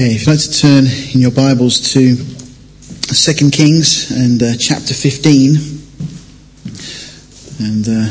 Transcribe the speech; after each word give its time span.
Okay, 0.00 0.14
if 0.14 0.22
you'd 0.22 0.32
like 0.32 0.40
to 0.40 0.58
turn 0.58 0.86
in 1.12 1.20
your 1.20 1.30
Bibles 1.30 1.92
to 1.92 2.16
2 2.16 3.50
Kings 3.50 4.10
and 4.10 4.42
uh, 4.42 4.56
chapter 4.58 4.94
15, 4.94 5.56
and 7.60 7.84
uh, 7.86 8.08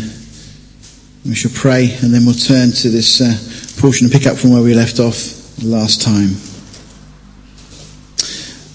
we 1.25 1.33
shall 1.33 1.49
pray, 1.49 1.89
and 2.04 2.13
then 2.13 2.28
we'll 2.28 2.36
turn 2.36 2.70
to 2.73 2.89
this 2.91 3.21
uh, 3.21 3.33
portion 3.81 4.05
and 4.05 4.13
pick 4.13 4.28
up 4.28 4.38
from 4.38 4.52
where 4.52 4.62
we 4.62 4.75
left 4.75 4.99
off 4.99 5.17
last 5.63 6.04
time. 6.04 6.38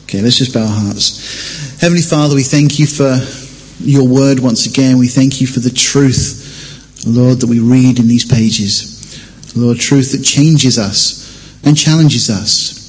Okay, 0.07 0.21
let's 0.21 0.39
just 0.39 0.53
bow 0.53 0.63
our 0.63 0.67
hearts. 0.67 1.81
Heavenly 1.81 2.03
Father, 2.03 2.35
we 2.35 2.43
thank 2.43 2.81
you 2.81 2.87
for 2.89 3.17
your 3.79 4.09
word 4.09 4.41
once 4.41 4.67
again. 4.67 4.99
We 4.99 5.07
thank 5.07 5.41
you 5.41 5.47
for 5.47 5.61
the 5.61 5.71
truth, 5.71 7.07
Lord, 7.07 7.43
that 7.43 7.47
we 7.47 7.61
read 7.61 8.01
in 8.01 8.09
these 8.09 8.25
pages. 8.27 9.55
Lord, 9.57 9.79
truth 9.79 10.11
that 10.11 10.25
changes 10.25 10.81
us 10.81 11.63
and 11.65 11.77
challenges 11.79 12.29
us. 12.29 12.83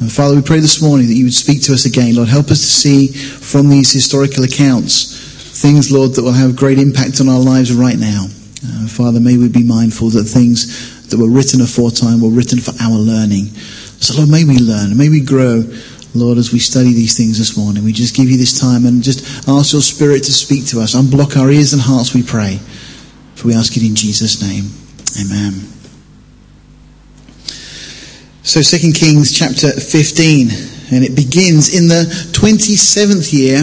And 0.00 0.10
Father, 0.10 0.34
we 0.34 0.42
pray 0.42 0.60
this 0.60 0.82
morning 0.82 1.06
that 1.06 1.14
you 1.14 1.24
would 1.24 1.34
speak 1.34 1.62
to 1.62 1.72
us 1.72 1.86
again. 1.86 2.16
Lord, 2.16 2.28
help 2.28 2.50
us 2.50 2.60
to 2.60 2.66
see 2.66 3.08
from 3.08 3.68
these 3.68 3.92
historical 3.92 4.44
accounts 4.44 5.22
things, 5.54 5.92
Lord, 5.92 6.14
that 6.14 6.22
will 6.22 6.32
have 6.32 6.56
great 6.56 6.78
impact 6.78 7.20
on 7.20 7.28
our 7.28 7.38
lives 7.38 7.72
right 7.72 7.96
now. 7.96 8.26
Uh, 8.26 8.88
Father, 8.88 9.20
may 9.20 9.38
we 9.38 9.48
be 9.48 9.62
mindful 9.62 10.10
that 10.10 10.24
things 10.24 11.08
that 11.08 11.18
were 11.18 11.30
written 11.30 11.60
aforetime 11.60 12.20
were 12.20 12.30
written 12.30 12.58
for 12.58 12.72
our 12.82 12.98
learning. 12.98 13.46
So, 14.02 14.18
Lord, 14.18 14.30
may 14.30 14.44
we 14.44 14.58
learn, 14.58 14.96
may 14.96 15.08
we 15.08 15.20
grow, 15.20 15.62
Lord, 16.14 16.38
as 16.38 16.52
we 16.52 16.58
study 16.58 16.92
these 16.92 17.16
things 17.16 17.38
this 17.38 17.56
morning. 17.56 17.84
We 17.84 17.92
just 17.92 18.16
give 18.16 18.28
you 18.28 18.36
this 18.36 18.58
time 18.60 18.86
and 18.86 19.02
just 19.02 19.48
ask 19.48 19.72
your 19.72 19.82
Spirit 19.82 20.24
to 20.24 20.32
speak 20.32 20.66
to 20.68 20.80
us. 20.80 20.94
Unblock 20.94 21.36
our 21.36 21.50
ears 21.50 21.72
and 21.72 21.82
hearts, 21.82 22.14
we 22.14 22.22
pray. 22.22 22.58
For 23.36 23.48
we 23.48 23.54
ask 23.54 23.76
it 23.76 23.86
in 23.86 23.94
Jesus' 23.94 24.42
name. 24.42 24.64
Amen. 25.22 25.83
So 28.46 28.60
2 28.60 28.92
Kings 28.92 29.32
chapter 29.32 29.72
15, 29.72 30.50
and 30.92 31.02
it 31.02 31.16
begins 31.16 31.74
in 31.74 31.88
the 31.88 32.04
27th 32.36 33.32
year 33.32 33.62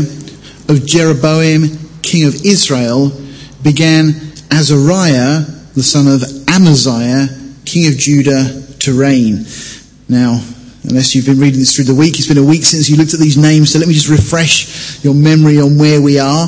of 0.70 0.88
Jeroboam, 0.88 1.70
king 2.02 2.26
of 2.26 2.34
Israel, 2.44 3.12
began 3.62 4.10
Azariah, 4.50 5.46
the 5.76 5.84
son 5.84 6.08
of 6.08 6.24
Amaziah, 6.50 7.30
king 7.64 7.94
of 7.94 8.00
Judah, 8.00 8.66
to 8.80 9.00
reign. 9.00 9.46
Now, 10.10 10.42
unless 10.90 11.14
you've 11.14 11.28
been 11.28 11.40
reading 11.40 11.60
this 11.60 11.76
through 11.76 11.86
the 11.86 11.94
week, 11.94 12.18
it's 12.18 12.28
been 12.28 12.40
a 12.40 12.44
week 12.44 12.66
since 12.66 12.90
you 12.90 12.98
looked 12.98 13.14
at 13.14 13.20
these 13.20 13.38
names, 13.38 13.72
so 13.72 13.78
let 13.78 13.88
me 13.88 13.94
just 13.94 14.10
refresh 14.10 15.06
your 15.06 15.14
memory 15.14 15.62
on 15.62 15.78
where 15.78 16.02
we 16.02 16.18
are. 16.18 16.48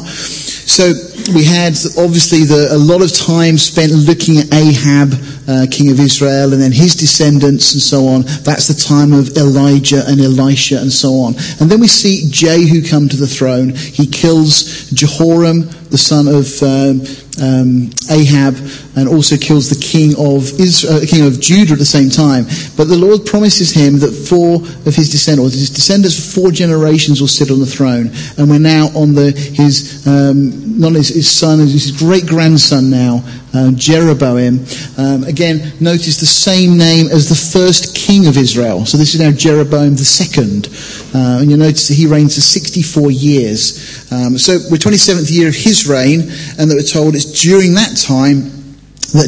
So 0.65 0.93
we 1.33 1.43
had 1.43 1.73
obviously 1.97 2.43
the, 2.43 2.69
a 2.71 2.77
lot 2.77 3.01
of 3.01 3.13
time 3.13 3.57
spent 3.57 3.91
looking 3.91 4.37
at 4.37 4.53
Ahab, 4.53 5.13
uh, 5.47 5.67
king 5.69 5.91
of 5.91 5.99
Israel, 5.99 6.53
and 6.53 6.61
then 6.61 6.71
his 6.71 6.95
descendants 6.95 7.73
and 7.73 7.81
so 7.81 8.07
on. 8.07 8.21
That's 8.43 8.67
the 8.67 8.79
time 8.79 9.13
of 9.13 9.35
Elijah 9.37 10.03
and 10.07 10.21
Elisha 10.21 10.79
and 10.79 10.91
so 10.91 11.21
on. 11.21 11.35
And 11.59 11.69
then 11.69 11.79
we 11.79 11.87
see 11.87 12.27
Jehu 12.29 12.87
come 12.87 13.09
to 13.09 13.17
the 13.17 13.27
throne. 13.27 13.69
He 13.69 14.07
kills 14.07 14.89
Jehoram, 14.91 15.61
the 15.89 15.97
son 15.97 16.27
of 16.27 16.47
um, 16.63 17.01
um, 17.41 17.89
Ahab, 18.09 18.55
and 18.95 19.09
also 19.09 19.37
kills 19.37 19.69
the 19.69 19.79
king 19.79 20.11
of 20.17 20.59
Israel, 20.59 20.97
uh, 20.97 21.05
king 21.05 21.25
of 21.25 21.39
Judah 21.39 21.73
at 21.73 21.79
the 21.79 21.85
same 21.85 22.09
time. 22.09 22.45
But 22.77 22.87
the 22.87 22.97
Lord 22.97 23.25
promises 23.25 23.71
him 23.71 23.99
that 23.99 24.11
four 24.11 24.55
of 24.61 24.95
his 24.95 25.09
descendants, 25.09 25.55
or 25.55 25.57
his 25.57 25.69
descendants, 25.69 26.15
for 26.15 26.41
four 26.41 26.51
generations 26.51 27.19
will 27.19 27.27
sit 27.27 27.49
on 27.49 27.59
the 27.59 27.65
throne. 27.65 28.11
And 28.37 28.49
we're 28.49 28.59
now 28.59 28.87
on 28.95 29.13
the 29.13 29.31
his 29.31 30.05
um, 30.07 30.79
not 30.79 30.93
his, 30.93 31.09
his 31.09 31.29
son, 31.29 31.59
his 31.59 31.91
great 31.91 32.25
grandson 32.25 32.89
now, 32.89 33.23
uh, 33.53 33.71
Jeroboam. 33.71 34.65
Um, 34.97 35.23
again, 35.23 35.73
notice 35.79 36.19
the 36.19 36.25
same 36.25 36.77
name 36.77 37.07
as 37.07 37.29
the 37.29 37.59
first 37.59 37.95
king 37.95 38.27
of 38.27 38.37
Israel. 38.37 38.85
So 38.85 38.97
this 38.97 39.13
is 39.13 39.21
now 39.21 39.31
Jeroboam 39.31 39.91
the 39.91 40.05
second. 40.05 40.67
Uh, 41.13 41.41
and 41.41 41.49
you'll 41.49 41.59
notice 41.59 41.87
that 41.87 41.95
he 41.95 42.07
reigns 42.07 42.35
for 42.35 42.41
64 42.41 43.11
years. 43.11 44.11
Um, 44.11 44.37
so 44.37 44.53
we're 44.69 44.77
27th 44.77 45.31
year 45.31 45.47
of 45.47 45.55
his 45.55 45.87
reign, 45.87 46.21
and 46.57 46.69
that 46.69 46.75
we're 46.75 46.83
told 46.83 47.15
it's 47.15 47.41
during 47.41 47.75
that 47.75 47.95
time 47.97 48.62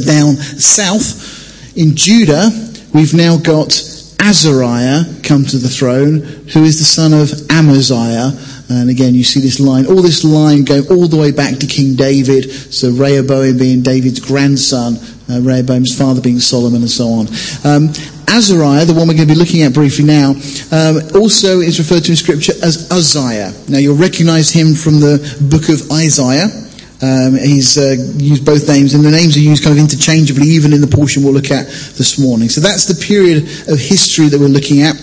down 0.05 0.35
south 0.35 1.77
in 1.77 1.95
Judah, 1.95 2.49
we've 2.93 3.13
now 3.13 3.37
got 3.37 3.73
Azariah 4.19 5.03
come 5.23 5.45
to 5.45 5.57
the 5.57 5.67
throne, 5.67 6.19
who 6.53 6.63
is 6.63 6.79
the 6.79 6.85
son 6.85 7.13
of 7.13 7.29
Amaziah. 7.51 8.31
And 8.69 8.89
again, 8.89 9.13
you 9.13 9.23
see 9.23 9.41
this 9.41 9.59
line, 9.59 9.85
all 9.85 10.01
this 10.01 10.23
line 10.23 10.63
going 10.63 10.87
all 10.89 11.07
the 11.07 11.17
way 11.17 11.31
back 11.31 11.59
to 11.59 11.67
King 11.67 11.95
David. 11.95 12.49
So 12.49 12.91
Rehoboam 12.91 13.57
being 13.57 13.83
David's 13.83 14.19
grandson, 14.19 14.95
uh, 15.29 15.41
Rehoboam's 15.41 15.95
father 15.95 16.21
being 16.21 16.39
Solomon, 16.39 16.81
and 16.81 16.89
so 16.89 17.07
on. 17.07 17.27
Um, 17.63 17.89
Azariah, 18.27 18.85
the 18.85 18.93
one 18.93 19.07
we're 19.07 19.13
going 19.13 19.27
to 19.27 19.33
be 19.33 19.39
looking 19.39 19.61
at 19.61 19.73
briefly 19.73 20.05
now, 20.05 20.31
um, 20.71 20.97
also 21.13 21.59
is 21.59 21.77
referred 21.77 22.03
to 22.05 22.11
in 22.11 22.15
Scripture 22.15 22.53
as 22.63 22.89
Uzziah. 22.91 23.53
Now 23.69 23.77
you'll 23.77 23.97
recognize 23.97 24.49
him 24.49 24.73
from 24.73 24.99
the 24.99 25.19
book 25.51 25.69
of 25.69 25.91
Isaiah. 25.91 26.64
Um, 27.01 27.35
he's 27.35 27.77
uh, 27.77 27.95
used 28.17 28.45
both 28.45 28.67
names, 28.67 28.93
and 28.93 29.03
the 29.03 29.11
names 29.11 29.35
are 29.35 29.41
used 29.41 29.63
kind 29.63 29.77
of 29.77 29.83
interchangeably, 29.83 30.47
even 30.47 30.71
in 30.71 30.81
the 30.81 30.87
portion 30.87 31.23
we'll 31.23 31.33
look 31.33 31.51
at 31.51 31.67
this 31.67 32.17
morning. 32.17 32.47
So 32.47 32.61
that's 32.61 32.85
the 32.85 32.95
period 32.95 33.43
of 33.67 33.79
history 33.79 34.29
that 34.29 34.39
we're 34.39 34.47
looking 34.47 34.81
at 34.81 34.95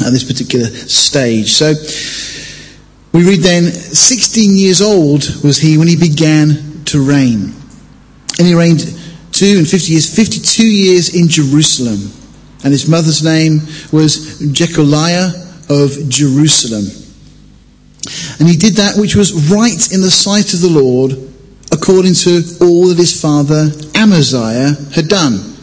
at 0.00 0.10
this 0.12 0.24
particular 0.24 0.66
stage. 0.66 1.52
So 1.52 1.74
we 3.12 3.28
read 3.28 3.40
then, 3.40 3.64
16 3.64 4.56
years 4.56 4.80
old 4.80 5.24
was 5.42 5.58
he 5.58 5.76
when 5.76 5.88
he 5.88 5.96
began 5.96 6.84
to 6.86 7.06
reign. 7.06 7.52
And 8.38 8.46
he 8.46 8.54
reigned 8.54 8.80
two 9.32 9.58
and 9.58 9.68
50 9.68 9.92
years, 9.92 10.14
52 10.14 10.66
years 10.66 11.14
in 11.14 11.28
Jerusalem. 11.28 12.12
And 12.64 12.72
his 12.72 12.88
mother's 12.88 13.22
name 13.22 13.60
was 13.92 14.40
Jecholiah 14.40 15.46
of 15.68 16.08
Jerusalem. 16.08 17.07
And 18.38 18.48
he 18.48 18.56
did 18.56 18.74
that 18.74 18.96
which 18.96 19.14
was 19.14 19.50
right 19.50 19.92
in 19.92 20.00
the 20.00 20.10
sight 20.10 20.54
of 20.54 20.60
the 20.60 20.68
Lord, 20.68 21.12
according 21.72 22.14
to 22.14 22.42
all 22.60 22.88
that 22.88 22.98
his 22.98 23.20
father 23.20 23.70
Amaziah 23.94 24.76
had 24.94 25.08
done. 25.08 25.56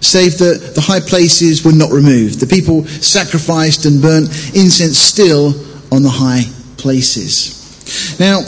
Save 0.00 0.38
that 0.38 0.72
the 0.74 0.80
high 0.80 1.00
places 1.00 1.64
were 1.64 1.72
not 1.72 1.90
removed. 1.90 2.40
The 2.40 2.46
people 2.46 2.84
sacrificed 2.86 3.84
and 3.84 4.02
burnt 4.02 4.28
incense 4.54 4.98
still 4.98 5.54
on 5.92 6.02
the 6.02 6.10
high 6.10 6.42
places. 6.76 8.18
Now, 8.18 8.40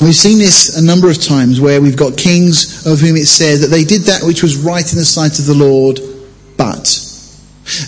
we've 0.00 0.14
seen 0.14 0.38
this 0.38 0.78
a 0.78 0.84
number 0.84 1.10
of 1.10 1.20
times 1.20 1.60
where 1.60 1.80
we've 1.80 1.96
got 1.96 2.16
kings 2.16 2.86
of 2.86 3.00
whom 3.00 3.16
it 3.16 3.26
said 3.26 3.60
that 3.60 3.66
they 3.66 3.84
did 3.84 4.02
that 4.02 4.22
which 4.22 4.42
was 4.42 4.56
right 4.56 4.90
in 4.90 4.98
the 4.98 5.04
sight 5.04 5.38
of 5.38 5.46
the 5.46 5.54
Lord, 5.54 6.00
but 6.56 7.11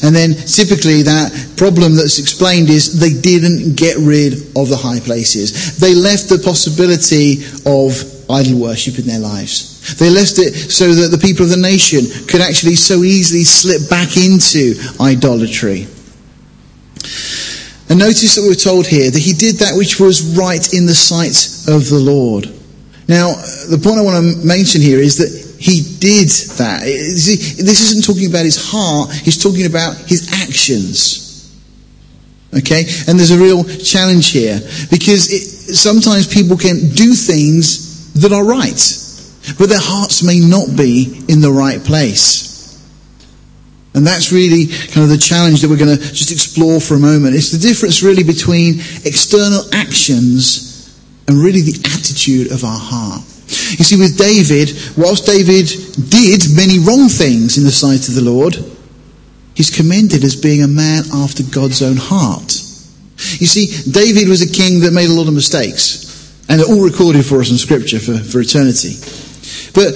and 0.02 0.14
then 0.14 0.34
typically 0.34 1.02
that 1.02 1.32
problem 1.56 1.96
that's 1.96 2.18
explained 2.18 2.70
is 2.70 2.98
they 2.98 3.12
didn't 3.12 3.76
get 3.76 3.96
rid 3.98 4.34
of 4.56 4.68
the 4.68 4.76
high 4.76 5.00
places. 5.00 5.78
They 5.78 5.94
left 5.94 6.28
the 6.28 6.38
possibility 6.38 7.44
of 7.66 7.92
idol 8.30 8.60
worship 8.60 8.98
in 8.98 9.06
their 9.06 9.20
lives. 9.20 9.96
They 9.96 10.10
left 10.10 10.38
it 10.38 10.54
so 10.54 10.94
that 10.94 11.08
the 11.08 11.18
people 11.18 11.44
of 11.44 11.50
the 11.50 11.60
nation 11.60 12.06
could 12.26 12.40
actually 12.40 12.76
so 12.76 13.02
easily 13.02 13.44
slip 13.44 13.88
back 13.90 14.16
into 14.16 14.74
idolatry. 15.00 15.86
And 17.90 17.98
notice 17.98 18.34
that 18.34 18.42
we're 18.42 18.54
told 18.54 18.86
here 18.86 19.10
that 19.10 19.18
he 19.20 19.34
did 19.34 19.56
that 19.56 19.76
which 19.76 20.00
was 20.00 20.36
right 20.36 20.72
in 20.72 20.86
the 20.86 20.94
sight 20.94 21.36
of 21.68 21.88
the 21.90 22.00
Lord. 22.00 22.48
Now, 23.08 23.34
the 23.68 23.78
point 23.82 23.98
I 23.98 24.02
want 24.02 24.24
to 24.24 24.46
mention 24.46 24.80
here 24.80 24.98
is 24.98 25.18
that 25.18 25.43
he 25.58 25.82
did 25.98 26.28
that. 26.58 26.82
This 26.82 27.80
isn't 27.80 28.04
talking 28.04 28.28
about 28.28 28.44
his 28.44 28.60
heart, 28.60 29.12
he's 29.12 29.42
talking 29.42 29.66
about 29.66 29.96
his 29.96 30.30
actions. 30.42 31.24
Okay? 32.56 32.84
And 33.08 33.18
there's 33.18 33.32
a 33.32 33.38
real 33.38 33.64
challenge 33.64 34.30
here 34.30 34.60
because 34.90 35.32
it, 35.32 35.74
sometimes 35.74 36.26
people 36.26 36.56
can 36.56 36.90
do 36.90 37.14
things 37.14 38.12
that 38.14 38.32
are 38.32 38.44
right, 38.44 38.80
but 39.58 39.68
their 39.68 39.80
hearts 39.80 40.22
may 40.22 40.38
not 40.38 40.76
be 40.76 41.24
in 41.28 41.40
the 41.40 41.50
right 41.50 41.82
place. 41.82 42.54
And 43.94 44.04
that's 44.06 44.32
really 44.32 44.66
kind 44.66 45.04
of 45.04 45.08
the 45.08 45.18
challenge 45.18 45.62
that 45.62 45.70
we're 45.70 45.78
going 45.78 45.96
to 45.96 46.02
just 46.02 46.32
explore 46.32 46.80
for 46.80 46.94
a 46.94 46.98
moment. 46.98 47.36
It's 47.36 47.52
the 47.52 47.58
difference 47.58 48.02
really 48.02 48.24
between 48.24 48.80
external 49.04 49.62
actions 49.72 50.74
and 51.28 51.38
really 51.38 51.60
the 51.60 51.80
attitude 51.94 52.50
of 52.50 52.64
our 52.64 52.78
heart. 52.78 53.22
You 53.78 53.84
see, 53.84 53.96
with 53.96 54.18
David, 54.18 54.70
whilst 54.96 55.26
David 55.26 55.68
did 56.10 56.44
many 56.54 56.78
wrong 56.78 57.08
things 57.08 57.58
in 57.58 57.64
the 57.64 57.70
sight 57.70 58.08
of 58.08 58.14
the 58.14 58.24
Lord, 58.24 58.56
he's 59.54 59.70
commended 59.70 60.24
as 60.24 60.36
being 60.36 60.62
a 60.62 60.68
man 60.68 61.04
after 61.14 61.42
God's 61.42 61.82
own 61.82 61.96
heart. 61.96 62.52
You 63.38 63.46
see, 63.46 63.90
David 63.90 64.28
was 64.28 64.42
a 64.42 64.50
king 64.50 64.80
that 64.80 64.92
made 64.92 65.08
a 65.08 65.14
lot 65.14 65.28
of 65.28 65.34
mistakes, 65.34 66.44
and 66.48 66.60
they're 66.60 66.68
all 66.68 66.84
recorded 66.84 67.24
for 67.24 67.40
us 67.40 67.50
in 67.50 67.58
Scripture 67.58 67.98
for, 67.98 68.18
for 68.18 68.40
eternity. 68.40 68.94
But 69.74 69.94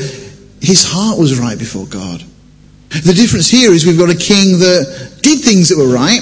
his 0.61 0.85
heart 0.85 1.19
was 1.19 1.39
right 1.39 1.59
before 1.59 1.87
God. 1.87 2.23
The 2.89 3.13
difference 3.15 3.49
here 3.51 3.73
is 3.73 3.87
we've 3.87 3.99
got 3.99 4.11
a 4.11 4.19
king 4.19 4.59
that 4.61 5.21
did 5.23 5.41
things 5.41 5.69
that 5.69 5.79
were 5.79 5.93
right, 5.93 6.21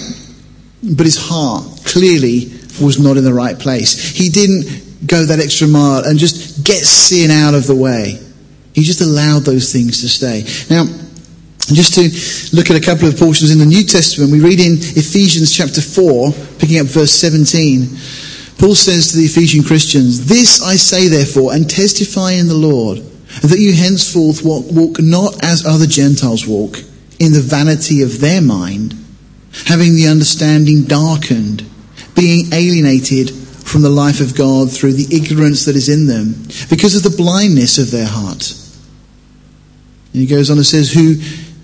but 0.83 1.07
his 1.07 1.17
heart 1.19 1.65
clearly 1.85 2.51
was 2.81 2.99
not 2.99 3.17
in 3.17 3.25
the 3.25 3.33
right 3.33 3.59
place. 3.59 4.11
He 4.11 4.29
didn't 4.29 4.86
go 5.05 5.27
that 5.27 5.41
extra 5.41 5.69
mile 5.69 6.05
and 6.05 6.19
just 6.19 6.65
get 6.65 6.85
sin 6.85 7.31
out 7.31 7.55
of 7.55 7.67
the 7.67 7.75
way. 7.75 8.21
He 8.75 8.83
just 8.83 9.01
allowed 9.01 9.41
those 9.41 9.73
things 9.73 10.01
to 10.03 10.09
stay. 10.09 10.45
Now, 10.71 10.85
just 11.67 11.95
to 11.95 12.57
look 12.57 12.71
at 12.71 12.77
a 12.77 12.85
couple 12.85 13.09
of 13.09 13.19
portions 13.19 13.51
in 13.51 13.59
the 13.59 13.67
New 13.67 13.85
Testament, 13.85 14.31
we 14.31 14.41
read 14.41 14.61
in 14.61 14.75
Ephesians 14.75 15.51
chapter 15.51 15.81
4, 15.81 16.31
picking 16.59 16.79
up 16.79 16.87
verse 16.87 17.13
17. 17.13 17.89
Paul 18.59 18.75
says 18.75 19.11
to 19.11 19.17
the 19.17 19.25
Ephesian 19.25 19.65
Christians, 19.65 20.27
This 20.27 20.63
I 20.63 20.77
say 20.77 21.09
therefore, 21.09 21.53
and 21.53 21.69
testify 21.69 22.33
in 22.33 22.49
the 22.49 22.55
Lord, 22.55 22.99
that 23.43 23.59
you 23.59 23.75
henceforth 23.75 24.45
walk, 24.45 24.65
walk 24.71 25.01
not 25.01 25.43
as 25.45 25.67
other 25.67 25.87
Gentiles 25.87 26.47
walk, 26.47 26.79
in 27.19 27.33
the 27.33 27.41
vanity 27.41 28.03
of 28.03 28.21
their 28.21 28.41
mind, 28.41 28.95
having 29.67 29.95
the 29.95 30.07
understanding 30.09 30.85
darkened, 30.85 31.65
being 32.15 32.53
alienated 32.53 33.31
from 33.67 33.83
the 33.83 33.91
life 33.91 34.21
of 34.21 34.37
God 34.37 34.71
through 34.71 34.93
the 34.93 35.15
ignorance 35.15 35.65
that 35.65 35.75
is 35.75 35.89
in 35.89 36.07
them, 36.07 36.35
because 36.71 36.95
of 36.95 37.03
the 37.03 37.17
blindness 37.17 37.79
of 37.79 37.91
their 37.91 38.07
heart. 38.07 38.53
And 40.13 40.23
he 40.23 40.27
goes 40.27 40.51
on 40.51 40.57
and 40.57 40.67
says, 40.67 40.93
Who, 40.93 41.17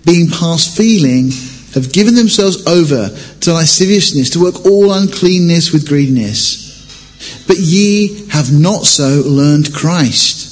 being 0.04 0.28
past 0.28 0.76
feeling, 0.76 1.31
have 1.75 1.93
given 1.93 2.14
themselves 2.14 2.66
over 2.66 3.08
to 3.40 3.52
lasciviousness, 3.52 4.31
to 4.31 4.43
work 4.43 4.66
all 4.66 4.93
uncleanness 4.93 5.72
with 5.72 5.88
greediness. 5.88 7.44
But 7.46 7.58
ye 7.58 8.26
have 8.31 8.52
not 8.52 8.84
so 8.84 9.22
learned 9.25 9.72
Christ. 9.72 10.50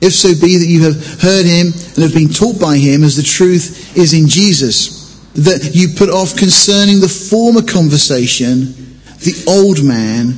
If 0.00 0.14
so 0.14 0.30
be 0.30 0.56
that 0.56 0.66
you 0.66 0.84
have 0.84 1.20
heard 1.20 1.44
him 1.44 1.66
and 1.66 2.02
have 2.02 2.14
been 2.14 2.30
taught 2.30 2.58
by 2.58 2.78
him 2.78 3.04
as 3.04 3.16
the 3.16 3.22
truth 3.22 3.96
is 3.96 4.14
in 4.14 4.28
Jesus, 4.28 5.14
that 5.34 5.72
you 5.74 5.88
put 5.94 6.08
off 6.08 6.36
concerning 6.36 7.00
the 7.00 7.08
former 7.08 7.62
conversation 7.62 8.87
the 9.20 9.44
old 9.48 9.82
man, 9.84 10.32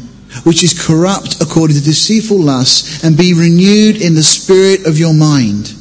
which 0.44 0.62
is 0.62 0.86
corrupt 0.86 1.40
according 1.40 1.76
to 1.76 1.82
deceitful 1.82 2.38
lusts, 2.38 3.04
and 3.04 3.16
be 3.16 3.34
renewed 3.34 4.00
in 4.00 4.14
the 4.14 4.22
spirit 4.22 4.86
of 4.86 4.98
your 4.98 5.14
mind, 5.14 5.74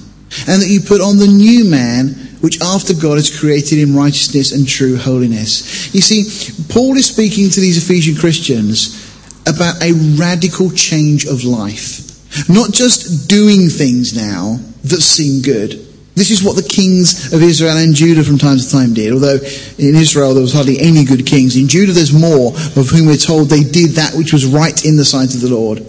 and 0.47 0.61
that 0.61 0.69
you 0.69 0.81
put 0.81 1.01
on 1.01 1.17
the 1.17 1.27
new 1.27 1.65
man, 1.65 2.09
which 2.41 2.61
after 2.61 2.93
God 2.93 3.17
is 3.17 3.39
created 3.39 3.79
in 3.79 3.95
righteousness 3.95 4.51
and 4.51 4.67
true 4.67 4.97
holiness. 4.97 5.93
You 5.93 6.01
see, 6.01 6.25
Paul 6.69 6.95
is 6.97 7.07
speaking 7.07 7.49
to 7.49 7.59
these 7.59 7.83
Ephesian 7.83 8.15
Christians 8.15 9.05
about 9.47 9.81
a 9.83 9.93
radical 10.17 10.69
change 10.71 11.25
of 11.25 11.43
life. 11.43 12.05
Not 12.47 12.71
just 12.71 13.27
doing 13.27 13.69
things 13.69 14.15
now 14.15 14.59
that 14.83 15.01
seem 15.01 15.41
good. 15.41 15.88
This 16.19 16.31
is 16.31 16.43
what 16.43 16.57
the 16.57 16.67
kings 16.67 17.31
of 17.31 17.41
Israel 17.41 17.77
and 17.77 17.95
Judah 17.95 18.25
from 18.25 18.37
time 18.37 18.57
to 18.57 18.69
time 18.69 18.93
did. 18.93 19.13
Although 19.13 19.39
in 19.77 19.95
Israel 19.95 20.33
there 20.33 20.41
was 20.41 20.51
hardly 20.51 20.77
any 20.77 21.05
good 21.05 21.25
kings. 21.25 21.55
In 21.55 21.69
Judah 21.69 21.93
there's 21.93 22.11
more 22.11 22.51
of 22.51 22.89
whom 22.89 23.07
we're 23.07 23.15
told 23.15 23.47
they 23.47 23.63
did 23.63 23.91
that 23.91 24.15
which 24.15 24.33
was 24.33 24.45
right 24.45 24.83
in 24.83 24.97
the 24.97 25.05
sight 25.05 25.33
of 25.33 25.39
the 25.39 25.47
Lord. 25.47 25.79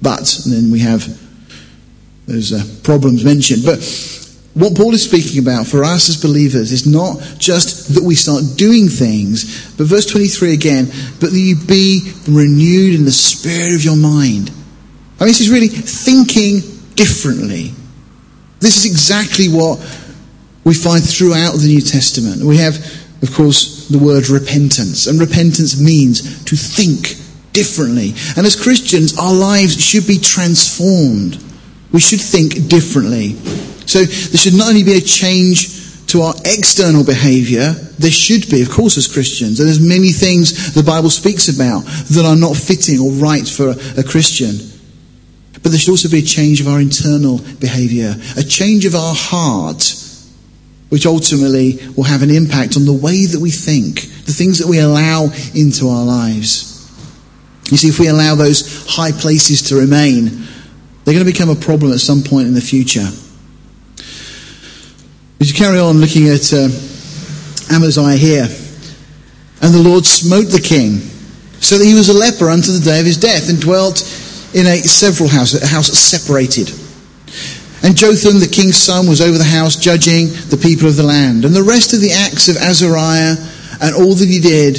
But, 0.00 0.44
and 0.44 0.54
then 0.54 0.70
we 0.70 0.78
have 0.78 1.02
those 2.26 2.52
uh, 2.52 2.62
problems 2.84 3.24
mentioned. 3.24 3.64
But 3.64 3.82
what 4.54 4.76
Paul 4.76 4.94
is 4.94 5.02
speaking 5.02 5.42
about 5.42 5.66
for 5.66 5.82
us 5.82 6.08
as 6.08 6.22
believers 6.22 6.70
is 6.70 6.86
not 6.86 7.18
just 7.38 7.96
that 7.96 8.04
we 8.04 8.14
start 8.14 8.44
doing 8.54 8.88
things, 8.88 9.74
but 9.74 9.88
verse 9.88 10.06
23 10.06 10.54
again, 10.54 10.86
but 11.18 11.32
that 11.32 11.38
you 11.38 11.56
be 11.56 12.12
renewed 12.28 12.94
in 12.94 13.04
the 13.04 13.10
spirit 13.10 13.74
of 13.74 13.82
your 13.82 13.96
mind. 13.96 14.50
I 15.18 15.24
mean, 15.24 15.34
this 15.34 15.40
is 15.40 15.50
really 15.50 15.66
thinking 15.66 16.60
differently. 16.94 17.72
This 18.64 18.78
is 18.78 18.86
exactly 18.86 19.48
what 19.48 19.78
we 20.64 20.72
find 20.72 21.04
throughout 21.04 21.52
the 21.52 21.68
New 21.68 21.82
Testament. 21.82 22.42
We 22.42 22.56
have, 22.56 22.76
of 23.22 23.30
course, 23.34 23.88
the 23.88 23.98
word 23.98 24.30
repentance. 24.30 25.06
And 25.06 25.20
repentance 25.20 25.78
means 25.78 26.44
to 26.44 26.56
think 26.56 27.14
differently. 27.52 28.14
And 28.38 28.46
as 28.46 28.56
Christians, 28.56 29.18
our 29.18 29.34
lives 29.34 29.78
should 29.78 30.06
be 30.06 30.16
transformed. 30.16 31.44
We 31.92 32.00
should 32.00 32.22
think 32.22 32.68
differently. 32.68 33.34
So 33.84 34.02
there 34.02 34.38
should 34.38 34.54
not 34.54 34.68
only 34.68 34.82
be 34.82 34.96
a 34.96 35.00
change 35.02 36.06
to 36.06 36.22
our 36.22 36.34
external 36.46 37.04
behavior, 37.04 37.72
there 37.98 38.10
should 38.10 38.48
be, 38.48 38.62
of 38.62 38.70
course, 38.70 38.96
as 38.96 39.08
Christians. 39.08 39.60
And 39.60 39.68
there's 39.68 39.78
many 39.78 40.12
things 40.12 40.72
the 40.72 40.82
Bible 40.82 41.10
speaks 41.10 41.48
about 41.48 41.84
that 41.84 42.24
are 42.24 42.34
not 42.34 42.56
fitting 42.56 42.98
or 42.98 43.12
right 43.12 43.46
for 43.46 43.74
a 44.00 44.02
Christian. 44.02 44.73
But 45.64 45.70
there 45.70 45.78
should 45.80 45.92
also 45.92 46.10
be 46.10 46.18
a 46.18 46.22
change 46.22 46.60
of 46.60 46.68
our 46.68 46.78
internal 46.78 47.38
behavior, 47.58 48.14
a 48.36 48.42
change 48.42 48.84
of 48.84 48.94
our 48.94 49.14
heart, 49.14 49.82
which 50.90 51.06
ultimately 51.06 51.80
will 51.96 52.04
have 52.04 52.22
an 52.22 52.30
impact 52.30 52.76
on 52.76 52.84
the 52.84 52.92
way 52.92 53.24
that 53.24 53.40
we 53.40 53.50
think, 53.50 54.02
the 54.26 54.32
things 54.32 54.58
that 54.58 54.68
we 54.68 54.78
allow 54.78 55.30
into 55.54 55.88
our 55.88 56.04
lives. 56.04 56.70
You 57.70 57.78
see, 57.78 57.88
if 57.88 57.98
we 57.98 58.08
allow 58.08 58.34
those 58.34 58.86
high 58.86 59.12
places 59.12 59.62
to 59.70 59.76
remain, 59.76 60.26
they're 61.04 61.14
going 61.14 61.24
to 61.24 61.32
become 61.32 61.48
a 61.48 61.54
problem 61.54 61.92
at 61.92 62.00
some 62.00 62.22
point 62.22 62.46
in 62.46 62.52
the 62.52 62.60
future. 62.60 63.08
As 65.40 65.50
you 65.50 65.54
carry 65.54 65.78
on 65.78 65.96
looking 65.96 66.28
at 66.28 66.52
uh, 66.52 66.68
Amaziah 67.74 68.18
here, 68.18 68.46
and 69.62 69.72
the 69.72 69.82
Lord 69.82 70.04
smote 70.04 70.50
the 70.50 70.60
king, 70.60 70.98
so 71.60 71.78
that 71.78 71.86
he 71.86 71.94
was 71.94 72.10
a 72.10 72.14
leper 72.14 72.50
unto 72.50 72.70
the 72.70 72.84
day 72.84 73.00
of 73.00 73.06
his 73.06 73.16
death, 73.16 73.48
and 73.48 73.58
dwelt 73.58 74.02
in 74.54 74.66
a 74.66 74.78
several 74.82 75.28
house, 75.28 75.54
a 75.60 75.66
house 75.66 75.88
separated. 75.98 76.70
And 77.82 77.96
Jotham, 77.96 78.40
the 78.40 78.48
king's 78.50 78.78
son, 78.78 79.06
was 79.06 79.20
over 79.20 79.36
the 79.36 79.44
house, 79.44 79.76
judging 79.76 80.28
the 80.48 80.56
people 80.56 80.88
of 80.88 80.96
the 80.96 81.02
land. 81.02 81.44
And 81.44 81.54
the 81.54 81.62
rest 81.62 81.92
of 81.92 82.00
the 82.00 82.12
acts 82.12 82.48
of 82.48 82.56
Azariah 82.56 83.36
and 83.82 83.94
all 83.94 84.14
that 84.14 84.28
he 84.28 84.40
did, 84.40 84.78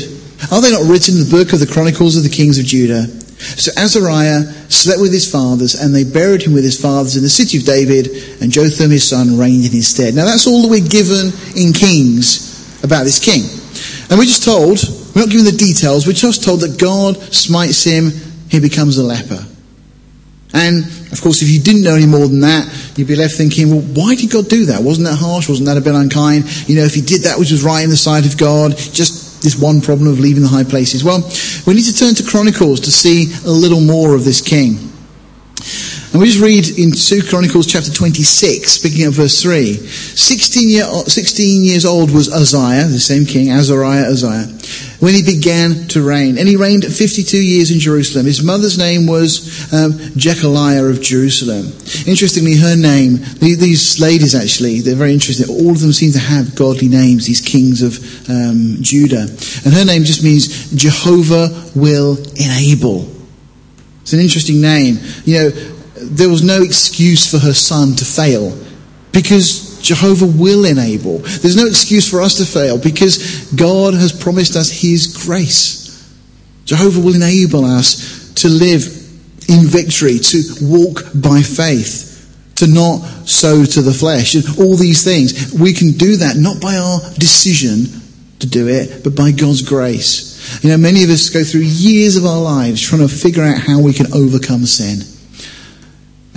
are 0.52 0.62
they 0.62 0.72
not 0.72 0.90
written 0.90 1.16
in 1.16 1.24
the 1.24 1.30
book 1.30 1.54
of 1.54 1.60
the 1.60 1.68
Chronicles 1.68 2.18
of 2.18 2.24
the 2.24 2.34
kings 2.34 2.58
of 2.58 2.66
Judah? 2.66 3.06
So 3.38 3.72
Azariah 3.78 4.44
slept 4.72 5.02
with 5.02 5.12
his 5.12 5.30
fathers, 5.30 5.76
and 5.76 5.94
they 5.94 6.04
buried 6.04 6.42
him 6.42 6.54
with 6.54 6.64
his 6.64 6.82
fathers 6.82 7.16
in 7.16 7.22
the 7.22 7.30
city 7.30 7.60
of 7.60 7.66
David, 7.66 8.08
and 8.42 8.52
Jotham 8.52 8.90
his 8.90 9.08
son 9.08 9.38
reigned 9.38 9.66
in 9.66 9.72
his 9.72 9.88
stead. 9.88 10.16
Now 10.16 10.26
that's 10.26 10.48
all 10.48 10.64
that 10.64 10.72
we're 10.72 10.88
given 10.88 11.30
in 11.54 11.74
Kings 11.74 12.82
about 12.84 13.04
this 13.04 13.20
king. 13.20 13.44
And 14.10 14.18
we're 14.18 14.26
just 14.26 14.44
told, 14.44 14.80
we're 15.14 15.22
not 15.22 15.30
given 15.30 15.46
the 15.46 15.52
details, 15.52 16.08
we're 16.08 16.14
just 16.14 16.44
told 16.44 16.62
that 16.62 16.80
God 16.80 17.22
smites 17.34 17.84
him, 17.84 18.10
he 18.50 18.60
becomes 18.60 18.98
a 18.98 19.04
leper. 19.04 19.46
And 20.56 20.86
of 21.12 21.22
course, 21.22 21.42
if 21.42 21.50
you 21.50 21.60
didn't 21.60 21.84
know 21.84 21.96
any 21.96 22.06
more 22.06 22.28
than 22.28 22.40
that, 22.40 22.64
you'd 22.96 23.08
be 23.08 23.16
left 23.16 23.36
thinking, 23.36 23.70
well, 23.70 23.82
why 23.82 24.16
did 24.16 24.32
God 24.32 24.48
do 24.48 24.66
that? 24.68 24.82
Wasn't 24.82 25.06
that 25.06 25.20
harsh? 25.20 25.50
Wasn't 25.50 25.68
that 25.68 25.78
a 25.78 25.82
bit 25.82 25.94
unkind? 25.94 26.46
You 26.70 26.78
know, 26.78 26.84
if 26.84 26.96
he 26.96 27.02
did 27.02 27.24
that 27.24 27.38
which 27.38 27.52
was 27.52 27.62
right 27.62 27.84
in 27.84 27.90
the 27.90 27.98
sight 27.98 28.26
of 28.26 28.38
God, 28.38 28.72
just 28.78 29.44
this 29.44 29.60
one 29.60 29.82
problem 29.82 30.08
of 30.08 30.20
leaving 30.20 30.44
the 30.44 30.50
high 30.50 30.64
places. 30.64 31.04
Well, 31.04 31.20
we 31.68 31.76
need 31.76 31.86
to 31.86 31.96
turn 31.96 32.16
to 32.16 32.24
Chronicles 32.24 32.80
to 32.82 32.92
see 32.92 33.34
a 33.46 33.52
little 33.52 33.82
more 33.82 34.16
of 34.16 34.24
this 34.24 34.42
king. 34.42 34.95
And 36.16 36.22
we 36.22 36.30
just 36.30 36.42
read 36.42 36.80
in 36.80 36.94
2 36.94 37.28
Chronicles 37.28 37.68
chapter 37.68 37.92
26, 37.92 38.78
picking 38.78 39.06
up 39.06 39.12
verse 39.16 39.42
3. 39.42 39.74
16, 39.74 40.70
year, 40.70 40.86
16 40.86 41.62
years 41.62 41.84
old 41.84 42.10
was 42.10 42.32
Uzziah, 42.32 42.86
the 42.86 43.02
same 43.02 43.26
king, 43.26 43.52
Azariah, 43.52 44.06
Uzziah, 44.06 44.48
when 45.02 45.14
he 45.14 45.24
began 45.24 45.90
to 45.90 46.02
reign. 46.02 46.38
And 46.38 46.48
he 46.48 46.56
reigned 46.56 46.86
52 46.86 47.38
years 47.38 47.70
in 47.70 47.82
Jerusalem. 47.82 48.28
His 48.28 48.42
mother's 48.42 48.78
name 48.78 49.08
was 49.08 49.74
um, 49.74 49.92
Jechaliah 50.16 50.86
of 50.86 51.02
Jerusalem. 51.02 51.66
Interestingly, 52.08 52.56
her 52.56 52.78
name, 52.78 53.18
these 53.42 54.00
ladies 54.00 54.36
actually, 54.36 54.80
they're 54.80 54.96
very 54.96 55.12
interesting. 55.12 55.50
All 55.50 55.72
of 55.72 55.82
them 55.82 55.92
seem 55.92 56.14
to 56.14 56.20
have 56.20 56.56
godly 56.56 56.88
names, 56.88 57.28
these 57.28 57.42
kings 57.42 57.82
of 57.82 58.00
um, 58.30 58.78
Judah. 58.80 59.28
And 59.66 59.74
her 59.74 59.84
name 59.84 60.06
just 60.06 60.24
means 60.24 60.72
Jehovah 60.74 61.50
will 61.76 62.16
enable. 62.40 63.12
It's 64.04 64.14
an 64.14 64.22
interesting 64.22 64.62
name. 64.62 65.00
You 65.26 65.50
know, 65.50 65.75
there 65.96 66.30
was 66.30 66.44
no 66.44 66.62
excuse 66.62 67.30
for 67.30 67.40
her 67.40 67.54
son 67.54 67.96
to 67.96 68.06
fail 68.06 68.58
because 69.12 69.80
Jehovah 69.82 70.26
will 70.26 70.66
enable. 70.66 71.20
There's 71.20 71.56
no 71.56 71.68
excuse 71.68 72.10
for 72.10 72.22
us 72.22 72.36
to 72.36 72.46
fail 72.46 72.78
because 72.78 73.52
God 73.54 73.94
has 73.94 74.12
promised 74.12 74.56
us 74.56 74.70
His 74.70 75.26
grace. 75.26 75.86
Jehovah 76.66 77.00
will 77.00 77.16
enable 77.16 77.64
us 77.64 78.34
to 78.36 78.50
live 78.50 78.84
in 79.48 79.68
victory, 79.68 80.20
to 80.20 80.44
walk 80.64 81.04
by 81.14 81.42
faith, 81.42 82.12
to 82.56 82.68
not 82.68 83.00
sow 83.28 83.64
to 83.64 83.82
the 83.82 83.94
flesh, 83.94 84.36
and 84.36 84.44
all 84.60 84.76
these 84.76 85.04
things. 85.04 85.54
We 85.54 85.74
can 85.74 85.92
do 85.92 86.18
that 86.18 86.36
not 86.36 86.60
by 86.60 86.76
our 86.76 87.00
decision 87.14 87.86
to 88.40 88.48
do 88.48 88.68
it, 88.68 89.04
but 89.04 89.16
by 89.16 89.32
God's 89.32 89.62
grace. 89.62 90.62
You 90.64 90.72
know, 90.72 90.78
many 90.78 91.04
of 91.04 91.10
us 91.10 91.30
go 91.30 91.44
through 91.44 91.62
years 91.62 92.18
of 92.18 92.26
our 92.26 92.42
lives 92.42 92.82
trying 92.82 93.08
to 93.08 93.08
figure 93.08 93.44
out 93.44 93.60
how 93.60 93.80
we 93.80 93.94
can 93.94 94.12
overcome 94.14 94.66
sin 94.66 95.15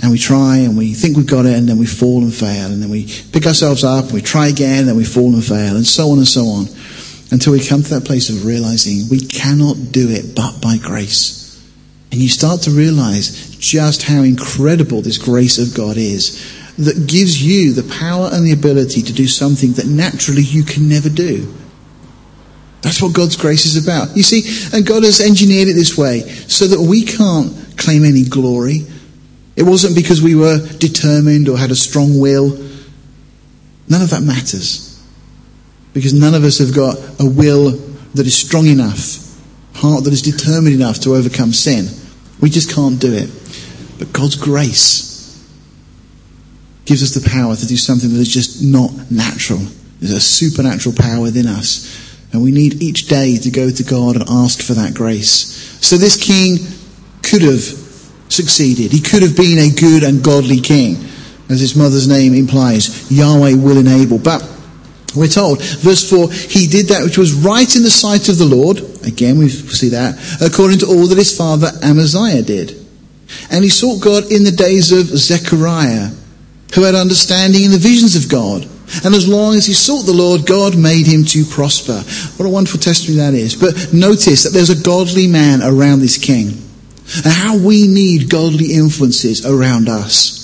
and 0.01 0.11
we 0.11 0.17
try 0.17 0.57
and 0.57 0.77
we 0.77 0.93
think 0.93 1.17
we've 1.17 1.27
got 1.27 1.45
it 1.45 1.57
and 1.57 1.67
then 1.67 1.77
we 1.77 1.85
fall 1.85 2.23
and 2.23 2.33
fail 2.33 2.71
and 2.71 2.81
then 2.81 2.89
we 2.89 3.05
pick 3.31 3.45
ourselves 3.45 3.83
up 3.83 4.05
and 4.05 4.13
we 4.13 4.21
try 4.21 4.47
again 4.47 4.79
and 4.79 4.87
then 4.87 4.95
we 4.95 5.03
fall 5.03 5.33
and 5.33 5.43
fail 5.43 5.75
and 5.75 5.85
so 5.85 6.11
on 6.11 6.17
and 6.17 6.27
so 6.27 6.45
on 6.45 6.65
until 7.31 7.53
we 7.53 7.65
come 7.65 7.83
to 7.83 7.95
that 7.95 8.05
place 8.05 8.29
of 8.29 8.45
realizing 8.45 9.09
we 9.09 9.19
cannot 9.19 9.75
do 9.91 10.09
it 10.09 10.35
but 10.35 10.61
by 10.61 10.77
grace. 10.77 11.45
And 12.11 12.19
you 12.19 12.29
start 12.29 12.61
to 12.61 12.71
realize 12.71 13.55
just 13.57 14.03
how 14.03 14.23
incredible 14.23 15.01
this 15.01 15.17
grace 15.17 15.59
of 15.59 15.75
God 15.75 15.97
is 15.97 16.57
that 16.77 17.07
gives 17.07 17.43
you 17.43 17.73
the 17.73 17.93
power 17.99 18.29
and 18.31 18.45
the 18.45 18.53
ability 18.53 19.01
to 19.03 19.13
do 19.13 19.27
something 19.27 19.73
that 19.73 19.85
naturally 19.85 20.41
you 20.41 20.63
can 20.63 20.87
never 20.87 21.09
do. 21.09 21.53
That's 22.81 23.01
what 23.01 23.13
God's 23.13 23.35
grace 23.35 23.65
is 23.65 23.83
about. 23.83 24.15
You 24.15 24.23
see, 24.23 24.75
and 24.75 24.87
God 24.87 25.03
has 25.03 25.19
engineered 25.19 25.67
it 25.67 25.73
this 25.73 25.97
way 25.97 26.21
so 26.21 26.65
that 26.67 26.79
we 26.79 27.03
can't 27.03 27.77
claim 27.77 28.05
any 28.05 28.23
glory 28.23 28.87
it 29.59 29.63
wasn't 29.63 29.93
because 29.93 30.21
we 30.21 30.35
were 30.35 30.65
determined 30.77 31.49
or 31.49 31.57
had 31.57 31.69
a 31.69 31.75
strong 31.75 32.17
will. 32.17 32.47
None 33.89 34.01
of 34.01 34.11
that 34.11 34.23
matters. 34.23 35.03
Because 35.93 36.13
none 36.13 36.33
of 36.33 36.45
us 36.45 36.59
have 36.59 36.73
got 36.73 36.97
a 37.19 37.29
will 37.29 37.71
that 38.13 38.25
is 38.25 38.37
strong 38.37 38.67
enough, 38.67 39.37
heart 39.75 40.05
that 40.05 40.13
is 40.13 40.21
determined 40.21 40.73
enough 40.73 41.01
to 41.01 41.13
overcome 41.13 41.51
sin. 41.51 41.87
We 42.39 42.49
just 42.49 42.73
can't 42.73 43.01
do 43.01 43.11
it. 43.11 43.29
But 43.99 44.13
God's 44.13 44.37
grace 44.37 45.45
gives 46.85 47.03
us 47.03 47.21
the 47.21 47.29
power 47.29 47.53
to 47.53 47.67
do 47.67 47.75
something 47.75 48.13
that 48.13 48.19
is 48.19 48.33
just 48.33 48.63
not 48.63 49.11
natural. 49.11 49.59
There's 49.99 50.13
a 50.13 50.21
supernatural 50.21 50.95
power 50.95 51.21
within 51.21 51.47
us. 51.47 52.15
And 52.31 52.41
we 52.41 52.53
need 52.53 52.81
each 52.81 53.09
day 53.09 53.35
to 53.35 53.51
go 53.51 53.69
to 53.69 53.83
God 53.83 54.15
and 54.15 54.23
ask 54.29 54.61
for 54.61 54.75
that 54.75 54.93
grace. 54.93 55.29
So 55.85 55.97
this 55.97 56.15
king 56.15 56.59
could 57.23 57.41
have 57.41 57.88
succeeded. 58.29 58.91
He 58.91 59.01
could 59.01 59.23
have 59.23 59.35
been 59.35 59.59
a 59.59 59.69
good 59.69 60.03
and 60.03 60.23
godly 60.23 60.61
king, 60.61 60.95
as 61.49 61.59
his 61.59 61.75
mother's 61.75 62.07
name 62.07 62.33
implies. 62.33 63.11
Yahweh 63.11 63.55
will 63.55 63.77
enable. 63.77 64.19
But 64.19 64.41
we're 65.15 65.27
told, 65.27 65.61
verse 65.61 66.07
4, 66.09 66.31
he 66.31 66.67
did 66.67 66.87
that 66.87 67.03
which 67.03 67.17
was 67.17 67.33
right 67.33 67.75
in 67.75 67.83
the 67.83 67.91
sight 67.91 68.29
of 68.29 68.37
the 68.37 68.45
Lord. 68.45 68.79
Again, 69.05 69.37
we 69.39 69.49
see 69.49 69.89
that. 69.89 70.15
According 70.41 70.79
to 70.79 70.87
all 70.87 71.07
that 71.07 71.17
his 71.17 71.35
father 71.35 71.71
Amaziah 71.83 72.43
did. 72.43 72.75
And 73.51 73.63
he 73.63 73.69
sought 73.69 74.01
God 74.01 74.31
in 74.31 74.43
the 74.43 74.51
days 74.51 74.91
of 74.91 75.05
Zechariah, 75.05 76.09
who 76.73 76.83
had 76.83 76.95
understanding 76.95 77.63
in 77.63 77.71
the 77.71 77.77
visions 77.77 78.15
of 78.15 78.29
God. 78.29 78.67
And 79.03 79.13
as 79.13 79.27
long 79.27 79.55
as 79.55 79.65
he 79.65 79.73
sought 79.73 80.05
the 80.05 80.13
Lord, 80.13 80.47
God 80.47 80.77
made 80.77 81.05
him 81.05 81.23
to 81.25 81.45
prosper. 81.45 82.01
What 82.37 82.47
a 82.47 82.49
wonderful 82.49 82.79
testimony 82.79 83.19
that 83.19 83.33
is. 83.35 83.55
But 83.55 83.93
notice 83.93 84.43
that 84.43 84.53
there's 84.53 84.71
a 84.71 84.83
godly 84.83 85.27
man 85.27 85.61
around 85.61 85.99
this 85.99 86.17
king. 86.17 86.53
And 87.15 87.33
how 87.33 87.57
we 87.57 87.87
need 87.87 88.29
godly 88.29 88.73
influences 88.73 89.45
around 89.45 89.89
us. 89.89 90.37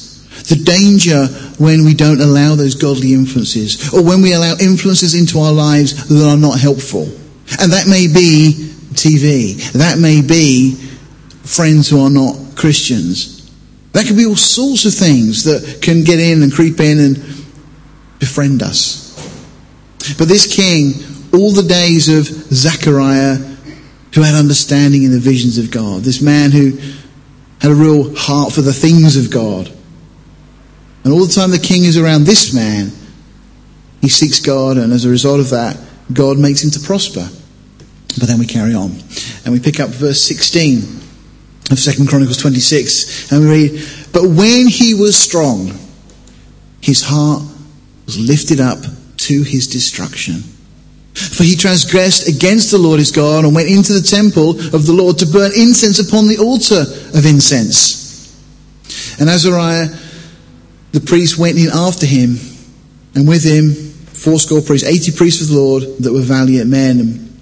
The 0.50 0.56
danger 0.56 1.28
when 1.58 1.86
we 1.86 1.94
don't 1.94 2.22
allow 2.22 2.56
those 2.56 2.76
godly 2.76 3.14
influences, 3.14 3.94
or 3.94 4.04
when 4.04 4.22
we 4.22 4.34
allow 4.34 4.56
influences 4.60 5.16
into 5.16 5.40
our 5.40 5.54
lives 5.54 6.08
that 6.08 6.28
are 6.28 6.38
not 6.38 6.60
helpful. 6.60 7.04
And 7.60 7.72
that 7.72 7.88
may 7.88 8.08
be 8.08 8.54
TV. 8.94 9.72
That 9.74 9.98
may 9.98 10.22
be 10.22 10.76
friends 11.44 11.90
who 11.90 12.02
are 12.02 12.10
not 12.10 12.56
Christians. 12.56 13.50
That 13.94 14.08
could 14.08 14.18
be 14.18 14.26
all 14.26 14.36
sorts 14.36 14.86
of 14.86 14.94
things 14.94 15.46
that 15.46 15.82
can 15.82 16.04
get 16.04 16.20
in 16.20 16.44
and 16.44 16.52
creep 16.52 16.80
in 16.80 17.00
and 17.00 17.16
befriend 18.20 18.62
us. 18.62 19.06
But 20.18 20.28
this 20.28 20.54
king, 20.54 20.94
all 21.34 21.52
the 21.52 21.64
days 21.68 22.10
of 22.10 22.26
Zechariah, 22.26 23.55
who 24.16 24.22
had 24.22 24.34
understanding 24.34 25.04
in 25.04 25.12
the 25.12 25.20
visions 25.20 25.58
of 25.58 25.70
God, 25.70 26.02
this 26.02 26.22
man 26.22 26.52
who 26.52 26.72
had 27.60 27.72
a 27.72 27.76
real 27.76 28.16
heart 28.16 28.54
for 28.54 28.62
the 28.62 28.74
things 28.74 29.18
of 29.18 29.30
God, 29.30 29.70
and 31.04 31.14
all 31.14 31.26
the 31.26 31.34
time 31.34 31.52
the 31.52 31.60
king 31.60 31.84
is 31.84 31.98
around 31.98 32.24
this 32.24 32.54
man, 32.54 32.92
he 34.02 34.10
seeks 34.10 34.40
God, 34.40 34.78
and 34.78 34.94
as 34.94 35.06
a 35.06 35.10
result 35.10 35.40
of 35.40 35.50
that, 35.50 35.78
God 36.14 36.38
makes 36.40 36.64
him 36.64 36.72
to 36.72 36.80
prosper. 36.80 37.28
But 38.18 38.28
then 38.28 38.40
we 38.40 38.46
carry 38.46 38.74
on. 38.74 38.92
And 39.44 39.54
we 39.54 39.60
pick 39.60 39.80
up 39.80 39.90
verse 39.90 40.22
16 40.22 40.80
of 41.72 41.80
2 41.80 42.08
Chronicles 42.08 42.38
26, 42.38 43.32
and 43.32 43.42
we 43.42 43.50
read, 43.50 43.88
But 44.14 44.30
when 44.30 44.68
he 44.68 44.94
was 44.94 45.18
strong, 45.18 45.78
his 46.80 47.04
heart 47.04 47.44
was 48.06 48.18
lifted 48.18 48.62
up 48.62 48.80
to 49.18 49.44
his 49.44 49.68
destruction. 49.68 50.44
For 51.16 51.44
he 51.44 51.56
transgressed 51.56 52.28
against 52.28 52.72
the 52.72 52.78
Lord 52.78 53.00
his 53.00 53.12
God 53.12 53.46
and 53.46 53.56
went 53.56 53.70
into 53.70 53.94
the 53.94 54.02
temple 54.02 54.52
of 54.76 54.86
the 54.86 54.94
Lord 54.94 55.18
to 55.20 55.26
burn 55.26 55.52
incense 55.56 56.00
upon 56.00 56.28
the 56.28 56.38
altar 56.38 56.82
of 57.18 57.26
incense. 57.26 58.04
And 59.20 59.30
Azariah 59.30 59.88
the 60.96 61.02
priest 61.02 61.38
went 61.38 61.58
in 61.58 61.70
after 61.74 62.06
him, 62.06 62.38
and 63.16 63.28
with 63.28 63.44
him 63.44 63.74
fourscore 63.74 64.62
priests, 64.62 64.88
eighty 64.88 65.12
priests 65.12 65.42
of 65.42 65.50
the 65.50 65.56
Lord 65.60 65.84
that 66.00 66.14
were 66.14 66.22
valiant 66.22 66.70
men. 66.70 67.00
And 67.02 67.40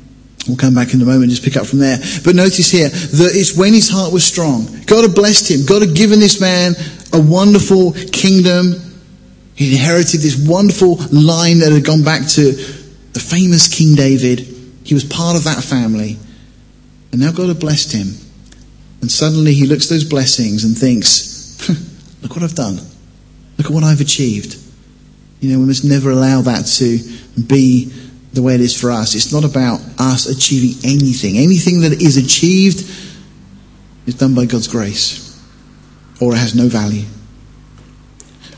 we'll 0.48 0.58
come 0.58 0.74
back 0.74 0.94
in 0.94 1.01
a 1.01 1.06
moment 1.06 1.30
just 1.30 1.44
pick 1.44 1.56
up 1.56 1.68
from 1.68 1.77
there. 1.77 1.98
But 2.25 2.36
notice 2.36 2.72
here 2.72 2.89
that 2.89 3.32
it's 3.34 3.56
when 3.56 3.74
his 3.74 3.89
heart 3.89 4.12
was 4.12 4.25
strong. 4.25 4.65
God 4.88 5.03
had 5.03 5.13
blessed 5.13 5.51
him. 5.51 5.65
God 5.68 5.84
had 5.84 5.96
given 5.96 6.20
this 6.20 6.42
man 6.42 6.74
a 7.13 7.22
wonderful 7.22 7.94
kingdom. 8.12 8.74
He 9.53 9.74
inherited 9.74 10.22
this 10.22 10.36
wonderful 10.48 10.98
line 11.12 11.60
that 11.60 11.72
had 11.72 11.86
gone 11.86 12.03
back 12.03 12.27
to 12.30 12.53
the 13.13 13.20
famous 13.20 13.67
King 13.67 13.96
David. 13.96 14.39
He 14.84 14.93
was 14.93 15.03
part 15.03 15.36
of 15.36 15.46
that 15.46 15.63
family. 15.63 16.17
And 17.12 17.22
now 17.22 17.32
God 17.32 17.48
had 17.48 17.60
blessed 17.60 17.93
him. 17.93 18.08
And 19.01 19.12
suddenly 19.12 19.53
he 19.53 19.65
looks 19.67 19.86
at 19.86 19.96
those 19.96 20.03
blessings 20.03 20.63
and 20.63 20.77
thinks, 20.77 21.70
look 22.22 22.36
what 22.36 22.43
I've 22.43 22.55
done. 22.55 22.79
Look 23.58 23.67
at 23.67 23.74
what 23.74 23.84
I've 23.84 24.01
achieved. 24.01 24.58
You 25.39 25.51
know, 25.51 25.60
we 25.60 25.65
must 25.65 25.84
never 25.84 26.10
allow 26.10 26.41
that 26.41 26.65
to 26.77 27.00
be 27.41 27.91
the 28.34 28.41
way 28.41 28.55
it 28.55 28.62
is 28.62 28.79
for 28.79 28.91
us. 28.91 29.13
It's 29.13 29.32
not 29.32 29.43
about 29.43 29.79
us 30.00 30.25
achieving 30.25 30.89
anything. 30.89 31.38
Anything 31.38 31.82
that 31.82 32.01
is 32.01 32.17
achieved 32.17 32.79
is 34.08 34.15
done 34.15 34.34
by 34.34 34.46
God's 34.46 34.67
grace, 34.67 35.39
or 36.20 36.34
it 36.34 36.38
has 36.38 36.55
no 36.55 36.67
value. 36.67 37.05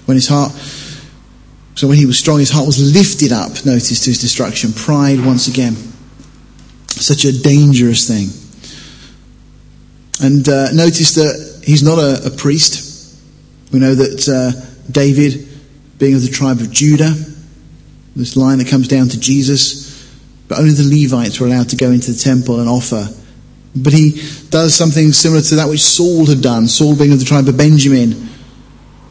When 0.06 0.16
his 0.16 0.28
heart, 0.28 0.52
so 1.76 1.88
when 1.88 1.98
he 1.98 2.06
was 2.06 2.18
strong, 2.18 2.40
his 2.40 2.50
heart 2.50 2.66
was 2.66 2.94
lifted 2.94 3.32
up, 3.32 3.52
notice, 3.66 4.04
to 4.06 4.10
his 4.10 4.20
destruction. 4.20 4.74
Pride, 4.74 5.24
once 5.24 5.48
again. 5.48 5.76
Such 6.88 7.26
a 7.26 7.38
dangerous 7.38 8.08
thing. 8.08 8.30
And 10.22 10.48
uh, 10.48 10.72
notice 10.72 11.16
that 11.16 11.64
he's 11.66 11.84
not 11.84 12.00
a, 12.00 12.28
a 12.28 12.32
priest. 12.32 13.20
We 13.72 13.80
know 13.80 13.94
that. 13.94 14.28
Uh, 14.28 14.72
David 14.90 15.48
being 15.98 16.16
of 16.16 16.22
the 16.22 16.30
tribe 16.30 16.60
of 16.60 16.72
Judah, 16.72 17.14
this 18.16 18.38
line 18.38 18.60
that 18.60 18.68
comes 18.68 18.88
down 18.88 19.10
to 19.10 19.20
Jesus, 19.20 19.94
but 20.48 20.60
only 20.60 20.72
the 20.72 20.84
Levites 20.84 21.40
were 21.40 21.48
allowed 21.48 21.70
to 21.70 21.76
go 21.76 21.92
into 21.92 22.12
the 22.12 22.18
temple 22.18 22.60
and 22.60 22.70
offer. 22.70 23.08
But 23.76 23.94
he 23.94 24.22
does 24.50 24.76
something 24.76 25.12
similar 25.12 25.42
to 25.42 25.56
that 25.56 25.68
which 25.68 25.82
Saul 25.82 26.26
had 26.28 26.42
done, 26.42 26.68
Saul 26.68 26.96
being 26.96 27.12
of 27.12 27.20
the 27.20 27.26
tribe 27.26 27.48
of 27.48 27.58
Benjamin. 27.58 28.30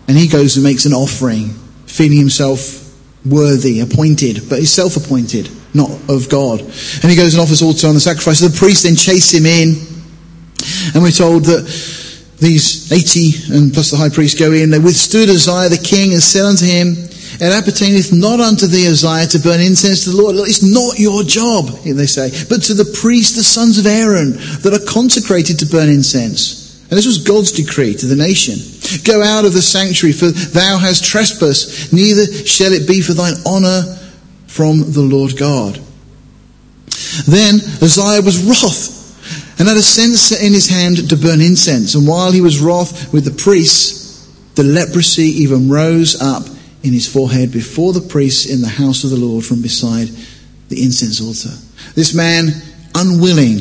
And 0.06 0.16
he 0.16 0.28
goes 0.28 0.56
and 0.56 0.64
makes 0.64 0.84
an 0.86 0.92
offering, 0.92 1.54
feeling 1.94 2.18
himself 2.18 2.82
worthy, 3.24 3.80
appointed, 3.80 4.48
but 4.48 4.58
he's 4.58 4.72
self 4.72 4.96
appointed, 4.96 5.48
not 5.74 5.90
of 6.08 6.28
God. 6.28 6.60
And 6.60 7.10
he 7.10 7.16
goes 7.16 7.34
and 7.34 7.40
offers 7.40 7.62
also 7.62 7.88
on 7.88 7.94
the 7.94 8.00
sacrifice. 8.00 8.40
So 8.40 8.48
the 8.48 8.58
priest 8.58 8.82
then 8.82 8.96
chase 8.96 9.32
him 9.32 9.46
in. 9.46 9.76
And 10.94 11.02
we're 11.02 11.12
told 11.12 11.44
that 11.44 11.62
these 12.38 12.90
80 12.90 13.54
and 13.54 13.72
plus 13.72 13.92
the 13.92 13.96
high 13.96 14.08
priest 14.08 14.38
go 14.38 14.52
in. 14.52 14.70
They 14.70 14.78
withstood 14.78 15.30
Uzziah 15.30 15.68
the 15.68 15.78
king 15.78 16.12
and 16.12 16.22
said 16.22 16.44
unto 16.44 16.66
him, 16.66 16.94
It 17.38 17.52
appertaineth 17.52 18.12
not 18.12 18.40
unto 18.40 18.66
thee, 18.66 18.88
Uzziah, 18.88 19.26
to 19.28 19.38
burn 19.38 19.60
incense 19.60 20.04
to 20.04 20.10
the 20.10 20.20
Lord. 20.20 20.34
It's 20.36 20.62
not 20.62 20.98
your 20.98 21.22
job, 21.22 21.68
they 21.84 22.06
say, 22.06 22.30
but 22.48 22.62
to 22.64 22.74
the 22.74 22.90
priests, 23.00 23.36
the 23.36 23.44
sons 23.44 23.78
of 23.78 23.86
Aaron, 23.86 24.32
that 24.62 24.74
are 24.74 24.92
consecrated 24.92 25.60
to 25.60 25.66
burn 25.66 25.88
incense. 25.88 26.63
And 26.90 26.98
this 26.98 27.06
was 27.06 27.18
God's 27.18 27.52
decree 27.52 27.94
to 27.94 28.06
the 28.06 28.16
nation. 28.16 28.56
Go 29.04 29.22
out 29.22 29.44
of 29.44 29.54
the 29.54 29.62
sanctuary, 29.62 30.12
for 30.12 30.26
thou 30.26 30.78
hast 30.78 31.04
trespassed, 31.04 31.92
neither 31.92 32.26
shall 32.46 32.72
it 32.72 32.86
be 32.86 33.00
for 33.00 33.14
thine 33.14 33.34
honour 33.46 33.82
from 34.46 34.92
the 34.92 35.02
Lord 35.02 35.36
God. 35.36 35.80
Then 37.26 37.56
Uzziah 37.80 38.22
was 38.22 38.44
wroth 38.44 39.58
and 39.58 39.68
had 39.68 39.76
a 39.76 39.82
censer 39.82 40.36
in 40.44 40.52
his 40.52 40.68
hand 40.68 41.08
to 41.08 41.16
burn 41.16 41.40
incense. 41.40 41.94
And 41.94 42.06
while 42.06 42.32
he 42.32 42.40
was 42.40 42.60
wroth 42.60 43.12
with 43.12 43.24
the 43.24 43.42
priests, 43.42 44.28
the 44.54 44.64
leprosy 44.64 45.42
even 45.42 45.68
rose 45.68 46.20
up 46.20 46.44
in 46.82 46.92
his 46.92 47.10
forehead 47.10 47.50
before 47.50 47.92
the 47.92 48.00
priests 48.00 48.46
in 48.46 48.60
the 48.60 48.68
house 48.68 49.04
of 49.04 49.10
the 49.10 49.16
Lord 49.16 49.44
from 49.44 49.62
beside 49.62 50.08
the 50.68 50.82
incense 50.82 51.20
altar. 51.20 51.56
This 51.94 52.14
man, 52.14 52.50
unwilling 52.94 53.60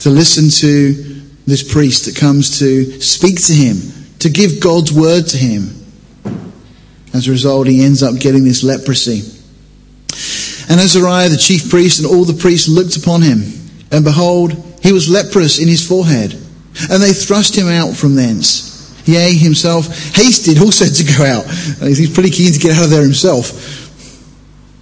to 0.00 0.10
listen 0.10 0.48
to 0.50 1.13
this 1.46 1.72
priest 1.72 2.06
that 2.06 2.16
comes 2.16 2.58
to 2.60 3.00
speak 3.00 3.42
to 3.46 3.52
him, 3.52 3.76
to 4.20 4.30
give 4.30 4.60
God's 4.60 4.92
word 4.92 5.26
to 5.28 5.36
him. 5.36 5.70
As 7.12 7.28
a 7.28 7.30
result, 7.30 7.66
he 7.66 7.84
ends 7.84 8.02
up 8.02 8.18
getting 8.18 8.44
this 8.44 8.64
leprosy. 8.64 9.22
And 10.70 10.80
Azariah, 10.80 11.28
the 11.28 11.36
chief 11.36 11.68
priest, 11.68 12.00
and 12.00 12.08
all 12.08 12.24
the 12.24 12.40
priests 12.40 12.68
looked 12.68 12.96
upon 12.96 13.22
him, 13.22 13.42
and 13.92 14.04
behold, 14.04 14.52
he 14.82 14.92
was 14.92 15.08
leprous 15.08 15.58
in 15.58 15.68
his 15.68 15.86
forehead. 15.86 16.32
And 16.90 17.02
they 17.02 17.12
thrust 17.12 17.56
him 17.56 17.68
out 17.68 17.94
from 17.94 18.16
thence. 18.16 18.74
Yea, 19.06 19.34
himself 19.34 19.86
hasted 20.14 20.58
also 20.58 20.86
to 20.86 21.04
go 21.16 21.24
out. 21.24 21.44
He's 21.80 22.12
pretty 22.12 22.30
keen 22.30 22.52
to 22.52 22.58
get 22.58 22.76
out 22.76 22.84
of 22.84 22.90
there 22.90 23.02
himself. 23.02 23.52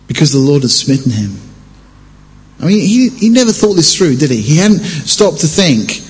Because 0.06 0.32
the 0.32 0.38
Lord 0.38 0.62
had 0.62 0.70
smitten 0.70 1.12
him. 1.12 1.36
I 2.60 2.66
mean, 2.66 2.80
he, 2.80 3.08
he 3.10 3.28
never 3.28 3.52
thought 3.52 3.74
this 3.74 3.96
through, 3.96 4.16
did 4.16 4.30
he? 4.30 4.40
He 4.40 4.56
hadn't 4.56 4.78
stopped 4.78 5.40
to 5.40 5.46
think 5.46 6.00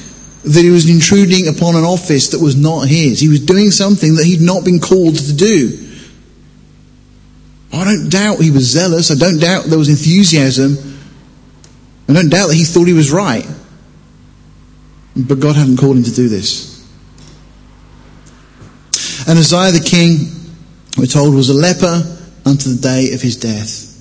that 0.45 0.63
he 0.63 0.71
was 0.71 0.89
intruding 0.91 1.49
upon 1.49 1.77
an 1.77 1.85
office 1.85 2.29
that 2.29 2.41
was 2.41 2.57
not 2.57 2.89
his. 2.89 3.21
He 3.21 3.29
was 3.29 3.41
doing 3.41 3.71
something 3.71 4.17
that 4.17 4.25
he'd 4.25 4.41
not 4.41 4.65
been 4.65 4.81
called 4.81 5.17
to 5.17 5.33
do. 5.33 5.89
I 7.73 7.85
don't 7.85 8.09
doubt 8.09 8.41
he 8.41 8.51
was 8.51 8.65
zealous. 8.65 9.11
I 9.11 9.15
don't 9.15 9.39
doubt 9.39 9.65
there 9.65 9.79
was 9.79 9.89
enthusiasm. 9.89 10.77
I 12.09 12.13
don't 12.13 12.29
doubt 12.29 12.49
that 12.49 12.57
he 12.57 12.65
thought 12.65 12.87
he 12.87 12.93
was 12.93 13.13
right. 13.13 13.47
But 15.17 15.41
God 15.41 15.57
hadn't 15.57 15.77
called 15.77 15.97
him 15.97 16.05
to 16.05 16.13
do 16.13 16.29
this. 16.29 16.73
And 19.29 19.39
Uzziah 19.39 19.71
the 19.71 19.85
king, 19.85 20.27
we're 20.99 21.07
told, 21.07 21.35
was 21.35 21.49
a 21.49 21.55
leper 21.55 22.19
unto 22.45 22.75
the 22.75 22.81
day 22.81 23.15
of 23.15 23.23
his 23.23 23.37
death. 23.37 23.92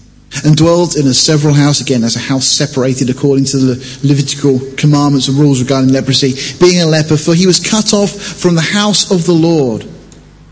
And 0.46 0.56
dwelt 0.56 0.96
in 0.96 1.08
a 1.08 1.14
several 1.14 1.54
house, 1.54 1.82
again, 1.82 2.04
as 2.04 2.16
a 2.16 2.20
house 2.20 2.48
separated 2.48 3.10
according 3.10 3.46
to 3.46 3.58
the 3.58 4.00
Levitical 4.02 4.60
commandments 4.78 5.28
and 5.28 5.38
rules 5.38 5.62
regarding 5.62 5.92
leprosy, 5.92 6.34
being 6.58 6.82
a 6.82 6.86
leper, 6.86 7.18
for 7.18 7.36
he 7.36 7.46
was 7.46 7.60
cut 7.60 7.94
off 7.94 8.12
from 8.12 8.56
the 8.56 8.62
house 8.62 9.12
of 9.12 9.26
the 9.26 9.34
Lord. 9.34 9.86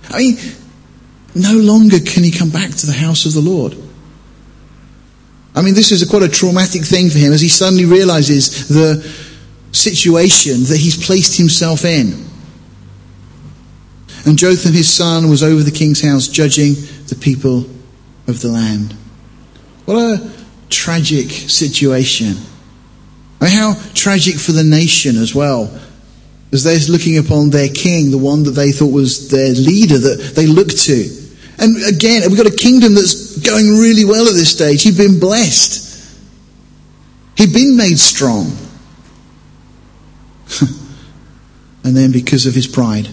I 0.10 0.18
mean, 0.18 0.38
no 1.34 1.54
longer 1.54 2.00
can 2.00 2.24
he 2.24 2.32
come 2.32 2.50
back 2.50 2.72
to 2.72 2.86
the 2.86 2.94
house 2.94 3.26
of 3.26 3.34
the 3.34 3.42
Lord. 3.42 3.76
I 5.56 5.62
mean, 5.62 5.74
this 5.74 5.92
is 5.92 6.02
a, 6.02 6.08
quite 6.08 6.24
a 6.24 6.30
traumatic 6.30 6.84
thing 6.84 7.10
for 7.10 7.18
him 7.18 7.34
as 7.34 7.42
he 7.42 7.50
suddenly 7.50 7.86
realizes 7.86 8.68
the 8.68 9.02
situation 9.72 10.64
that 10.64 10.78
he's 10.78 11.06
placed 11.06 11.38
himself 11.38 11.86
in. 11.86 12.26
And 14.26 14.38
Jotham, 14.38 14.74
his 14.74 14.94
son, 14.94 15.30
was 15.30 15.42
over 15.42 15.64
the 15.64 15.72
king's 15.72 16.02
house 16.02 16.28
judging 16.28 16.74
the 17.08 17.18
people 17.20 17.66
of 18.28 18.42
the 18.42 18.50
land. 18.50 18.96
What 19.90 20.20
a 20.20 20.32
tragic 20.70 21.32
situation. 21.32 22.36
Mean, 23.42 23.50
how 23.50 23.74
tragic 23.96 24.36
for 24.36 24.52
the 24.52 24.64
nation 24.64 25.18
as 25.18 25.34
well. 25.34 25.82
As 26.54 26.64
they're 26.64 26.78
looking 26.92 27.18
upon 27.18 27.50
their 27.50 27.70
king, 27.70 28.12
the 28.12 28.20
one 28.20 28.44
that 28.44 28.52
they 28.52 28.72
thought 28.72 28.94
was 28.94 29.32
their 29.32 29.50
leader 29.56 29.98
that 29.98 30.34
they 30.36 30.46
looked 30.46 30.78
to. 30.82 31.10
And 31.58 31.76
again, 31.88 32.22
we've 32.28 32.38
got 32.38 32.46
a 32.46 32.56
kingdom 32.56 32.94
that's 32.94 33.40
going 33.40 33.80
really 33.80 34.06
well 34.06 34.28
at 34.28 34.36
this 34.36 34.52
stage. 34.52 34.84
He'd 34.84 34.96
been 34.96 35.20
blessed. 35.20 36.16
He'd 37.36 37.52
been 37.52 37.76
made 37.76 37.98
strong. 37.98 38.56
and 41.84 41.98
then 41.98 42.12
because 42.12 42.46
of 42.46 42.54
his 42.54 42.68
pride, 42.68 43.10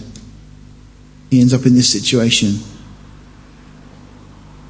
he 1.31 1.41
ends 1.41 1.55
up 1.55 1.65
in 1.65 1.73
this 1.73 1.91
situation. 1.91 2.59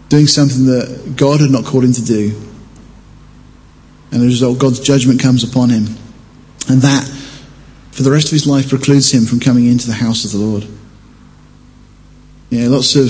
Doing 0.10 0.28
something 0.28 0.66
that 0.68 1.14
God 1.16 1.42
had 1.42 1.52
not 1.52 1.66
called 1.66 1.84
him 1.84 1.94
to 1.94 2.04
do. 2.04 2.36
And 4.12 4.22
as 4.22 4.24
a 4.24 4.28
result, 4.28 4.60
God's 4.60 4.80
judgment 4.80 5.22
comes 5.22 5.44
upon 5.44 5.70
him. 5.70 5.86
And 6.70 6.82
that, 6.82 7.04
for 7.92 8.04
the 8.04 8.12
rest 8.12 8.28
of 8.28 8.32
his 8.32 8.48
life, 8.48 8.70
precludes 8.70 9.14
him 9.14 9.26
from 9.26 9.40
coming 9.40 9.66
into 9.66 9.88
the 9.88 9.94
house 9.94 10.26
of 10.26 10.32
the 10.32 10.38
Lord. 10.38 10.66
Yeah, 12.50 12.70
lots 12.70 12.96
of 12.96 13.08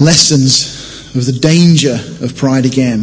lessons 0.00 1.14
of 1.16 1.26
the 1.26 1.32
danger 1.32 1.98
of 2.22 2.36
pride 2.36 2.66
again. 2.66 3.00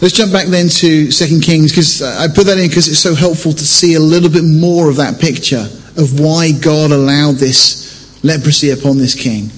Let's 0.00 0.12
jump 0.12 0.32
back 0.32 0.46
then 0.46 0.68
to 0.68 1.10
2 1.10 1.40
Kings 1.40 1.72
because 1.72 2.02
uh, 2.02 2.18
I 2.20 2.28
put 2.32 2.46
that 2.46 2.58
in 2.58 2.68
because 2.68 2.86
it's 2.86 3.00
so 3.00 3.14
helpful 3.14 3.52
to 3.52 3.64
see 3.64 3.94
a 3.94 4.00
little 4.00 4.30
bit 4.30 4.44
more 4.44 4.88
of 4.88 4.96
that 4.96 5.20
picture 5.20 5.66
of 5.96 6.20
why 6.20 6.52
God 6.52 6.92
allowed 6.92 7.36
this 7.36 8.22
leprosy 8.22 8.70
upon 8.70 8.98
this 8.98 9.14
king. 9.14 9.50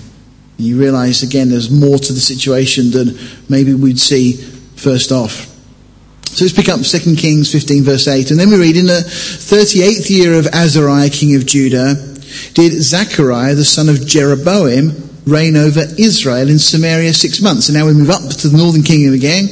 You 0.60 0.78
realize 0.78 1.22
again 1.22 1.50
there's 1.50 1.70
more 1.70 1.98
to 1.98 2.12
the 2.12 2.20
situation 2.20 2.90
than 2.90 3.18
maybe 3.48 3.74
we'd 3.74 3.98
see 4.00 4.32
first 4.34 5.12
off. 5.12 5.46
So 6.26 6.44
let's 6.44 6.54
pick 6.54 6.68
up 6.68 6.80
2 6.80 7.16
Kings 7.16 7.50
15 7.50 7.82
verse 7.82 8.06
8 8.06 8.30
and 8.30 8.38
then 8.38 8.50
we 8.50 8.56
read 8.56 8.76
in 8.76 8.86
the 8.86 9.02
38th 9.02 10.08
year 10.10 10.34
of 10.38 10.46
Azariah 10.46 11.10
king 11.10 11.34
of 11.34 11.44
Judah 11.44 11.94
did 12.54 12.72
Zechariah 12.80 13.54
the 13.54 13.64
son 13.64 13.88
of 13.88 14.06
Jeroboam 14.06 14.92
reign 15.26 15.56
over 15.56 15.82
Israel 15.98 16.48
in 16.48 16.58
Samaria 16.58 17.14
six 17.14 17.40
months. 17.40 17.68
And 17.68 17.78
now 17.78 17.86
we 17.86 17.92
move 17.92 18.10
up 18.10 18.22
to 18.22 18.48
the 18.48 18.56
northern 18.56 18.82
kingdom 18.82 19.14
again. 19.14 19.48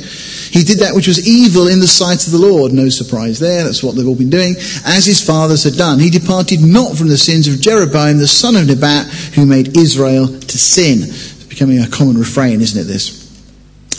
He 0.51 0.65
did 0.65 0.79
that 0.81 0.95
which 0.95 1.07
was 1.07 1.27
evil 1.29 1.69
in 1.69 1.81
the 1.81 1.89
sight 1.89 2.27
of 2.27 2.33
the 2.33 2.39
Lord. 2.39 2.73
No 2.73 2.89
surprise 2.89 3.39
there. 3.39 3.65
That's 3.65 3.83
what 3.83 3.97
they've 3.97 4.07
all 4.07 4.15
been 4.15 4.31
doing. 4.31 4.55
As 4.85 5.05
his 5.05 5.25
fathers 5.25 5.65
had 5.65 5.75
done. 5.75 5.99
He 5.99 6.11
departed 6.11 6.61
not 6.61 6.97
from 6.97 7.09
the 7.09 7.19
sins 7.19 7.49
of 7.49 7.61
Jeroboam, 7.61 8.19
the 8.19 8.27
son 8.27 8.57
of 8.57 8.67
Nebat, 8.67 9.07
who 9.35 9.47
made 9.47 9.77
Israel 9.77 10.27
to 10.27 10.59
sin. 10.59 11.03
It's 11.03 11.45
becoming 11.45 11.81
a 11.81 11.89
common 11.89 12.17
refrain, 12.17 12.61
isn't 12.61 12.81
it, 12.81 12.85
this? 12.85 13.29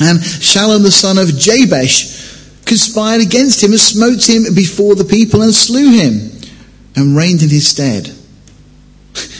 Um, 0.01 0.07
and 0.07 0.19
Shallum, 0.19 0.83
the 0.83 0.91
son 0.91 1.17
of 1.17 1.27
Jabesh, 1.37 2.65
conspired 2.65 3.21
against 3.21 3.63
him 3.63 3.71
and 3.71 3.79
smote 3.79 4.27
him 4.27 4.53
before 4.55 4.95
the 4.95 5.03
people 5.03 5.41
and 5.41 5.53
slew 5.53 5.91
him 5.91 6.31
and 6.95 7.15
reigned 7.15 7.41
in 7.41 7.49
his 7.49 7.67
stead. 7.67 8.07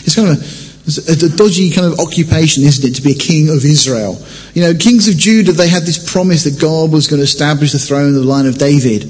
It's 0.05 0.15
kind 0.15 0.29
of 0.29 0.41
a 0.41 0.58
it's 0.97 1.23
a 1.23 1.35
dodgy 1.35 1.69
kind 1.71 1.91
of 1.91 1.99
occupation, 1.99 2.63
isn't 2.63 2.89
it, 2.89 2.95
to 2.95 3.01
be 3.01 3.11
a 3.11 3.15
king 3.15 3.49
of 3.49 3.63
Israel? 3.63 4.17
You 4.53 4.63
know, 4.63 4.73
kings 4.73 5.07
of 5.07 5.15
Judah, 5.15 5.51
they 5.51 5.67
had 5.67 5.83
this 5.83 6.11
promise 6.11 6.43
that 6.45 6.59
God 6.59 6.91
was 6.91 7.07
going 7.07 7.19
to 7.19 7.23
establish 7.23 7.71
the 7.71 7.79
throne 7.79 8.09
of 8.09 8.15
the 8.15 8.23
line 8.23 8.45
of 8.45 8.57
David. 8.57 9.09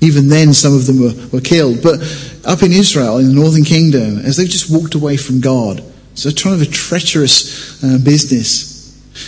Even 0.00 0.28
then, 0.28 0.52
some 0.52 0.74
of 0.74 0.86
them 0.86 1.00
were, 1.00 1.14
were 1.32 1.40
killed. 1.40 1.82
But 1.82 2.00
up 2.44 2.62
in 2.62 2.72
Israel, 2.72 3.18
in 3.18 3.28
the 3.28 3.34
northern 3.34 3.64
kingdom, 3.64 4.18
as 4.18 4.36
they've 4.36 4.48
just 4.48 4.70
walked 4.70 4.94
away 4.94 5.16
from 5.16 5.40
God, 5.40 5.82
so 6.14 6.28
a 6.28 6.32
kind 6.32 6.54
of 6.54 6.62
a 6.62 6.70
treacherous 6.70 7.82
uh, 7.82 7.98
business. 7.98 8.76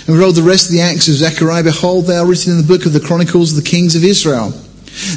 And 0.06 0.16
we 0.16 0.22
roll 0.22 0.32
the 0.32 0.42
rest 0.42 0.66
of 0.66 0.72
the 0.72 0.82
acts 0.82 1.08
of 1.08 1.14
Zechariah. 1.14 1.64
Behold, 1.64 2.06
they 2.06 2.16
are 2.16 2.26
written 2.26 2.52
in 2.52 2.58
the 2.58 2.66
book 2.66 2.86
of 2.86 2.92
the 2.92 3.00
Chronicles 3.00 3.56
of 3.56 3.62
the 3.62 3.68
kings 3.68 3.96
of 3.96 4.04
Israel. 4.04 4.52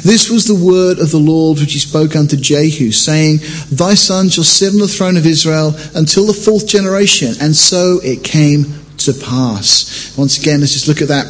This 0.02 0.30
was 0.30 0.46
the 0.46 0.54
word 0.54 0.98
of 0.98 1.10
the 1.10 1.18
Lord 1.18 1.58
which 1.58 1.72
he 1.72 1.78
spoke 1.78 2.16
unto 2.16 2.36
Jehu, 2.36 2.92
saying, 2.92 3.38
Thy 3.70 3.94
son 3.94 4.28
shall 4.28 4.44
sit 4.44 4.72
on 4.72 4.78
the 4.78 4.88
throne 4.88 5.16
of 5.16 5.26
Israel 5.26 5.74
until 5.94 6.26
the 6.26 6.32
fourth 6.32 6.66
generation. 6.66 7.34
And 7.40 7.54
so 7.54 8.00
it 8.02 8.24
came 8.24 8.64
to 8.98 9.12
pass. 9.12 10.14
Once 10.16 10.38
again, 10.38 10.60
let's 10.60 10.72
just 10.72 10.88
look 10.88 11.02
at 11.02 11.08
that 11.08 11.26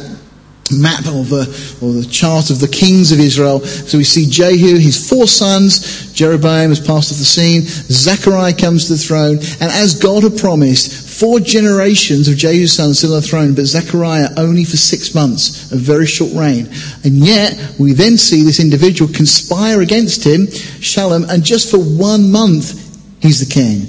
map 0.71 1.05
of 1.07 1.29
the, 1.29 1.43
or 1.81 1.93
the 1.93 2.07
chart 2.09 2.49
of 2.49 2.59
the 2.59 2.67
kings 2.67 3.11
of 3.11 3.19
Israel. 3.19 3.59
So 3.59 3.97
we 3.97 4.03
see 4.03 4.29
Jehu, 4.29 4.77
his 4.77 5.09
four 5.09 5.27
sons, 5.27 6.13
Jeroboam 6.13 6.69
has 6.69 6.79
passed 6.79 7.11
off 7.11 7.17
the 7.17 7.25
scene, 7.25 7.61
Zechariah 7.61 8.53
comes 8.53 8.87
to 8.87 8.93
the 8.93 8.99
throne, 8.99 9.37
and 9.37 9.71
as 9.71 9.99
God 9.99 10.23
had 10.23 10.37
promised, 10.37 11.02
four 11.13 11.39
generations 11.39 12.27
of 12.27 12.35
Jehu's 12.35 12.73
sons 12.73 12.97
still 12.97 13.13
on 13.13 13.21
the 13.21 13.27
throne, 13.27 13.53
but 13.53 13.65
Zechariah 13.65 14.29
only 14.37 14.65
for 14.65 14.77
six 14.77 15.13
months, 15.13 15.71
a 15.71 15.77
very 15.77 16.07
short 16.07 16.33
reign. 16.33 16.67
And 17.03 17.15
yet, 17.15 17.75
we 17.79 17.93
then 17.93 18.17
see 18.17 18.41
this 18.41 18.59
individual 18.59 19.11
conspire 19.13 19.81
against 19.81 20.25
him, 20.25 20.47
Shallum, 20.81 21.29
and 21.29 21.43
just 21.43 21.69
for 21.69 21.77
one 21.77 22.31
month, 22.31 22.73
he's 23.21 23.39
the 23.39 23.53
king. 23.53 23.87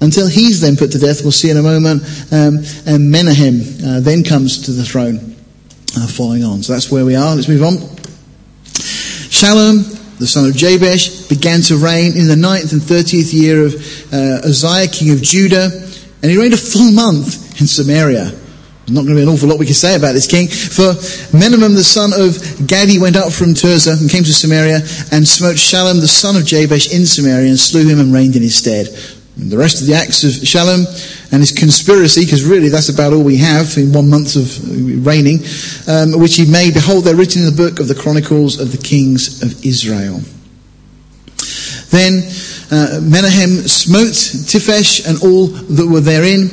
Until 0.00 0.26
he's 0.26 0.60
then 0.60 0.76
put 0.76 0.90
to 0.92 0.98
death, 0.98 1.22
we'll 1.22 1.30
see 1.30 1.50
in 1.50 1.56
a 1.56 1.62
moment, 1.62 2.02
um, 2.32 2.58
and 2.86 3.10
Menahem 3.10 3.60
uh, 3.86 4.00
then 4.00 4.24
comes 4.24 4.64
to 4.66 4.72
the 4.72 4.82
throne, 4.82 5.36
uh, 5.96 6.06
following 6.08 6.42
on. 6.42 6.62
So 6.62 6.72
that's 6.72 6.90
where 6.90 7.04
we 7.04 7.14
are. 7.14 7.36
Let's 7.36 7.48
move 7.48 7.62
on. 7.62 7.76
Shallum, 9.30 10.18
the 10.18 10.26
son 10.26 10.46
of 10.46 10.56
Jabesh, 10.56 11.28
began 11.28 11.60
to 11.62 11.76
reign 11.76 12.16
in 12.16 12.26
the 12.26 12.36
ninth 12.36 12.72
and 12.72 12.82
thirtieth 12.82 13.32
year 13.32 13.64
of 13.64 13.74
uh, 14.12 14.48
Uzziah, 14.48 14.88
king 14.88 15.10
of 15.12 15.22
Judah. 15.22 15.70
And 16.22 16.30
he 16.30 16.38
reigned 16.38 16.54
a 16.54 16.56
full 16.56 16.92
month 16.92 17.60
in 17.60 17.66
Samaria. 17.66 18.24
There's 18.24 18.96
not 18.96 19.02
going 19.02 19.14
to 19.14 19.20
be 19.20 19.22
an 19.22 19.28
awful 19.28 19.48
lot 19.48 19.58
we 19.58 19.66
can 19.66 19.74
say 19.74 19.94
about 19.94 20.12
this 20.12 20.26
king. 20.26 20.48
For 20.48 20.94
Menahem 21.36 21.74
the 21.74 21.84
son 21.84 22.10
of 22.12 22.66
Gadi 22.66 22.98
went 22.98 23.16
up 23.16 23.32
from 23.32 23.54
Tirzah 23.54 24.00
and 24.00 24.10
came 24.10 24.24
to 24.24 24.34
Samaria 24.34 24.82
and 25.12 25.26
smote 25.26 25.56
Shallum 25.56 26.00
the 26.00 26.08
son 26.08 26.36
of 26.36 26.42
Jabesh 26.42 26.92
in 26.92 27.06
Samaria 27.06 27.48
and 27.48 27.58
slew 27.58 27.86
him 27.86 28.00
and 28.00 28.12
reigned 28.12 28.34
in 28.34 28.42
his 28.42 28.56
stead. 28.56 28.88
And 29.36 29.50
the 29.50 29.56
rest 29.56 29.80
of 29.80 29.86
the 29.86 29.94
acts 29.94 30.24
of 30.24 30.30
Shallum 30.30 30.84
and 31.32 31.40
his 31.40 31.52
conspiracy, 31.52 32.24
because 32.24 32.44
really 32.44 32.68
that's 32.68 32.88
about 32.88 33.12
all 33.12 33.22
we 33.22 33.38
have 33.38 33.76
in 33.78 33.92
one 33.92 34.10
month 34.10 34.36
of 34.36 35.06
reigning, 35.06 35.38
um, 35.88 36.20
which 36.20 36.36
he 36.36 36.44
made, 36.44 36.74
behold, 36.74 37.04
they're 37.04 37.16
written 37.16 37.42
in 37.42 37.46
the 37.46 37.56
book 37.56 37.80
of 37.80 37.88
the 37.88 37.94
Chronicles 37.94 38.60
of 38.60 38.72
the 38.72 38.78
Kings 38.78 39.42
of 39.42 39.64
Israel. 39.64 40.20
Then 41.90 42.22
uh, 42.72 43.00
Menahem 43.02 43.50
smote 43.68 44.14
Tephash 44.48 45.06
and 45.06 45.22
all 45.22 45.46
that 45.46 45.86
were 45.86 46.00
therein, 46.00 46.48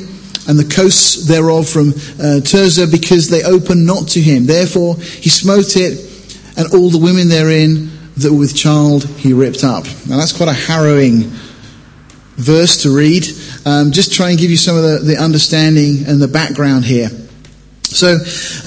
and 0.48 0.58
the 0.58 0.70
coasts 0.72 1.26
thereof 1.26 1.68
from 1.68 1.88
uh, 1.88 2.40
Tirzah, 2.44 2.90
because 2.90 3.28
they 3.28 3.42
opened 3.42 3.86
not 3.86 4.08
to 4.08 4.20
him. 4.20 4.46
Therefore 4.46 4.96
he 4.96 5.30
smote 5.30 5.76
it, 5.76 5.98
and 6.58 6.74
all 6.74 6.90
the 6.90 6.98
women 6.98 7.28
therein 7.28 7.90
that 8.18 8.30
were 8.30 8.38
with 8.38 8.54
child 8.54 9.04
he 9.04 9.32
ripped 9.32 9.64
up. 9.64 9.84
Now 10.06 10.18
that's 10.18 10.36
quite 10.36 10.50
a 10.50 10.52
harrowing 10.52 11.30
verse 12.36 12.82
to 12.82 12.94
read. 12.94 13.24
Um, 13.64 13.92
just 13.92 14.12
try 14.12 14.30
and 14.30 14.38
give 14.38 14.50
you 14.50 14.56
some 14.56 14.76
of 14.76 14.82
the, 14.82 14.98
the 14.98 15.16
understanding 15.16 16.06
and 16.06 16.20
the 16.20 16.28
background 16.28 16.84
here. 16.84 17.08
So, 17.90 18.14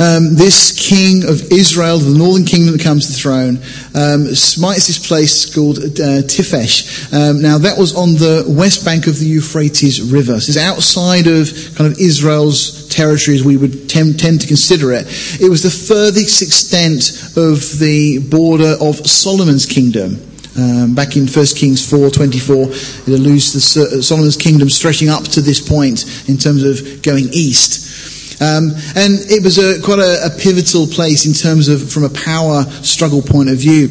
um, 0.03 0.35
this 0.35 0.75
king 0.75 1.23
of 1.23 1.51
Israel, 1.51 1.97
the 1.97 2.17
northern 2.17 2.43
kingdom 2.43 2.75
that 2.75 2.83
comes 2.83 3.07
to 3.07 3.11
the 3.13 3.17
throne, 3.17 3.55
um, 3.95 4.35
smites 4.35 4.87
this 4.87 5.07
place 5.07 5.53
called 5.53 5.77
uh, 5.79 6.27
Tephash. 6.27 7.13
Um, 7.13 7.41
now, 7.41 7.57
that 7.57 7.77
was 7.77 7.95
on 7.95 8.15
the 8.15 8.43
west 8.47 8.83
bank 8.83 9.07
of 9.07 9.17
the 9.17 9.25
Euphrates 9.25 10.01
River. 10.01 10.41
So 10.41 10.49
it's 10.49 10.57
outside 10.57 11.27
of 11.27 11.47
kind 11.75 11.89
of 11.89 11.99
Israel's 11.99 12.89
territory 12.89 13.37
as 13.37 13.45
we 13.45 13.55
would 13.55 13.89
tend, 13.89 14.19
tend 14.19 14.41
to 14.41 14.47
consider 14.47 14.91
it. 14.91 15.07
It 15.39 15.49
was 15.49 15.63
the 15.63 15.71
furthest 15.71 16.41
extent 16.41 17.37
of 17.37 17.79
the 17.79 18.19
border 18.29 18.75
of 18.81 19.07
Solomon's 19.07 19.65
kingdom. 19.65 20.19
Um, 20.55 20.93
back 20.93 21.15
in 21.15 21.27
1 21.27 21.45
Kings 21.55 21.81
4:24, 21.89 23.07
it 23.07 23.13
alludes 23.13 23.53
to 23.53 24.03
Solomon's 24.03 24.37
kingdom 24.37 24.69
stretching 24.69 25.09
up 25.09 25.23
to 25.29 25.41
this 25.41 25.59
point 25.59 26.05
in 26.27 26.37
terms 26.37 26.63
of 26.63 27.01
going 27.01 27.29
east. 27.31 28.12
Um, 28.43 28.75
and 28.99 29.23
it 29.31 29.41
was 29.41 29.57
a, 29.57 29.81
quite 29.81 29.99
a, 29.99 30.25
a, 30.25 30.29
pivotal 30.29 30.85
place 30.85 31.25
in 31.25 31.31
terms 31.31 31.69
of 31.69 31.89
from 31.89 32.03
a 32.03 32.09
power 32.09 32.63
struggle 32.83 33.21
point 33.21 33.47
of 33.47 33.55
view. 33.55 33.87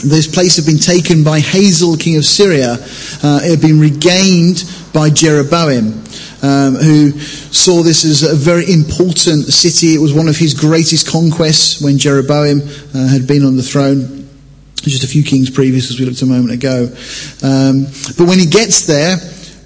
this 0.00 0.26
place 0.26 0.56
had 0.56 0.64
been 0.64 0.80
taken 0.80 1.22
by 1.22 1.40
Hazael, 1.40 1.98
king 1.98 2.16
of 2.16 2.24
Syria. 2.24 2.78
Uh, 3.22 3.40
it 3.44 3.50
had 3.50 3.60
been 3.60 3.78
regained 3.78 4.64
by 4.94 5.10
Jeroboam, 5.10 5.92
um, 6.40 6.76
who 6.76 7.12
saw 7.20 7.82
this 7.82 8.06
as 8.06 8.22
a 8.22 8.34
very 8.34 8.72
important 8.72 9.44
city. 9.44 9.94
It 9.94 10.00
was 10.00 10.14
one 10.14 10.28
of 10.28 10.38
his 10.38 10.54
greatest 10.54 11.10
conquests 11.10 11.82
when 11.82 11.98
Jeroboam 11.98 12.62
uh, 12.94 13.08
had 13.08 13.26
been 13.26 13.44
on 13.44 13.56
the 13.56 13.62
throne. 13.62 14.26
Just 14.76 15.04
a 15.04 15.08
few 15.08 15.22
kings 15.22 15.50
previous, 15.50 15.90
as 15.90 16.00
we 16.00 16.06
looked 16.06 16.22
a 16.22 16.26
moment 16.26 16.52
ago. 16.52 16.88
Um, 17.42 17.84
but 18.16 18.24
when 18.26 18.38
he 18.38 18.46
gets 18.46 18.86
there 18.86 19.18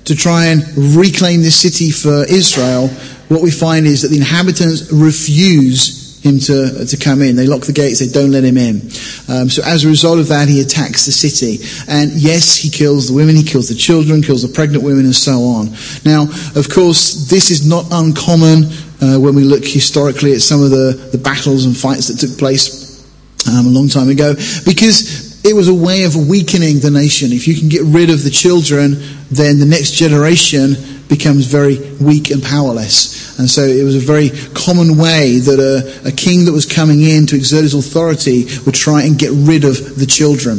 to 0.07 0.17
try 0.17 0.47
and 0.47 0.65
reclaim 0.99 1.43
this 1.43 1.61
city 1.61 1.93
for 1.93 2.25
Israel, 2.25 2.91
what 3.31 3.43
we 3.43 3.51
find 3.51 3.87
is 3.87 4.03
that 4.03 4.09
the 4.09 4.17
inhabitants 4.17 4.93
refuse 4.93 6.21
him 6.21 6.39
to, 6.39 6.85
to 6.85 6.97
come 6.97 7.23
in. 7.23 7.37
They 7.37 7.47
lock 7.47 7.63
the 7.63 7.73
gates, 7.73 8.01
they 8.01 8.09
don't 8.09 8.33
let 8.33 8.43
him 8.43 8.59
in. 8.59 8.83
Um, 9.29 9.49
so 9.49 9.63
as 9.65 9.85
a 9.85 9.89
result 9.89 10.19
of 10.19 10.29
that, 10.29 10.49
he 10.49 10.61
attacks 10.61 11.07
the 11.07 11.13
city. 11.13 11.63
And 11.89 12.11
yes, 12.11 12.57
he 12.57 12.71
kills 12.71 13.09
the 13.09 13.15
women, 13.15 13.37
he 13.37 13.45
kills 13.45 13.69
the 13.69 13.77
children, 13.77 14.21
kills 14.21 14.43
the 14.43 14.53
pregnant 14.53 14.83
women, 14.83 15.05
and 15.05 15.15
so 15.15 15.45
on. 15.45 15.71
Now, 16.05 16.27
of 16.59 16.69
course, 16.69 17.31
this 17.31 17.51
is 17.51 17.67
not 17.67 17.87
uncommon 17.93 18.65
uh, 19.01 19.19
when 19.19 19.37
we 19.37 19.45
look 19.45 19.65
historically 19.65 20.33
at 20.33 20.41
some 20.41 20.63
of 20.63 20.71
the, 20.71 21.09
the 21.13 21.19
battles 21.19 21.65
and 21.65 21.77
fights 21.77 22.09
that 22.09 22.19
took 22.19 22.37
place 22.37 23.01
um, 23.49 23.67
a 23.67 23.71
long 23.71 23.89
time 23.89 24.09
ago, 24.09 24.35
because 24.67 25.41
it 25.45 25.55
was 25.55 25.69
a 25.69 25.75
way 25.75 26.03
of 26.03 26.17
weakening 26.29 26.81
the 26.81 26.91
nation. 26.91 27.31
If 27.33 27.47
you 27.47 27.55
can 27.55 27.69
get 27.69 27.83
rid 27.83 28.11
of 28.11 28.25
the 28.25 28.31
children, 28.31 28.99
then 29.31 29.61
the 29.61 29.67
next 29.67 29.93
generation 29.93 30.75
becomes 31.11 31.47
very 31.47 31.77
weak 32.01 32.31
and 32.31 32.43
powerless. 32.43 33.39
And 33.39 33.51
so 33.51 33.63
it 33.63 33.85
was 33.85 33.97
a 33.97 33.99
very 33.99 34.31
common 34.55 34.97
way 34.97 35.39
that 35.39 35.59
a, 35.59 36.09
a 36.09 36.13
king 36.13 36.47
that 36.47 36.53
was 36.53 36.65
coming 36.65 37.03
in 37.03 37.27
to 37.27 37.37
exert 37.37 37.65
his 37.65 37.75
authority 37.75 38.47
would 38.65 38.75
try 38.75 39.03
and 39.03 39.19
get 39.19 39.33
rid 39.35 39.65
of 39.65 39.99
the 39.99 40.07
children. 40.07 40.59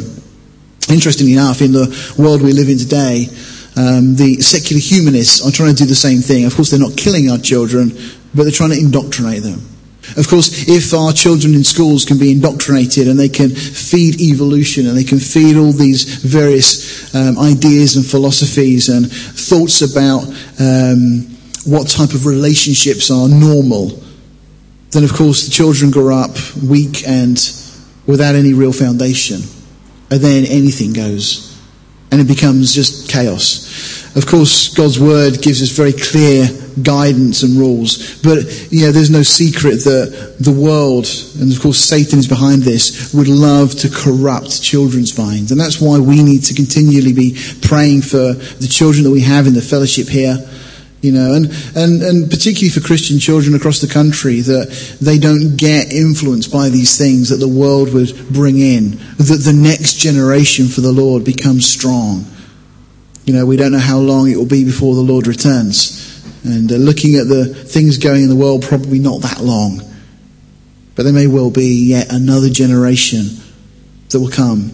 Interestingly 0.88 1.32
enough, 1.32 1.62
in 1.62 1.72
the 1.72 1.88
world 2.18 2.42
we 2.42 2.52
live 2.52 2.68
in 2.68 2.76
today, 2.78 3.26
um, 3.76 4.14
the 4.14 4.36
secular 4.42 4.80
humanists 4.80 5.40
are 5.46 5.50
trying 5.50 5.74
to 5.74 5.82
do 5.82 5.86
the 5.86 5.96
same 5.96 6.20
thing. 6.20 6.44
Of 6.44 6.54
course, 6.54 6.70
they're 6.70 6.78
not 6.78 6.96
killing 6.96 7.30
our 7.30 7.38
children, 7.38 7.88
but 8.34 8.42
they're 8.44 8.52
trying 8.52 8.70
to 8.70 8.78
indoctrinate 8.78 9.42
them. 9.42 9.71
Of 10.16 10.28
course, 10.28 10.68
if 10.68 10.92
our 10.94 11.12
children 11.12 11.54
in 11.54 11.64
schools 11.64 12.04
can 12.04 12.18
be 12.18 12.32
indoctrinated 12.32 13.08
and 13.08 13.18
they 13.18 13.28
can 13.28 13.50
feed 13.50 14.20
evolution 14.20 14.86
and 14.86 14.96
they 14.96 15.04
can 15.04 15.18
feed 15.18 15.56
all 15.56 15.72
these 15.72 16.04
various 16.22 17.14
um, 17.14 17.38
ideas 17.38 17.96
and 17.96 18.04
philosophies 18.04 18.88
and 18.88 19.10
thoughts 19.10 19.80
about 19.82 20.24
um, 20.60 21.28
what 21.64 21.88
type 21.88 22.14
of 22.14 22.26
relationships 22.26 23.10
are 23.10 23.28
normal, 23.28 24.02
then 24.90 25.04
of 25.04 25.12
course 25.12 25.44
the 25.46 25.50
children 25.50 25.90
grow 25.90 26.16
up 26.16 26.36
weak 26.62 27.06
and 27.06 27.38
without 28.06 28.34
any 28.34 28.52
real 28.52 28.72
foundation. 28.72 29.40
And 30.10 30.20
then 30.20 30.44
anything 30.44 30.92
goes. 30.92 31.51
And 32.12 32.20
it 32.20 32.28
becomes 32.28 32.74
just 32.74 33.10
chaos. 33.10 34.14
Of 34.14 34.26
course, 34.26 34.74
God's 34.74 35.00
word 35.00 35.40
gives 35.40 35.62
us 35.62 35.70
very 35.70 35.94
clear 35.94 36.46
guidance 36.82 37.42
and 37.42 37.58
rules. 37.58 38.20
But, 38.22 38.68
you 38.70 38.84
know, 38.84 38.92
there's 38.92 39.10
no 39.10 39.22
secret 39.22 39.84
that 39.84 40.36
the 40.38 40.52
world, 40.52 41.06
and 41.40 41.50
of 41.50 41.60
course 41.60 41.78
Satan 41.78 42.18
is 42.18 42.28
behind 42.28 42.62
this, 42.62 43.14
would 43.14 43.28
love 43.28 43.74
to 43.76 43.88
corrupt 43.88 44.62
children's 44.62 45.16
minds. 45.16 45.50
And 45.50 45.58
that's 45.60 45.80
why 45.80 45.98
we 45.98 46.22
need 46.22 46.44
to 46.44 46.54
continually 46.54 47.14
be 47.14 47.38
praying 47.62 48.02
for 48.02 48.34
the 48.34 48.68
children 48.70 49.04
that 49.04 49.10
we 49.10 49.22
have 49.22 49.46
in 49.46 49.54
the 49.54 49.62
fellowship 49.62 50.08
here. 50.08 50.36
You 51.02 51.10
know, 51.10 51.34
and, 51.34 51.46
and, 51.74 52.00
and 52.00 52.30
particularly 52.30 52.68
for 52.68 52.80
Christian 52.80 53.18
children 53.18 53.56
across 53.56 53.80
the 53.80 53.92
country, 53.92 54.40
that 54.40 54.96
they 55.00 55.18
don't 55.18 55.56
get 55.56 55.92
influenced 55.92 56.52
by 56.52 56.68
these 56.68 56.96
things 56.96 57.28
that 57.30 57.36
the 57.36 57.48
world 57.48 57.92
would 57.92 58.14
bring 58.30 58.60
in, 58.60 58.92
that 59.18 59.42
the 59.44 59.52
next 59.52 59.98
generation 59.98 60.68
for 60.68 60.80
the 60.80 60.92
Lord 60.92 61.24
becomes 61.24 61.68
strong. 61.68 62.24
You 63.24 63.34
know, 63.34 63.44
we 63.44 63.56
don't 63.56 63.72
know 63.72 63.80
how 63.80 63.98
long 63.98 64.30
it 64.30 64.36
will 64.36 64.46
be 64.46 64.64
before 64.64 64.94
the 64.94 65.00
Lord 65.00 65.26
returns. 65.26 65.98
And 66.44 66.70
uh, 66.70 66.76
looking 66.76 67.16
at 67.16 67.26
the 67.26 67.46
things 67.46 67.98
going 67.98 68.22
in 68.22 68.28
the 68.28 68.36
world, 68.36 68.62
probably 68.62 69.00
not 69.00 69.22
that 69.22 69.40
long. 69.40 69.80
But 70.94 71.02
there 71.02 71.12
may 71.12 71.26
well 71.26 71.50
be 71.50 71.88
yet 71.88 72.12
another 72.12 72.48
generation 72.48 73.26
that 74.10 74.20
will 74.20 74.30
come. 74.30 74.72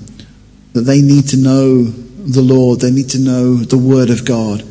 That 0.74 0.82
they 0.82 1.00
need 1.00 1.28
to 1.28 1.38
know 1.38 1.84
the 1.84 2.42
Lord. 2.42 2.80
They 2.80 2.90
need 2.90 3.10
to 3.10 3.18
know 3.18 3.54
the 3.54 3.78
Word 3.78 4.10
of 4.10 4.26
God. 4.26 4.62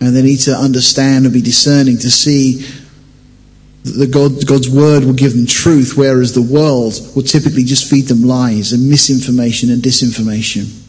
And 0.00 0.14
they 0.14 0.22
need 0.22 0.40
to 0.40 0.52
understand 0.52 1.24
and 1.24 1.34
be 1.34 1.42
discerning 1.42 1.98
to 1.98 2.10
see 2.10 2.64
that 3.84 4.10
God, 4.10 4.46
God's 4.46 4.68
Word 4.68 5.04
will 5.04 5.14
give 5.14 5.34
them 5.34 5.46
truth, 5.46 5.96
whereas 5.96 6.34
the 6.34 6.42
world 6.42 6.94
will 7.14 7.22
typically 7.22 7.64
just 7.64 7.90
feed 7.90 8.06
them 8.06 8.22
lies 8.22 8.72
and 8.72 8.88
misinformation 8.88 9.70
and 9.70 9.82
disinformation. 9.82 10.84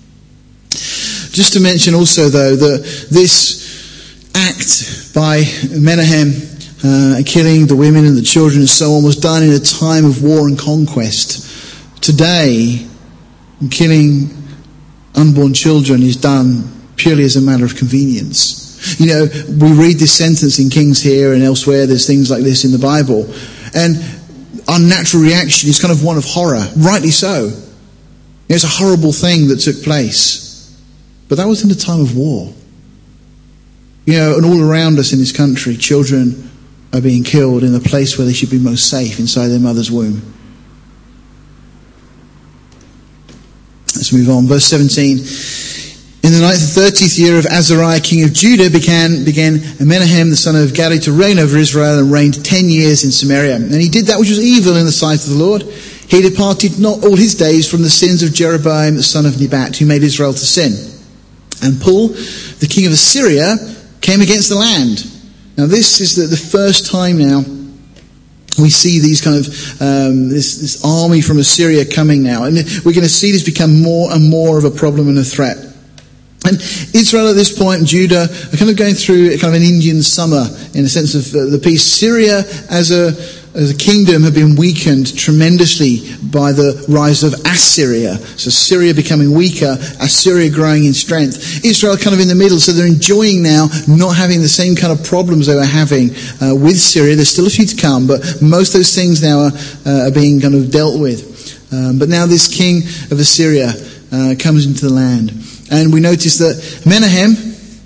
Just 1.31 1.53
to 1.53 1.59
mention 1.59 1.93
also, 1.93 2.29
though, 2.29 2.55
that 2.55 3.07
this 3.09 4.29
act 4.35 5.13
by 5.13 5.43
Menahem, 5.71 6.33
uh, 6.83 7.21
killing 7.25 7.67
the 7.67 7.75
women 7.75 8.05
and 8.05 8.17
the 8.17 8.21
children 8.21 8.59
and 8.59 8.69
so 8.69 8.93
on, 8.93 9.03
was 9.03 9.15
done 9.15 9.43
in 9.43 9.51
a 9.53 9.59
time 9.59 10.05
of 10.05 10.23
war 10.23 10.47
and 10.47 10.57
conquest. 10.57 12.01
Today, 12.01 12.85
killing 13.69 14.29
unborn 15.15 15.53
children 15.53 16.01
is 16.01 16.15
done 16.15 16.63
purely 16.95 17.23
as 17.23 17.35
a 17.35 17.41
matter 17.41 17.65
of 17.65 17.75
convenience. 17.75 18.68
You 18.97 19.07
know, 19.07 19.27
we 19.47 19.71
read 19.73 19.97
this 19.97 20.13
sentence 20.13 20.59
in 20.59 20.69
Kings 20.69 21.01
here 21.01 21.33
and 21.33 21.43
elsewhere, 21.43 21.85
there's 21.85 22.07
things 22.07 22.31
like 22.31 22.43
this 22.43 22.65
in 22.65 22.71
the 22.71 22.79
Bible, 22.79 23.31
and 23.75 23.97
our 24.67 24.79
natural 24.79 25.23
reaction 25.23 25.69
is 25.69 25.79
kind 25.79 25.91
of 25.91 26.03
one 26.03 26.17
of 26.17 26.25
horror, 26.25 26.65
rightly 26.77 27.11
so. 27.11 27.51
It's 28.47 28.63
a 28.63 28.67
horrible 28.67 29.11
thing 29.11 29.47
that 29.49 29.57
took 29.57 29.83
place. 29.83 30.49
But 31.27 31.37
that 31.37 31.47
was 31.47 31.63
in 31.63 31.69
a 31.71 31.75
time 31.75 32.01
of 32.01 32.17
war. 32.17 32.51
You 34.05 34.13
know, 34.13 34.37
and 34.37 34.45
all 34.45 34.61
around 34.61 34.97
us 34.97 35.13
in 35.13 35.19
this 35.19 35.31
country, 35.31 35.77
children 35.77 36.49
are 36.93 37.01
being 37.01 37.23
killed 37.23 37.63
in 37.63 37.75
a 37.75 37.79
place 37.79 38.17
where 38.17 38.25
they 38.25 38.33
should 38.33 38.49
be 38.49 38.57
most 38.57 38.89
safe, 38.89 39.19
inside 39.19 39.49
their 39.49 39.59
mother's 39.59 39.91
womb. 39.91 40.21
Let's 43.95 44.11
move 44.11 44.29
on. 44.29 44.47
Verse 44.47 44.65
17. 44.65 45.17
In 46.21 46.33
the 46.33 46.41
ninth, 46.41 46.75
thirtieth 46.75 47.17
year 47.17 47.39
of 47.39 47.45
Azariah, 47.45 48.01
king 48.01 48.23
of 48.23 48.33
Judah, 48.33 48.69
began, 48.69 49.23
began 49.23 49.61
Menahem, 49.79 50.29
the 50.29 50.35
son 50.35 50.55
of 50.55 50.75
Gadi, 50.75 50.99
to 50.99 51.11
reign 51.11 51.39
over 51.39 51.57
Israel 51.57 51.99
and 51.99 52.11
reigned 52.11 52.43
ten 52.43 52.69
years 52.69 53.03
in 53.03 53.11
Samaria. 53.11 53.55
And 53.55 53.73
he 53.73 53.89
did 53.89 54.07
that 54.07 54.19
which 54.19 54.29
was 54.29 54.39
evil 54.39 54.75
in 54.75 54.85
the 54.85 54.91
sight 54.91 55.23
of 55.23 55.29
the 55.29 55.43
Lord. 55.43 55.63
He 55.63 56.21
departed 56.21 56.79
not 56.79 57.03
all 57.05 57.15
his 57.15 57.35
days 57.35 57.69
from 57.69 57.83
the 57.83 57.89
sins 57.89 58.21
of 58.21 58.33
Jeroboam, 58.33 58.95
the 58.95 59.03
son 59.03 59.25
of 59.25 59.39
Nebat, 59.39 59.77
who 59.77 59.85
made 59.85 60.03
Israel 60.03 60.33
to 60.33 60.39
sin. 60.39 60.73
And 61.61 61.79
Pul, 61.81 62.09
the 62.09 62.67
king 62.69 62.85
of 62.85 62.91
Assyria, 62.91 63.55
came 64.01 64.21
against 64.21 64.49
the 64.49 64.55
land. 64.55 65.05
Now, 65.57 65.67
this 65.67 66.01
is 66.01 66.15
the, 66.15 66.27
the 66.27 66.37
first 66.37 66.91
time 66.91 67.17
now 67.17 67.43
we 68.57 68.69
see 68.69 68.99
these 68.99 69.21
kind 69.21 69.37
of 69.37 69.47
um, 69.81 70.29
this, 70.29 70.57
this 70.57 70.83
army 70.83 71.21
from 71.21 71.37
Assyria 71.37 71.85
coming 71.85 72.23
now, 72.23 72.43
and 72.43 72.55
we're 72.83 72.91
going 72.91 73.03
to 73.03 73.09
see 73.09 73.31
this 73.31 73.43
become 73.43 73.81
more 73.81 74.11
and 74.11 74.29
more 74.29 74.57
of 74.57 74.65
a 74.65 74.71
problem 74.71 75.07
and 75.07 75.17
a 75.17 75.23
threat. 75.23 75.57
And 76.49 76.57
Israel 76.95 77.29
at 77.29 77.35
this 77.35 77.55
point, 77.55 77.85
Judah, 77.85 78.25
are 78.25 78.57
kind 78.57 78.71
of 78.71 78.77
going 78.77 78.95
through 78.95 79.37
kind 79.37 79.55
of 79.55 79.61
an 79.61 79.67
Indian 79.67 80.01
summer 80.01 80.45
in 80.73 80.83
the 80.83 80.89
sense 80.89 81.13
of 81.13 81.29
uh, 81.33 81.45
the 81.45 81.59
peace. 81.59 81.83
Syria 81.83 82.43
as 82.69 82.91
a 82.91 83.13
the 83.53 83.73
kingdom 83.73 84.21
had 84.21 84.35
been 84.35 84.55
weakened 84.55 85.17
tremendously 85.17 85.99
by 86.21 86.51
the 86.51 86.85
rise 86.87 87.23
of 87.23 87.33
Assyria. 87.45 88.15
So 88.37 88.51
Syria 88.51 88.93
becoming 88.93 89.33
weaker, 89.33 89.75
Assyria 89.99 90.51
growing 90.51 90.85
in 90.85 90.93
strength. 90.93 91.65
Israel 91.65 91.97
kind 91.97 92.13
of 92.13 92.21
in 92.21 92.27
the 92.27 92.35
middle, 92.35 92.59
so 92.59 92.71
they're 92.71 92.85
enjoying 92.85 93.41
now 93.41 93.67
not 93.87 94.15
having 94.15 94.41
the 94.41 94.47
same 94.47 94.75
kind 94.75 94.93
of 94.93 95.03
problems 95.03 95.47
they 95.47 95.55
were 95.55 95.65
having 95.65 96.11
uh, 96.41 96.53
with 96.53 96.77
Syria. 96.77 97.15
There's 97.15 97.29
still 97.29 97.47
a 97.47 97.49
few 97.49 97.65
to 97.65 97.75
come, 97.75 98.05
but 98.05 98.21
most 98.41 98.75
of 98.75 98.79
those 98.79 98.93
things 98.93 99.21
now 99.23 99.49
are, 99.49 99.51
uh, 99.85 100.07
are 100.07 100.11
being 100.11 100.39
kind 100.39 100.53
of 100.53 100.69
dealt 100.69 100.99
with. 100.99 101.27
Um, 101.73 101.97
but 101.97 102.07
now 102.07 102.27
this 102.27 102.47
king 102.47 102.83
of 103.11 103.19
Assyria 103.19 103.73
uh, 104.13 104.35
comes 104.37 104.67
into 104.67 104.85
the 104.85 104.93
land. 104.93 105.31
And 105.71 105.93
we 105.93 105.99
notice 105.99 106.37
that 106.39 106.83
Menahem, 106.85 107.35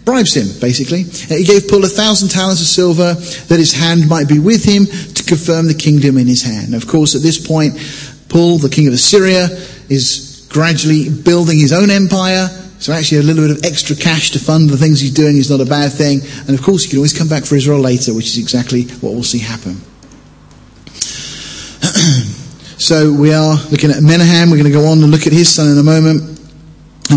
bribes 0.05 0.35
him, 0.35 0.47
basically. 0.59 1.03
Uh, 1.03 1.37
he 1.37 1.43
gave 1.43 1.67
Pul 1.67 1.83
a 1.83 1.87
thousand 1.87 2.29
talents 2.29 2.61
of 2.61 2.67
silver 2.67 3.13
that 3.13 3.59
his 3.59 3.73
hand 3.73 4.07
might 4.09 4.27
be 4.27 4.39
with 4.39 4.63
him 4.63 4.85
to 4.85 5.23
confirm 5.23 5.67
the 5.67 5.73
kingdom 5.73 6.17
in 6.17 6.27
his 6.27 6.43
hand. 6.43 6.75
Of 6.75 6.87
course, 6.87 7.15
at 7.15 7.21
this 7.21 7.45
point, 7.45 7.75
Pul, 8.29 8.57
the 8.57 8.69
king 8.69 8.87
of 8.87 8.93
Assyria, 8.93 9.47
is 9.89 10.47
gradually 10.51 11.09
building 11.09 11.57
his 11.57 11.73
own 11.73 11.89
empire. 11.89 12.47
So 12.79 12.91
actually 12.91 13.19
a 13.19 13.23
little 13.23 13.47
bit 13.47 13.57
of 13.57 13.63
extra 13.63 13.95
cash 13.95 14.31
to 14.31 14.39
fund 14.39 14.69
the 14.69 14.77
things 14.77 14.99
he's 14.99 15.13
doing 15.13 15.37
is 15.37 15.49
not 15.49 15.61
a 15.61 15.65
bad 15.65 15.93
thing. 15.93 16.19
And 16.47 16.57
of 16.57 16.61
course, 16.61 16.83
he 16.83 16.89
can 16.89 16.97
always 16.97 17.17
come 17.17 17.29
back 17.29 17.45
for 17.45 17.55
Israel 17.55 17.79
later, 17.79 18.13
which 18.13 18.27
is 18.27 18.37
exactly 18.37 18.83
what 18.99 19.13
we'll 19.13 19.23
see 19.23 19.39
happen. 19.39 19.77
so 22.77 23.13
we 23.13 23.33
are 23.33 23.55
looking 23.71 23.89
at 23.89 24.03
Menahem. 24.03 24.49
We're 24.49 24.57
going 24.57 24.71
to 24.71 24.77
go 24.77 24.87
on 24.87 25.01
and 25.01 25.11
look 25.11 25.27
at 25.27 25.33
his 25.33 25.47
son 25.53 25.71
in 25.71 25.77
a 25.77 25.83
moment. 25.83 26.32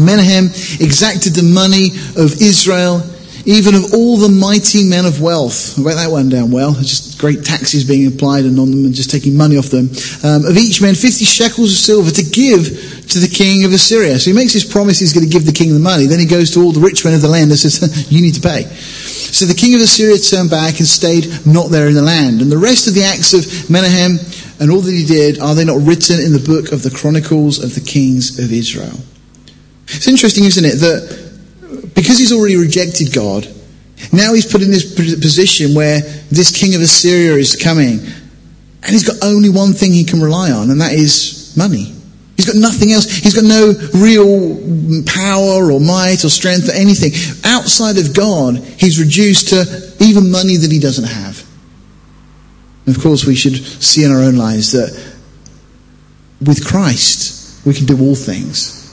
Menahem 0.00 0.46
exacted 0.80 1.34
the 1.34 1.42
money 1.42 1.88
of 2.16 2.40
Israel, 2.40 3.02
even 3.46 3.74
of 3.74 3.94
all 3.94 4.16
the 4.16 4.28
mighty 4.28 4.82
men 4.84 5.06
of 5.06 5.22
wealth. 5.22 5.78
I 5.78 5.82
wrote 5.82 5.94
that 5.94 6.10
one 6.10 6.28
down 6.28 6.50
well. 6.50 6.72
Just 6.74 7.18
great 7.18 7.44
taxes 7.44 7.84
being 7.84 8.06
applied 8.06 8.44
on 8.44 8.56
them 8.56 8.84
and 8.84 8.94
just 8.94 9.10
taking 9.10 9.36
money 9.36 9.56
off 9.56 9.70
them. 9.70 9.88
Um, 10.24 10.44
of 10.44 10.56
each 10.56 10.82
man 10.82 10.94
50 10.94 11.24
shekels 11.24 11.70
of 11.72 11.78
silver 11.78 12.10
to 12.10 12.22
give 12.22 12.66
to 13.08 13.18
the 13.18 13.30
king 13.32 13.64
of 13.64 13.72
Assyria. 13.72 14.18
So 14.18 14.30
he 14.30 14.36
makes 14.36 14.52
his 14.52 14.64
promise 14.64 14.98
he's 14.98 15.12
going 15.12 15.24
to 15.24 15.32
give 15.32 15.46
the 15.46 15.52
king 15.52 15.72
the 15.72 15.78
money. 15.78 16.06
Then 16.06 16.18
he 16.18 16.26
goes 16.26 16.50
to 16.52 16.60
all 16.60 16.72
the 16.72 16.80
rich 16.80 17.04
men 17.04 17.14
of 17.14 17.22
the 17.22 17.28
land 17.28 17.50
and 17.50 17.58
says, 17.58 18.10
you 18.10 18.20
need 18.20 18.34
to 18.34 18.40
pay. 18.40 18.64
So 19.36 19.44
the 19.44 19.54
king 19.54 19.74
of 19.74 19.80
Assyria 19.80 20.18
turned 20.18 20.50
back 20.50 20.78
and 20.78 20.86
stayed 20.86 21.28
not 21.46 21.70
there 21.70 21.88
in 21.88 21.94
the 21.94 22.02
land. 22.02 22.40
And 22.40 22.50
the 22.50 22.58
rest 22.58 22.88
of 22.88 22.94
the 22.94 23.04
acts 23.04 23.32
of 23.32 23.70
Menahem 23.70 24.18
and 24.58 24.70
all 24.70 24.80
that 24.80 24.90
he 24.90 25.04
did, 25.04 25.38
are 25.38 25.54
they 25.54 25.64
not 25.64 25.82
written 25.86 26.18
in 26.18 26.32
the 26.32 26.42
book 26.42 26.72
of 26.72 26.82
the 26.82 26.90
Chronicles 26.90 27.62
of 27.62 27.74
the 27.74 27.80
Kings 27.80 28.38
of 28.38 28.52
Israel? 28.52 28.98
It's 29.88 30.08
interesting, 30.08 30.44
isn't 30.44 30.64
it, 30.64 30.76
that 30.80 31.92
because 31.94 32.18
he's 32.18 32.32
already 32.32 32.56
rejected 32.56 33.12
God, 33.12 33.46
now 34.12 34.34
he's 34.34 34.50
put 34.50 34.62
in 34.62 34.70
this 34.70 34.94
position 34.94 35.74
where 35.74 36.00
this 36.30 36.56
king 36.56 36.74
of 36.74 36.80
Assyria 36.80 37.36
is 37.36 37.56
coming, 37.56 38.00
and 38.00 38.90
he's 38.90 39.06
got 39.08 39.16
only 39.22 39.48
one 39.48 39.72
thing 39.72 39.92
he 39.92 40.04
can 40.04 40.20
rely 40.20 40.50
on, 40.50 40.70
and 40.70 40.80
that 40.80 40.92
is 40.92 41.54
money. 41.56 41.92
He's 42.36 42.44
got 42.44 42.56
nothing 42.56 42.92
else. 42.92 43.10
He's 43.10 43.34
got 43.34 43.44
no 43.44 43.72
real 43.94 45.02
power 45.06 45.72
or 45.72 45.80
might 45.80 46.22
or 46.22 46.28
strength 46.28 46.68
or 46.68 46.72
anything. 46.72 47.12
Outside 47.44 47.96
of 47.96 48.14
God, 48.14 48.58
he's 48.58 49.00
reduced 49.00 49.48
to 49.48 50.04
even 50.04 50.30
money 50.30 50.56
that 50.56 50.70
he 50.70 50.78
doesn't 50.78 51.08
have. 51.08 51.42
And 52.84 52.94
of 52.94 53.02
course, 53.02 53.24
we 53.24 53.34
should 53.34 53.56
see 53.56 54.04
in 54.04 54.12
our 54.12 54.20
own 54.20 54.36
lives 54.36 54.72
that 54.72 54.92
with 56.44 56.66
Christ, 56.66 57.64
we 57.64 57.72
can 57.72 57.86
do 57.86 57.98
all 58.00 58.14
things. 58.14 58.85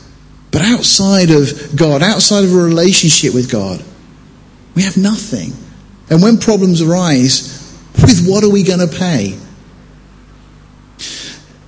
But 0.54 0.62
outside 0.62 1.32
of 1.32 1.76
God, 1.76 2.04
outside 2.04 2.44
of 2.44 2.54
a 2.54 2.58
relationship 2.58 3.34
with 3.34 3.52
God, 3.52 3.84
we 4.76 4.84
have 4.84 4.96
nothing. 4.98 5.52
And 6.12 6.22
when 6.22 6.38
problems 6.38 6.84
arise, 6.84 7.60
with 7.96 8.26
what 8.28 8.44
are 8.44 8.50
we 8.50 8.62
going 8.62 8.88
to 8.88 8.88
pay? 8.88 9.40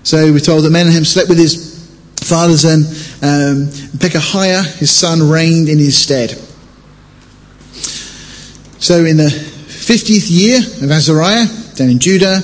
So 0.03 0.31
we're 0.31 0.39
told 0.39 0.65
that 0.65 0.69
Menahem 0.69 1.03
slept 1.03 1.29
with 1.29 1.39
his 1.39 1.89
fathers 2.21 2.63
and 2.63 2.85
um, 3.23 3.71
Pekahiah, 3.97 4.77
his 4.77 4.91
son, 4.91 5.29
reigned 5.29 5.67
in 5.67 5.79
his 5.79 5.97
stead. 5.97 6.29
So 8.79 9.03
in 9.03 9.17
the 9.17 9.29
50th 9.29 10.27
year 10.29 10.59
of 10.59 10.91
Azariah, 10.91 11.47
down 11.73 11.89
in 11.89 11.97
Judah, 11.97 12.39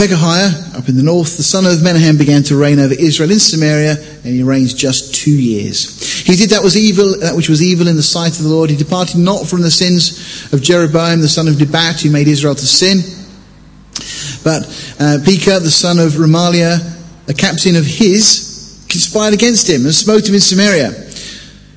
Pekahiah, 0.00 0.78
up 0.78 0.88
in 0.88 0.96
the 0.96 1.02
north, 1.02 1.36
the 1.36 1.42
son 1.42 1.66
of 1.66 1.82
Menahem, 1.82 2.16
began 2.16 2.42
to 2.44 2.56
reign 2.56 2.78
over 2.78 2.94
Israel 2.94 3.30
in 3.30 3.38
Samaria, 3.38 3.96
and 3.98 4.32
he 4.34 4.42
reigned 4.42 4.74
just 4.74 5.14
two 5.14 5.30
years. 5.30 6.22
He 6.22 6.36
did 6.36 6.50
that 6.50 6.62
was 6.62 6.76
evil, 6.76 7.20
that 7.20 7.36
which 7.36 7.50
was 7.50 7.62
evil 7.62 7.86
in 7.86 7.96
the 7.96 8.02
sight 8.02 8.38
of 8.38 8.44
the 8.44 8.48
Lord. 8.48 8.70
He 8.70 8.76
departed 8.76 9.18
not 9.18 9.46
from 9.46 9.60
the 9.60 9.70
sins 9.70 10.52
of 10.54 10.62
Jeroboam, 10.62 11.20
the 11.20 11.28
son 11.28 11.48
of 11.48 11.60
Nebat, 11.60 12.00
who 12.00 12.10
made 12.10 12.28
Israel 12.28 12.54
to 12.54 12.66
sin 12.66 13.02
but 14.42 14.64
uh, 14.98 15.18
Pekah, 15.24 15.60
the 15.60 15.70
son 15.70 15.98
of 15.98 16.12
Remaliah, 16.12 16.78
a 17.28 17.34
captain 17.34 17.76
of 17.76 17.84
his, 17.84 18.86
conspired 18.88 19.34
against 19.34 19.68
him 19.68 19.84
and 19.84 19.94
smote 19.94 20.28
him 20.28 20.34
in 20.34 20.40
Samaria, 20.40 20.88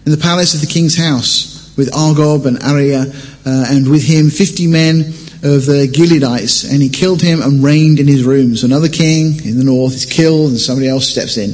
in 0.05 0.11
the 0.11 0.17
palace 0.17 0.53
of 0.53 0.61
the 0.61 0.67
king's 0.67 0.95
house, 0.95 1.75
with 1.77 1.91
Argob 1.91 2.45
and 2.45 2.57
Arieh, 2.59 3.05
uh, 3.45 3.65
and 3.69 3.89
with 3.89 4.03
him 4.03 4.29
fifty 4.29 4.67
men 4.67 5.11
of 5.43 5.65
the 5.65 5.91
Gileadites, 5.91 6.63
and 6.71 6.81
he 6.81 6.89
killed 6.89 7.21
him 7.21 7.41
and 7.41 7.61
reigned 7.61 7.99
in 7.99 8.07
his 8.07 8.23
rooms. 8.23 8.63
Another 8.63 8.87
king 8.87 9.43
in 9.45 9.57
the 9.57 9.65
north 9.65 9.93
is 9.93 10.05
killed, 10.05 10.51
and 10.51 10.59
somebody 10.59 10.87
else 10.87 11.07
steps 11.07 11.37
in. 11.37 11.51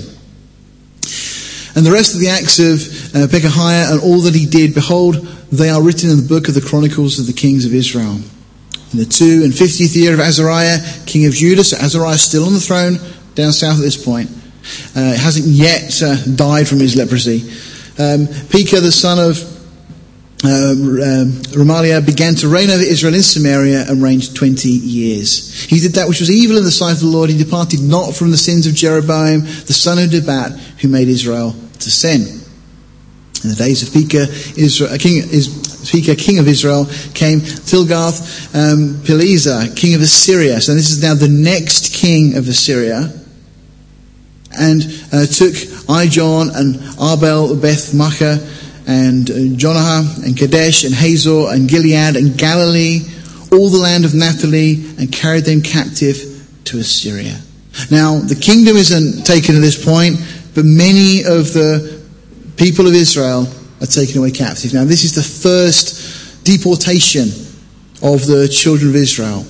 And 1.75 1.85
the 1.85 1.91
rest 1.91 2.13
of 2.13 2.21
the 2.21 2.29
acts 2.29 2.59
of 2.59 2.75
uh, 3.15 3.27
Pekahiah 3.27 3.91
and 3.91 4.01
all 4.01 4.21
that 4.21 4.35
he 4.35 4.45
did, 4.45 4.75
behold, 4.75 5.15
they 5.51 5.69
are 5.69 5.81
written 5.81 6.09
in 6.11 6.17
the 6.17 6.27
book 6.27 6.47
of 6.47 6.53
the 6.53 6.61
Chronicles 6.61 7.19
of 7.19 7.25
the 7.25 7.33
kings 7.33 7.65
of 7.65 7.73
Israel 7.73 8.19
in 8.91 8.97
the 8.97 9.05
two 9.05 9.41
and 9.43 9.55
fiftieth 9.55 9.95
year 9.95 10.13
of 10.13 10.19
Azariah, 10.19 10.79
king 11.05 11.25
of 11.25 11.33
Judah. 11.33 11.63
So 11.63 11.77
Azariah 11.77 12.15
is 12.15 12.21
still 12.21 12.45
on 12.45 12.53
the 12.53 12.59
throne 12.59 12.97
down 13.35 13.53
south 13.53 13.77
at 13.77 13.81
this 13.81 14.03
point. 14.03 14.29
Uh, 14.95 15.17
hasn't 15.17 15.47
yet 15.47 16.01
uh, 16.03 16.15
died 16.35 16.67
from 16.67 16.79
his 16.79 16.95
leprosy. 16.95 17.41
Um, 17.97 18.27
Pekah, 18.49 18.81
the 18.81 18.91
son 18.91 19.17
of 19.17 19.37
uh, 20.43 20.71
um, 20.71 21.31
Remaliah, 21.51 22.05
began 22.05 22.33
to 22.35 22.47
reign 22.47 22.69
over 22.69 22.81
Israel 22.81 23.13
in 23.13 23.23
Samaria 23.23 23.85
and 23.89 24.01
reigned 24.01 24.33
20 24.33 24.69
years. 24.69 25.63
He 25.65 25.79
did 25.79 25.93
that 25.93 26.07
which 26.07 26.21
was 26.21 26.31
evil 26.31 26.57
in 26.57 26.63
the 26.63 26.71
sight 26.71 26.93
of 26.93 27.01
the 27.01 27.07
Lord. 27.07 27.29
He 27.29 27.37
departed 27.37 27.81
not 27.81 28.15
from 28.15 28.31
the 28.31 28.37
sins 28.37 28.65
of 28.65 28.73
Jeroboam, 28.73 29.41
the 29.41 29.73
son 29.73 29.99
of 29.99 30.11
Nebat, 30.11 30.53
who 30.79 30.87
made 30.87 31.09
Israel 31.09 31.51
to 31.79 31.91
sin. 31.91 32.21
In 33.43 33.49
the 33.49 33.55
days 33.55 33.83
of 33.83 33.93
Pekah, 33.93 34.27
Israel, 34.57 34.97
king, 34.97 35.23
Pekah, 35.23 36.15
king 36.15 36.39
of 36.39 36.47
Israel, 36.47 36.85
came 37.13 37.39
Tilgath 37.39 38.55
um, 38.55 39.01
Pileser, 39.03 39.75
king 39.75 39.93
of 39.95 40.01
Assyria. 40.01 40.61
So 40.61 40.73
this 40.73 40.89
is 40.89 41.01
now 41.01 41.15
the 41.15 41.27
next 41.27 41.93
king 41.93 42.37
of 42.37 42.47
Assyria. 42.47 43.11
And 44.57 44.81
uh, 45.13 45.25
took 45.25 45.53
Ijon 45.87 46.55
and 46.55 46.75
Abel 46.95 47.55
Beth 47.55 47.91
Maachah 47.93 48.58
and 48.89 49.29
uh, 49.29 49.33
Janoah 49.33 50.25
and 50.25 50.35
Kadesh 50.35 50.83
and 50.83 50.95
Hazor 50.95 51.49
and 51.49 51.69
Gilead 51.69 52.15
and 52.15 52.35
Galilee, 52.35 53.01
all 53.51 53.69
the 53.69 53.77
land 53.77 54.03
of 54.03 54.15
Naphtali, 54.15 54.83
and 54.97 55.11
carried 55.11 55.45
them 55.45 55.61
captive 55.61 56.17
to 56.65 56.79
Assyria. 56.79 57.39
Now, 57.91 58.17
the 58.17 58.35
kingdom 58.35 58.77
isn't 58.77 59.27
taken 59.27 59.55
at 59.55 59.61
this 59.61 59.83
point, 59.83 60.17
but 60.55 60.65
many 60.65 61.19
of 61.19 61.53
the 61.53 62.01
people 62.57 62.87
of 62.87 62.95
Israel 62.95 63.47
are 63.79 63.85
taken 63.85 64.17
away 64.17 64.31
captive. 64.31 64.73
Now, 64.73 64.85
this 64.85 65.03
is 65.03 65.13
the 65.13 65.21
first 65.21 66.43
deportation 66.43 67.29
of 68.01 68.25
the 68.25 68.49
children 68.51 68.89
of 68.89 68.95
Israel. 68.95 69.45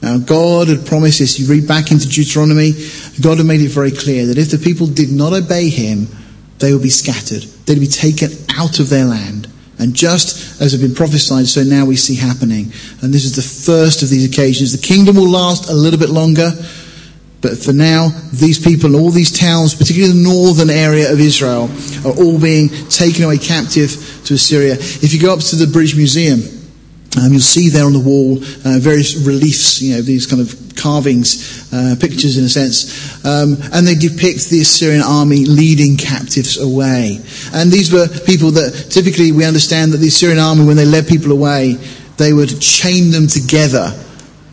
Now, 0.00 0.16
God 0.16 0.68
had 0.68 0.86
promised 0.86 1.18
this. 1.18 1.38
You 1.38 1.46
read 1.46 1.68
back 1.68 1.90
into 1.90 2.08
Deuteronomy, 2.08 2.72
God 3.20 3.36
had 3.36 3.46
made 3.46 3.60
it 3.60 3.68
very 3.68 3.90
clear 3.90 4.24
that 4.26 4.38
if 4.38 4.50
the 4.50 4.56
people 4.56 4.86
did 4.86 5.12
not 5.12 5.34
obey 5.34 5.68
Him, 5.68 6.08
they 6.58 6.72
would 6.72 6.82
be 6.82 6.90
scattered. 6.90 7.42
They'd 7.66 7.80
be 7.80 7.86
taken 7.86 8.30
out 8.56 8.80
of 8.80 8.88
their 8.88 9.04
land. 9.04 9.48
And 9.78 9.94
just 9.94 10.60
as 10.60 10.72
had 10.72 10.80
been 10.80 10.94
prophesied, 10.94 11.46
so 11.46 11.62
now 11.62 11.84
we 11.84 11.94
see 11.94 12.16
happening. 12.16 12.72
And 13.00 13.14
this 13.14 13.24
is 13.24 13.36
the 13.36 13.42
first 13.42 14.02
of 14.02 14.08
these 14.08 14.28
occasions. 14.28 14.72
The 14.72 14.84
kingdom 14.84 15.16
will 15.16 15.28
last 15.28 15.70
a 15.70 15.74
little 15.74 16.00
bit 16.00 16.08
longer. 16.10 16.50
But 17.40 17.56
for 17.56 17.72
now, 17.72 18.08
these 18.32 18.58
people, 18.58 18.96
all 18.96 19.10
these 19.10 19.30
towns, 19.30 19.76
particularly 19.76 20.12
the 20.14 20.28
northern 20.28 20.70
area 20.70 21.12
of 21.12 21.20
Israel, 21.20 21.70
are 22.04 22.16
all 22.18 22.40
being 22.40 22.68
taken 22.88 23.22
away 23.22 23.38
captive 23.38 23.90
to 24.24 24.34
Assyria. 24.34 24.72
If 24.74 25.14
you 25.14 25.20
go 25.20 25.32
up 25.32 25.40
to 25.40 25.56
the 25.56 25.68
British 25.68 25.94
Museum, 25.94 26.40
um, 27.16 27.32
you'll 27.32 27.40
see 27.40 27.68
there 27.68 27.84
on 27.84 27.92
the 27.92 28.00
wall 28.00 28.38
uh, 28.38 28.78
various 28.80 29.14
reliefs, 29.14 29.80
you 29.80 29.94
know, 29.94 30.02
these 30.02 30.26
kind 30.26 30.42
of 30.42 30.67
carvings, 30.78 31.72
uh, 31.72 31.96
pictures 32.00 32.38
in 32.38 32.44
a 32.44 32.48
sense, 32.48 33.24
um, 33.24 33.56
and 33.72 33.86
they 33.86 33.94
depict 33.94 34.48
the 34.48 34.60
Assyrian 34.60 35.02
army 35.02 35.44
leading 35.44 35.96
captives 35.96 36.58
away. 36.58 37.20
And 37.52 37.70
these 37.70 37.92
were 37.92 38.08
people 38.26 38.52
that 38.52 38.88
typically 38.90 39.32
we 39.32 39.44
understand 39.44 39.92
that 39.92 39.98
the 39.98 40.08
Assyrian 40.08 40.38
army, 40.38 40.64
when 40.64 40.76
they 40.76 40.86
led 40.86 41.06
people 41.06 41.32
away, 41.32 41.74
they 42.16 42.32
would 42.32 42.60
chain 42.60 43.10
them 43.10 43.26
together 43.26 43.92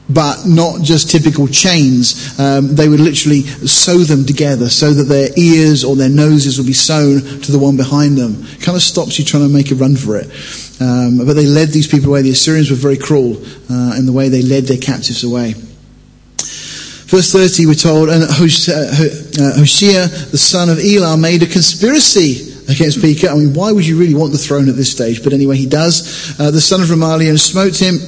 but 0.09 0.45
not 0.45 0.81
just 0.81 1.09
typical 1.09 1.47
chains. 1.47 2.39
Um, 2.39 2.75
they 2.75 2.88
would 2.88 2.99
literally 2.99 3.41
sew 3.41 3.97
them 3.99 4.25
together 4.25 4.69
so 4.69 4.93
that 4.93 5.03
their 5.03 5.29
ears 5.35 5.83
or 5.83 5.95
their 5.95 6.09
noses 6.09 6.57
would 6.57 6.67
be 6.67 6.73
sewn 6.73 7.21
to 7.41 7.51
the 7.51 7.59
one 7.59 7.77
behind 7.77 8.17
them. 8.17 8.43
It 8.43 8.61
kind 8.61 8.75
of 8.75 8.81
stops 8.81 9.17
you 9.17 9.25
trying 9.25 9.47
to 9.47 9.53
make 9.53 9.71
a 9.71 9.75
run 9.75 9.95
for 9.95 10.17
it. 10.17 10.27
Um, 10.79 11.25
but 11.25 11.33
they 11.33 11.45
led 11.45 11.69
these 11.69 11.88
people 11.88 12.09
away. 12.09 12.21
The 12.21 12.31
Assyrians 12.31 12.69
were 12.69 12.77
very 12.77 12.97
cruel 12.97 13.38
uh, 13.69 13.95
in 13.97 14.05
the 14.05 14.13
way 14.13 14.29
they 14.29 14.41
led 14.41 14.65
their 14.65 14.77
captives 14.77 15.23
away. 15.23 15.55
Verse 17.15 17.32
30, 17.32 17.67
we're 17.67 17.75
told, 17.75 18.10
and 18.10 18.25
Hoshea, 18.30 18.73
uh, 18.73 20.08
the 20.32 20.38
son 20.38 20.67
of 20.67 20.80
Elah, 20.80 21.15
made 21.15 21.43
a 21.43 21.45
conspiracy 21.45 22.51
against 22.67 23.01
Pekah. 23.01 23.30
I 23.30 23.36
mean, 23.36 23.54
why 23.54 23.71
would 23.71 23.88
you 23.88 23.97
really 23.97 24.13
want 24.13 24.34
the 24.34 24.38
throne 24.38 24.67
at 24.67 24.75
this 24.75 24.91
stage? 24.91 25.23
But 25.23 25.32
anyway, 25.32 25.56
he 25.56 25.65
does. 25.65 26.38
Uh, 26.38 26.51
the 26.51 26.60
son 26.60 26.82
of 26.82 26.88
Remaliah 26.88 27.30
and 27.30 27.39
smote 27.39 27.82
him 27.82 27.99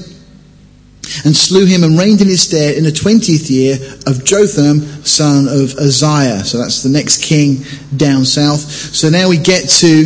and 1.24 1.34
slew 1.34 1.66
him 1.66 1.86
and 1.86 1.98
reigned 1.98 2.20
in 2.20 2.28
his 2.28 2.42
stead 2.42 2.76
in 2.76 2.84
the 2.84 2.92
twentieth 2.92 3.50
year 3.50 3.78
of 4.08 4.26
Jotham, 4.26 4.82
son 5.06 5.48
of 5.48 5.78
Uzziah. 5.80 6.44
So 6.44 6.58
that's 6.58 6.84
the 6.84 6.90
next 6.90 7.24
king 7.24 7.64
down 7.96 8.26
south. 8.26 8.60
So 8.60 9.10
now 9.10 9.30
we 9.30 9.38
get 9.38 9.70
to 9.70 10.04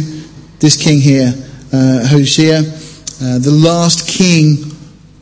this 0.59 0.77
king 0.77 1.01
here, 1.01 1.33
uh, 1.73 2.05
Hoshea, 2.05 2.57
uh, 2.57 3.39
the 3.39 3.49
last 3.51 4.07
king 4.07 4.61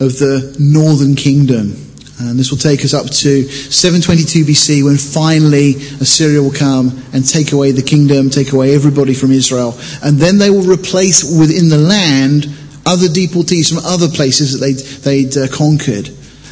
of 0.02 0.20
the 0.20 0.58
northern 0.60 1.16
kingdom. 1.16 1.89
And 2.20 2.38
this 2.38 2.52
will 2.52 2.58
take 2.58 2.84
us 2.84 2.94
up 2.94 3.08
to 3.08 3.44
722 3.44 4.44
BC 4.44 4.84
when 4.84 4.98
finally 4.98 5.76
Assyria 6.02 6.42
will 6.42 6.52
come 6.52 7.02
and 7.14 7.28
take 7.28 7.54
away 7.54 7.72
the 7.72 7.82
kingdom, 7.82 8.30
take 8.30 8.52
away 8.52 8.76
everybody 8.76 9.14
from 9.14 9.32
Israel. 9.32 9.78
And 10.04 10.18
then 10.18 10.38
they 10.38 10.50
will 10.50 10.68
replace 10.68 11.24
within 11.40 11.70
the 11.70 11.78
land 11.78 12.48
other 12.86 13.08
deportees 13.08 13.70
from 13.70 13.86
other 13.86 14.10
places 14.10 14.52
that 14.52 14.66
they'd, 14.66 15.32
they'd 15.32 15.38
uh, 15.38 15.48
conquered. 15.56 16.10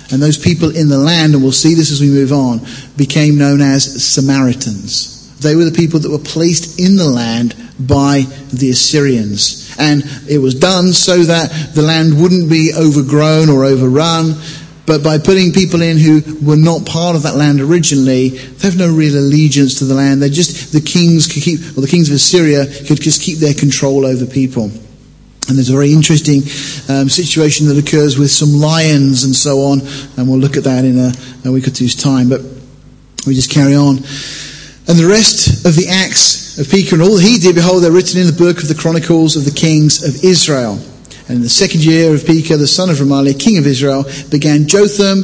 And 0.09 0.21
those 0.21 0.37
people 0.37 0.73
in 0.75 0.87
the 0.87 0.97
land, 0.97 1.33
and 1.33 1.43
we'll 1.43 1.51
see 1.51 1.73
this 1.73 1.91
as 1.91 1.99
we 1.99 2.07
move 2.07 2.31
on, 2.31 2.61
became 2.95 3.37
known 3.37 3.59
as 3.59 4.05
Samaritans. 4.05 5.37
They 5.39 5.55
were 5.55 5.65
the 5.65 5.71
people 5.71 5.99
that 5.99 6.09
were 6.09 6.17
placed 6.17 6.79
in 6.79 6.95
the 6.95 7.09
land 7.09 7.55
by 7.79 8.21
the 8.53 8.69
Assyrians. 8.69 9.75
And 9.77 10.03
it 10.29 10.39
was 10.39 10.55
done 10.55 10.93
so 10.93 11.17
that 11.23 11.75
the 11.75 11.81
land 11.81 12.19
wouldn't 12.19 12.49
be 12.49 12.71
overgrown 12.73 13.49
or 13.49 13.65
overrun, 13.65 14.35
But 14.87 15.03
by 15.03 15.17
putting 15.17 15.51
people 15.51 15.81
in 15.81 15.97
who 15.97 16.23
were 16.41 16.55
not 16.55 16.85
part 16.85 17.17
of 17.17 17.23
that 17.23 17.35
land 17.35 17.59
originally, 17.59 18.29
they 18.29 18.67
have 18.67 18.77
no 18.77 18.89
real 18.91 19.19
allegiance 19.19 19.79
to 19.79 19.85
the 19.85 19.93
land. 19.93 20.21
They're 20.21 20.29
just, 20.29 20.71
the 20.71 20.79
kings 20.79 21.27
could 21.27 21.43
keep, 21.43 21.59
or 21.77 21.81
the 21.81 21.91
kings 21.91 22.07
of 22.09 22.15
Assyria 22.15 22.65
could 22.87 23.01
just 23.01 23.21
keep 23.21 23.37
their 23.37 23.53
control 23.53 24.05
over 24.05 24.25
people. 24.25 24.71
And 25.49 25.55
there's 25.55 25.69
a 25.69 25.73
very 25.73 25.91
interesting 25.91 26.41
um, 26.87 27.09
situation 27.09 27.67
that 27.67 27.77
occurs 27.77 28.17
with 28.17 28.31
some 28.31 28.53
lions 28.53 29.25
and 29.25 29.35
so 29.35 29.63
on, 29.63 29.81
and 30.15 30.27
we'll 30.27 30.39
look 30.39 30.55
at 30.55 30.63
that 30.63 30.85
in 30.85 30.97
a, 30.97 31.11
a 31.45 31.51
week 31.51 31.67
or 31.67 31.71
two's 31.71 31.95
time. 31.95 32.29
But 32.29 32.41
we 33.27 33.35
just 33.35 33.51
carry 33.51 33.75
on. 33.75 33.97
And 34.87 34.97
the 34.97 35.07
rest 35.07 35.65
of 35.65 35.75
the 35.75 35.89
acts 35.89 36.57
of 36.59 36.69
Pekah 36.69 36.95
and 36.95 37.03
all 37.03 37.17
that 37.17 37.23
he 37.23 37.39
did, 37.39 37.55
behold, 37.55 37.83
they're 37.83 37.91
written 37.91 38.21
in 38.21 38.27
the 38.27 38.31
book 38.31 38.63
of 38.63 38.69
the 38.69 38.75
Chronicles 38.75 39.35
of 39.35 39.43
the 39.43 39.51
Kings 39.51 40.01
of 40.03 40.23
Israel. 40.23 40.79
And 41.27 41.37
in 41.37 41.41
the 41.41 41.49
second 41.49 41.83
year 41.83 42.13
of 42.13 42.25
Pekah, 42.25 42.57
the 42.57 42.67
son 42.67 42.89
of 42.89 42.97
Remaliah, 42.97 43.37
king 43.37 43.57
of 43.57 43.67
Israel, 43.67 44.05
began 44.29 44.67
Jotham, 44.67 45.23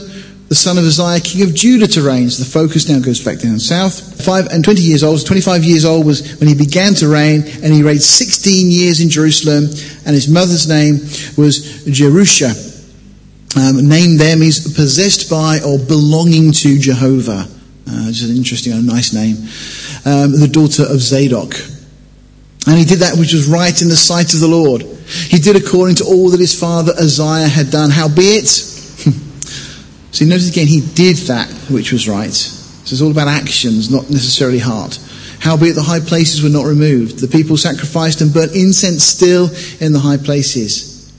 the 0.49 0.55
son 0.55 0.77
of 0.77 0.83
Uzziah, 0.83 1.21
king 1.21 1.41
of 1.43 1.55
Judah, 1.55 1.87
to 1.87 2.01
reign. 2.01 2.29
So 2.29 2.43
the 2.43 2.49
focus 2.49 2.89
now 2.89 2.99
goes 2.99 3.23
back 3.23 3.39
down 3.39 3.57
south. 3.59 4.23
Five 4.23 4.47
and 4.47 4.63
twenty 4.63 4.81
years 4.81 5.03
old, 5.03 5.25
25 5.25 5.63
years 5.63 5.85
old 5.85 6.05
was 6.05 6.39
when 6.39 6.47
he 6.49 6.55
began 6.55 6.93
to 6.95 7.07
reign, 7.07 7.43
and 7.63 7.73
he 7.73 7.81
reigned 7.81 8.03
16 8.03 8.69
years 8.69 8.99
in 8.99 9.09
Jerusalem, 9.09 9.63
and 10.05 10.13
his 10.13 10.27
mother's 10.27 10.67
name 10.67 10.95
was 11.37 11.85
Jerusha. 11.85 12.51
Um, 13.55 13.87
name 13.87 14.17
there 14.17 14.35
means 14.35 14.61
possessed 14.75 15.29
by 15.29 15.59
or 15.65 15.77
belonging 15.79 16.51
to 16.51 16.77
Jehovah. 16.77 17.47
Uh, 17.87 18.07
just 18.07 18.29
an 18.29 18.35
interesting, 18.35 18.73
a 18.73 18.81
nice 18.81 19.13
name. 19.13 19.37
Um, 20.05 20.39
the 20.39 20.49
daughter 20.51 20.83
of 20.83 20.99
Zadok. 20.99 21.53
And 22.65 22.77
he 22.77 22.85
did 22.85 22.99
that 22.99 23.17
which 23.17 23.33
was 23.33 23.47
right 23.47 23.81
in 23.81 23.89
the 23.89 23.97
sight 23.97 24.33
of 24.33 24.39
the 24.39 24.47
Lord. 24.47 24.81
He 24.81 25.39
did 25.39 25.55
according 25.55 25.97
to 25.97 26.05
all 26.05 26.29
that 26.29 26.39
his 26.39 26.57
father 26.57 26.93
Uzziah 26.97 27.47
had 27.47 27.69
done. 27.71 27.89
Howbeit, 27.89 28.47
so 28.47 30.25
notice 30.25 30.49
again, 30.49 30.67
he 30.67 30.79
did 30.79 31.17
that 31.27 31.49
which 31.69 31.91
was 31.91 32.07
right. 32.07 32.31
So 32.31 32.93
it's 32.93 33.01
all 33.01 33.11
about 33.11 33.27
actions, 33.27 33.91
not 33.91 34.09
necessarily 34.09 34.59
heart. 34.59 34.97
Howbeit 35.41 35.75
the 35.75 35.81
high 35.81 35.99
places 35.99 36.41
were 36.41 36.49
not 36.49 36.65
removed. 36.65 37.19
The 37.19 37.27
people 37.27 37.57
sacrificed 37.57 38.21
and 38.21 38.33
burnt 38.33 38.55
incense 38.55 39.03
still 39.03 39.49
in 39.81 39.91
the 39.91 39.99
high 39.99 40.17
places. 40.17 41.11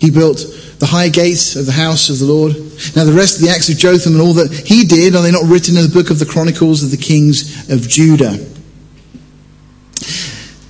He 0.00 0.10
built 0.10 0.38
the 0.80 0.86
high 0.86 1.08
gates 1.08 1.54
of 1.54 1.66
the 1.66 1.72
house 1.72 2.10
of 2.10 2.18
the 2.18 2.24
Lord. 2.26 2.52
Now 2.96 3.04
the 3.04 3.14
rest 3.16 3.36
of 3.36 3.42
the 3.42 3.50
acts 3.50 3.68
of 3.68 3.78
Jotham 3.78 4.14
and 4.14 4.22
all 4.22 4.34
that 4.34 4.52
he 4.52 4.84
did, 4.84 5.14
are 5.14 5.22
they 5.22 5.30
not 5.30 5.46
written 5.46 5.76
in 5.76 5.82
the 5.82 5.88
book 5.94 6.10
of 6.10 6.18
the 6.18 6.26
Chronicles 6.26 6.82
of 6.82 6.90
the 6.90 6.96
kings 6.96 7.70
of 7.70 7.88
Judah? 7.88 8.53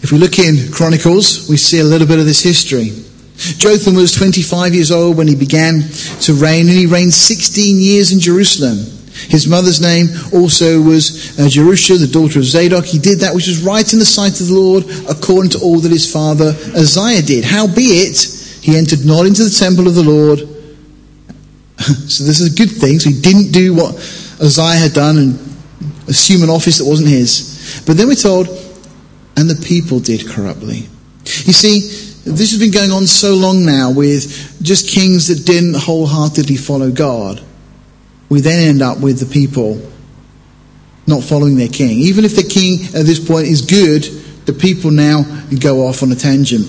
If 0.04 0.12
we 0.12 0.18
look 0.18 0.38
in 0.38 0.70
Chronicles, 0.70 1.48
we 1.48 1.56
see 1.56 1.80
a 1.80 1.84
little 1.84 2.06
bit 2.06 2.18
of 2.18 2.26
this 2.26 2.42
history. 2.42 2.92
Jotham 3.56 3.94
was 3.94 4.12
25 4.12 4.74
years 4.74 4.90
old 4.90 5.16
when 5.16 5.26
he 5.26 5.34
began 5.34 5.80
to 6.20 6.34
reign, 6.34 6.68
and 6.68 6.76
he 6.76 6.84
reigned 6.84 7.14
16 7.14 7.80
years 7.80 8.12
in 8.12 8.20
Jerusalem. 8.20 8.76
His 9.32 9.46
mother's 9.46 9.80
name 9.80 10.08
also 10.30 10.82
was 10.82 11.40
uh, 11.40 11.48
Jerusha, 11.48 11.96
the 11.96 12.06
daughter 12.06 12.38
of 12.38 12.44
Zadok. 12.44 12.84
He 12.84 12.98
did 12.98 13.20
that 13.20 13.34
which 13.34 13.46
was 13.46 13.62
right 13.62 13.90
in 13.94 13.98
the 13.98 14.04
sight 14.04 14.38
of 14.42 14.48
the 14.48 14.52
Lord, 14.52 14.84
according 15.08 15.52
to 15.52 15.60
all 15.60 15.78
that 15.78 15.90
his 15.90 16.12
father 16.12 16.48
Uzziah 16.76 17.22
did. 17.22 17.42
Howbeit, 17.42 18.18
he 18.60 18.76
entered 18.76 19.06
not 19.06 19.24
into 19.24 19.42
the 19.42 19.56
temple 19.58 19.86
of 19.88 19.94
the 19.94 20.02
Lord. 20.02 20.38
so 21.78 22.24
this 22.24 22.40
is 22.40 22.52
a 22.52 22.56
good 22.56 22.70
thing. 22.70 22.98
So 22.98 23.08
he 23.08 23.18
didn't 23.18 23.52
do 23.52 23.72
what 23.74 23.94
Uzziah 24.38 24.76
had 24.76 24.92
done 24.92 25.16
and 25.16 25.38
assume 26.08 26.42
an 26.42 26.50
office 26.50 26.76
that 26.76 26.84
wasn't 26.84 27.08
his. 27.08 27.82
But 27.86 27.96
then 27.96 28.06
we're 28.06 28.16
told 28.16 28.63
and 29.36 29.48
the 29.50 29.66
people 29.66 30.00
did 30.00 30.28
corruptly. 30.28 30.88
You 31.24 31.52
see, 31.52 31.80
this 32.24 32.50
has 32.52 32.58
been 32.58 32.70
going 32.70 32.90
on 32.90 33.06
so 33.06 33.34
long 33.34 33.64
now 33.64 33.90
with 33.90 34.58
just 34.62 34.88
kings 34.88 35.28
that 35.28 35.46
didn't 35.46 35.74
wholeheartedly 35.74 36.56
follow 36.56 36.90
God. 36.90 37.42
We 38.28 38.40
then 38.40 38.68
end 38.68 38.82
up 38.82 39.00
with 39.00 39.20
the 39.20 39.26
people 39.26 39.80
not 41.06 41.22
following 41.22 41.56
their 41.56 41.68
king. 41.68 41.98
Even 41.98 42.24
if 42.24 42.34
the 42.34 42.42
king 42.42 42.80
at 42.98 43.04
this 43.04 43.24
point 43.24 43.46
is 43.46 43.62
good, 43.62 44.04
the 44.46 44.52
people 44.52 44.90
now 44.90 45.22
go 45.60 45.86
off 45.86 46.02
on 46.02 46.12
a 46.12 46.14
tangent. 46.14 46.66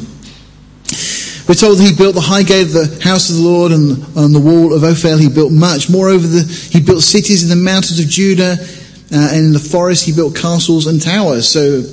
We're 1.47 1.55
told 1.55 1.77
that 1.77 1.83
he 1.83 1.95
built 1.95 2.15
the 2.15 2.21
high 2.21 2.43
gate 2.43 2.67
of 2.67 2.73
the 2.73 2.99
house 3.03 3.29
of 3.29 3.37
the 3.37 3.43
Lord 3.43 3.71
and 3.71 4.03
on 4.17 4.33
the 4.33 4.39
wall 4.39 4.73
of 4.73 4.83
Ophel 4.83 5.17
he 5.17 5.29
built 5.29 5.51
much. 5.51 5.89
Moreover, 5.89 6.25
the, 6.25 6.41
he 6.71 6.81
built 6.81 7.03
cities 7.03 7.43
in 7.43 7.49
the 7.49 7.63
mountains 7.63 7.99
of 7.99 8.07
Judah 8.07 8.57
uh, 8.59 9.29
and 9.31 9.45
in 9.47 9.53
the 9.53 9.59
forest 9.59 10.05
he 10.05 10.11
built 10.11 10.35
castles 10.35 10.87
and 10.87 11.01
towers. 11.01 11.47
So 11.47 11.83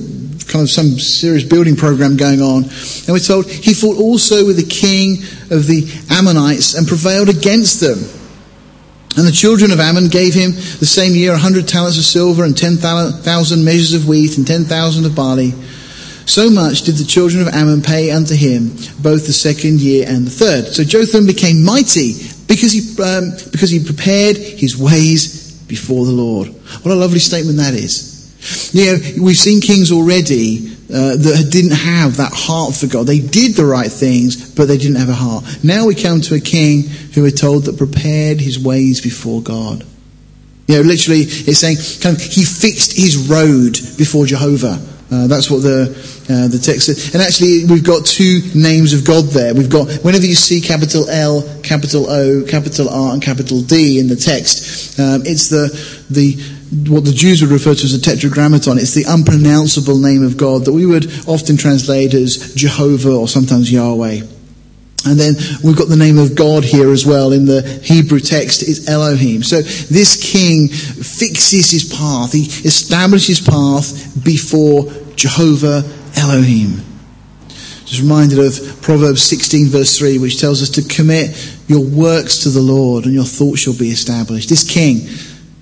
kind 0.53 0.63
of 0.63 0.71
some 0.71 0.99
serious 0.99 1.45
building 1.45 1.77
program 1.77 2.17
going 2.17 2.41
on. 2.43 2.65
And 2.65 3.09
we're 3.09 3.19
told 3.19 3.51
he 3.51 3.73
fought 3.73 3.97
also 3.97 4.45
with 4.47 4.57
the 4.57 4.69
king 4.69 5.23
of 5.51 5.67
the 5.67 5.89
Ammonites 6.11 6.75
and 6.75 6.87
prevailed 6.87 7.31
against 7.31 7.81
them. 7.81 7.99
And 9.17 9.27
the 9.27 9.33
children 9.33 9.73
of 9.73 9.81
Ammon 9.81 10.09
gave 10.09 10.35
him 10.35 10.53
the 10.53 10.87
same 10.87 11.13
year 11.13 11.33
a 11.33 11.39
hundred 11.39 11.69
talents 11.69 11.99
of 11.99 12.05
silver 12.05 12.45
and 12.45 12.57
ten 12.57 12.77
thousand 12.77 13.65
measures 13.65 13.95
of 13.95 14.07
wheat 14.07 14.37
and 14.37 14.47
ten 14.47 14.65
thousand 14.65 15.05
of 15.07 15.17
barley. 15.17 15.53
So 16.25 16.49
much 16.49 16.83
did 16.83 16.97
the 16.97 17.05
children 17.05 17.43
of 17.43 17.53
Ammon 17.53 17.83
pay 17.83 18.11
unto 18.11 18.35
him, 18.35 18.69
both 19.03 19.27
the 19.27 19.33
second 19.33 19.81
year 19.81 20.07
and 20.09 20.27
the 20.27 20.31
third. 20.31 20.67
So 20.69 20.85
Jotham 20.85 21.27
became 21.27 21.65
mighty 21.65 22.15
because 22.47 22.73
he, 22.73 23.03
um, 23.03 23.33
because 23.51 23.71
he 23.71 23.85
prepared 23.85 24.37
his 24.37 24.77
ways 24.77 25.61
before 25.67 26.07
the 26.07 26.13
Lord. 26.13 26.49
What 26.49 26.93
a 26.93 26.95
lovely 26.95 27.19
statement 27.19 27.59
that 27.59 27.75
is. 27.75 28.12
You 28.73 28.87
know, 28.87 29.23
we've 29.23 29.37
seen 29.37 29.61
kings 29.61 29.93
already 29.93 30.69
uh, 30.93 31.17
that 31.17 31.49
didn't 31.51 31.77
have 31.77 32.17
that 32.17 32.33
heart 32.33 32.75
for 32.75 32.87
God. 32.87 33.07
They 33.07 33.21
did 33.21 33.55
the 33.55 33.65
right 33.65 33.91
things, 33.91 34.55
but 34.55 34.67
they 34.67 34.77
didn't 34.77 34.97
have 34.97 35.09
a 35.09 35.15
heart. 35.15 35.45
Now 35.63 35.87
we 35.87 35.95
come 35.95 36.21
to 36.23 36.35
a 36.35 36.41
king 36.41 36.83
who 36.83 37.23
we're 37.23 37.31
told 37.31 37.65
that 37.65 37.79
prepared 37.79 38.41
his 38.41 38.59
ways 38.59 39.01
before 39.01 39.43
God. 39.43 39.85
You 40.67 40.77
know, 40.77 40.83
literally, 40.83 41.23
it's 41.23 41.59
saying 41.59 41.77
he 41.77 42.45
fixed 42.45 42.97
his 42.97 43.29
road 43.29 43.79
before 43.97 44.27
Jehovah. 44.27 44.81
Uh, 45.11 45.27
that's 45.27 45.51
what 45.51 45.63
the 45.63 45.93
uh, 46.31 46.49
the 46.49 46.59
text 46.59 46.87
says. 46.87 47.15
And 47.15 47.23
actually, 47.23 47.67
we've 47.67 47.85
got 47.85 48.07
two 48.07 48.41
names 48.55 48.95
of 48.95 49.05
God 49.05 49.25
there. 49.27 49.55
We've 49.55 49.69
got 49.69 49.91
whenever 50.03 50.25
you 50.25 50.35
see 50.35 50.61
capital 50.61 51.09
L, 51.11 51.43
capital 51.63 52.09
O, 52.09 52.45
capital 52.49 52.89
R, 52.89 53.13
and 53.13 53.23
capital 53.23 53.61
D 53.61 53.99
in 53.99 54.09
the 54.09 54.17
text, 54.17 54.99
um, 54.99 55.23
it's 55.27 55.49
the 55.49 55.69
the 56.09 56.37
what 56.73 57.05
the 57.05 57.13
Jews 57.13 57.43
would 57.43 57.51
refer 57.51 57.75
to 57.75 57.85
as 57.85 57.93
a 57.93 58.01
tetragrammaton. 58.01 58.79
It's 58.79 58.95
the 58.95 59.05
unpronounceable 59.05 59.99
name 59.99 60.25
of 60.25 60.39
God 60.39 60.65
that 60.65 60.73
we 60.73 60.87
would 60.87 61.05
often 61.29 61.59
translate 61.59 62.15
as 62.15 62.55
Jehovah 62.55 63.13
or 63.13 63.29
sometimes 63.29 63.71
Yahweh. 63.71 64.23
And 65.05 65.19
then 65.19 65.35
we've 65.63 65.77
got 65.77 65.89
the 65.89 65.97
name 65.97 66.19
of 66.19 66.35
God 66.35 66.65
here 66.65 66.91
as 66.91 67.05
well 67.05 67.33
in 67.33 67.45
the 67.45 67.63
Hebrew 67.83 68.21
text 68.21 68.63
is 68.63 68.89
Elohim. 68.89 69.43
So 69.43 69.61
this 69.61 70.17
king 70.33 70.69
fixes 70.69 71.71
his 71.71 71.93
path. 71.93 72.33
He 72.33 72.45
establishes 72.67 73.41
path 73.41 74.25
before 74.25 74.85
Jehovah 75.17 75.83
Elohim. 76.17 76.81
Just 77.85 78.01
reminded 78.01 78.39
of 78.39 78.81
Proverbs 78.81 79.23
16 79.25 79.67
verse 79.67 79.99
3 79.99 80.19
which 80.19 80.41
tells 80.41 80.63
us 80.63 80.71
to 80.71 80.83
commit 80.83 81.37
your 81.67 81.85
works 81.85 82.45
to 82.45 82.49
the 82.49 82.63
Lord 82.63 83.05
and 83.05 83.13
your 83.13 83.25
thoughts 83.25 83.61
shall 83.61 83.77
be 83.77 83.91
established. 83.91 84.49
This 84.49 84.65
king 84.65 85.07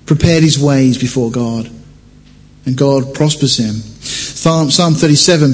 prepared 0.07 0.43
his 0.43 0.59
ways 0.59 0.99
before 0.99 1.31
God. 1.31 1.71
And 2.67 2.77
God 2.77 3.15
prospers 3.15 3.57
him. 3.57 3.75
Psalm, 3.75 4.71
Psalm 4.71 4.95
37 4.95 5.53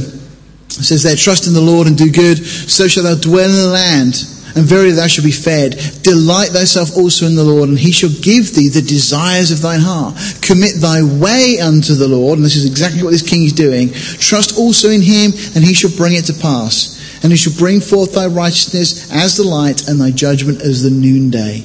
says 0.68 1.02
there, 1.02 1.16
Trust 1.16 1.46
in 1.46 1.54
the 1.54 1.60
Lord 1.60 1.86
and 1.86 1.96
do 1.96 2.10
good, 2.10 2.38
so 2.38 2.88
shalt 2.88 3.04
thou 3.04 3.14
dwell 3.14 3.48
in 3.48 3.56
the 3.56 3.68
land, 3.68 4.14
and 4.56 4.64
verily 4.64 4.92
thou 4.92 5.06
shalt 5.06 5.24
be 5.24 5.32
fed. 5.32 5.72
Delight 6.02 6.50
thyself 6.50 6.96
also 6.96 7.26
in 7.26 7.36
the 7.36 7.44
Lord, 7.44 7.68
and 7.68 7.78
he 7.78 7.92
shall 7.92 8.10
give 8.22 8.54
thee 8.54 8.68
the 8.68 8.82
desires 8.82 9.50
of 9.50 9.60
thine 9.60 9.80
heart. 9.80 10.16
Commit 10.42 10.80
thy 10.80 11.02
way 11.02 11.58
unto 11.60 11.94
the 11.94 12.08
Lord, 12.08 12.38
and 12.38 12.44
this 12.44 12.56
is 12.56 12.66
exactly 12.66 13.02
what 13.02 13.10
this 13.10 13.28
king 13.28 13.44
is 13.44 13.52
doing. 13.52 13.92
Trust 13.92 14.58
also 14.58 14.90
in 14.90 15.02
him, 15.02 15.32
and 15.54 15.64
he 15.64 15.74
shall 15.74 15.94
bring 15.96 16.14
it 16.14 16.24
to 16.26 16.34
pass. 16.34 16.94
And 17.22 17.32
he 17.32 17.38
shall 17.38 17.54
bring 17.58 17.80
forth 17.80 18.14
thy 18.14 18.26
righteousness 18.26 19.10
as 19.12 19.36
the 19.36 19.44
light, 19.44 19.88
and 19.88 20.00
thy 20.00 20.10
judgment 20.10 20.60
as 20.60 20.82
the 20.82 20.90
noonday. 20.90 21.64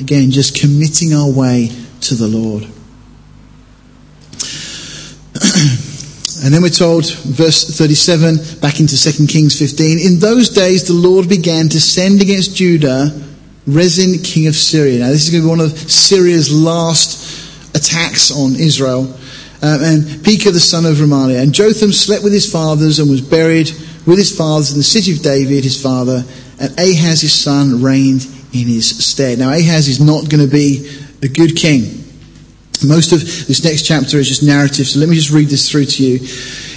Again, 0.00 0.30
just 0.30 0.58
committing 0.58 1.14
our 1.14 1.30
way 1.30 1.70
to 2.02 2.14
the 2.14 2.28
Lord. 2.28 2.62
and 6.44 6.54
then 6.54 6.62
we're 6.62 6.70
told, 6.70 7.12
verse 7.12 7.76
37, 7.76 8.60
back 8.60 8.80
into 8.80 8.96
2 8.96 9.26
Kings 9.26 9.58
15, 9.58 9.98
in 9.98 10.18
those 10.18 10.50
days 10.50 10.86
the 10.86 10.94
Lord 10.94 11.28
began 11.28 11.68
to 11.68 11.80
send 11.80 12.22
against 12.22 12.56
Judah 12.56 13.10
Rezin, 13.66 14.22
king 14.22 14.46
of 14.46 14.54
Syria. 14.54 15.00
Now 15.00 15.08
this 15.08 15.28
is 15.28 15.30
going 15.30 15.42
to 15.42 15.46
be 15.46 15.50
one 15.50 15.60
of 15.60 15.78
Syria's 15.78 16.52
last 16.52 17.76
attacks 17.76 18.30
on 18.30 18.56
Israel. 18.56 19.14
Um, 19.62 19.82
and 19.82 20.24
Pekah 20.24 20.52
the 20.52 20.60
son 20.60 20.86
of 20.86 20.96
Remaliah. 20.96 21.42
And 21.42 21.52
Jotham 21.52 21.92
slept 21.92 22.24
with 22.24 22.32
his 22.32 22.50
fathers 22.50 22.98
and 22.98 23.10
was 23.10 23.20
buried 23.20 23.70
with 24.06 24.18
his 24.18 24.36
fathers 24.36 24.72
in 24.72 24.78
the 24.78 24.84
city 24.84 25.12
of 25.12 25.20
David, 25.20 25.64
his 25.64 25.80
father. 25.80 26.24
And 26.58 26.78
Ahaz, 26.78 27.20
his 27.20 27.34
son, 27.34 27.82
reigned 27.82 28.26
in 28.52 28.66
his 28.66 29.04
stead. 29.04 29.38
Now 29.38 29.50
Ahaz 29.50 29.88
is 29.88 30.00
not 30.00 30.30
going 30.30 30.44
to 30.44 30.50
be 30.50 30.90
a 31.22 31.28
good 31.28 31.56
king. 31.56 32.04
Most 32.82 33.12
of 33.12 33.20
this 33.20 33.62
next 33.62 33.82
chapter 33.82 34.16
is 34.18 34.28
just 34.28 34.42
narrative, 34.42 34.86
so 34.86 35.00
let 35.00 35.08
me 35.08 35.14
just 35.14 35.30
read 35.30 35.48
this 35.48 35.70
through 35.70 35.84
to 35.84 36.02
you. 36.02 36.14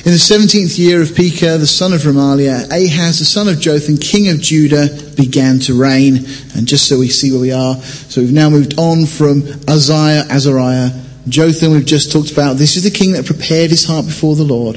In 0.05 0.11
the 0.11 0.19
seventeenth 0.19 0.77
year 0.77 1.01
of 1.01 1.15
Pekah, 1.15 1.57
the 1.59 1.67
son 1.67 1.93
of 1.93 2.01
Remaliah, 2.01 2.65
Ahaz, 2.65 3.19
the 3.19 3.25
son 3.25 3.47
of 3.47 3.61
Jotham, 3.61 3.95
king 3.95 4.27
of 4.27 4.41
Judah, 4.41 4.89
began 5.15 5.59
to 5.59 5.79
reign. 5.79 6.17
And 6.57 6.67
just 6.67 6.89
so 6.89 6.99
we 6.99 7.07
see 7.07 7.31
where 7.31 7.39
we 7.39 7.53
are, 7.53 7.75
so 7.77 8.19
we've 8.19 8.33
now 8.33 8.49
moved 8.49 8.77
on 8.77 9.05
from 9.05 9.43
Uzziah, 9.65 10.25
Azariah, 10.29 10.91
Jotham 11.29 11.71
we've 11.71 11.85
just 11.85 12.11
talked 12.11 12.33
about. 12.33 12.57
This 12.57 12.75
is 12.75 12.83
the 12.83 12.91
king 12.91 13.13
that 13.13 13.25
prepared 13.25 13.69
his 13.69 13.85
heart 13.85 14.05
before 14.05 14.35
the 14.35 14.43
Lord. 14.43 14.75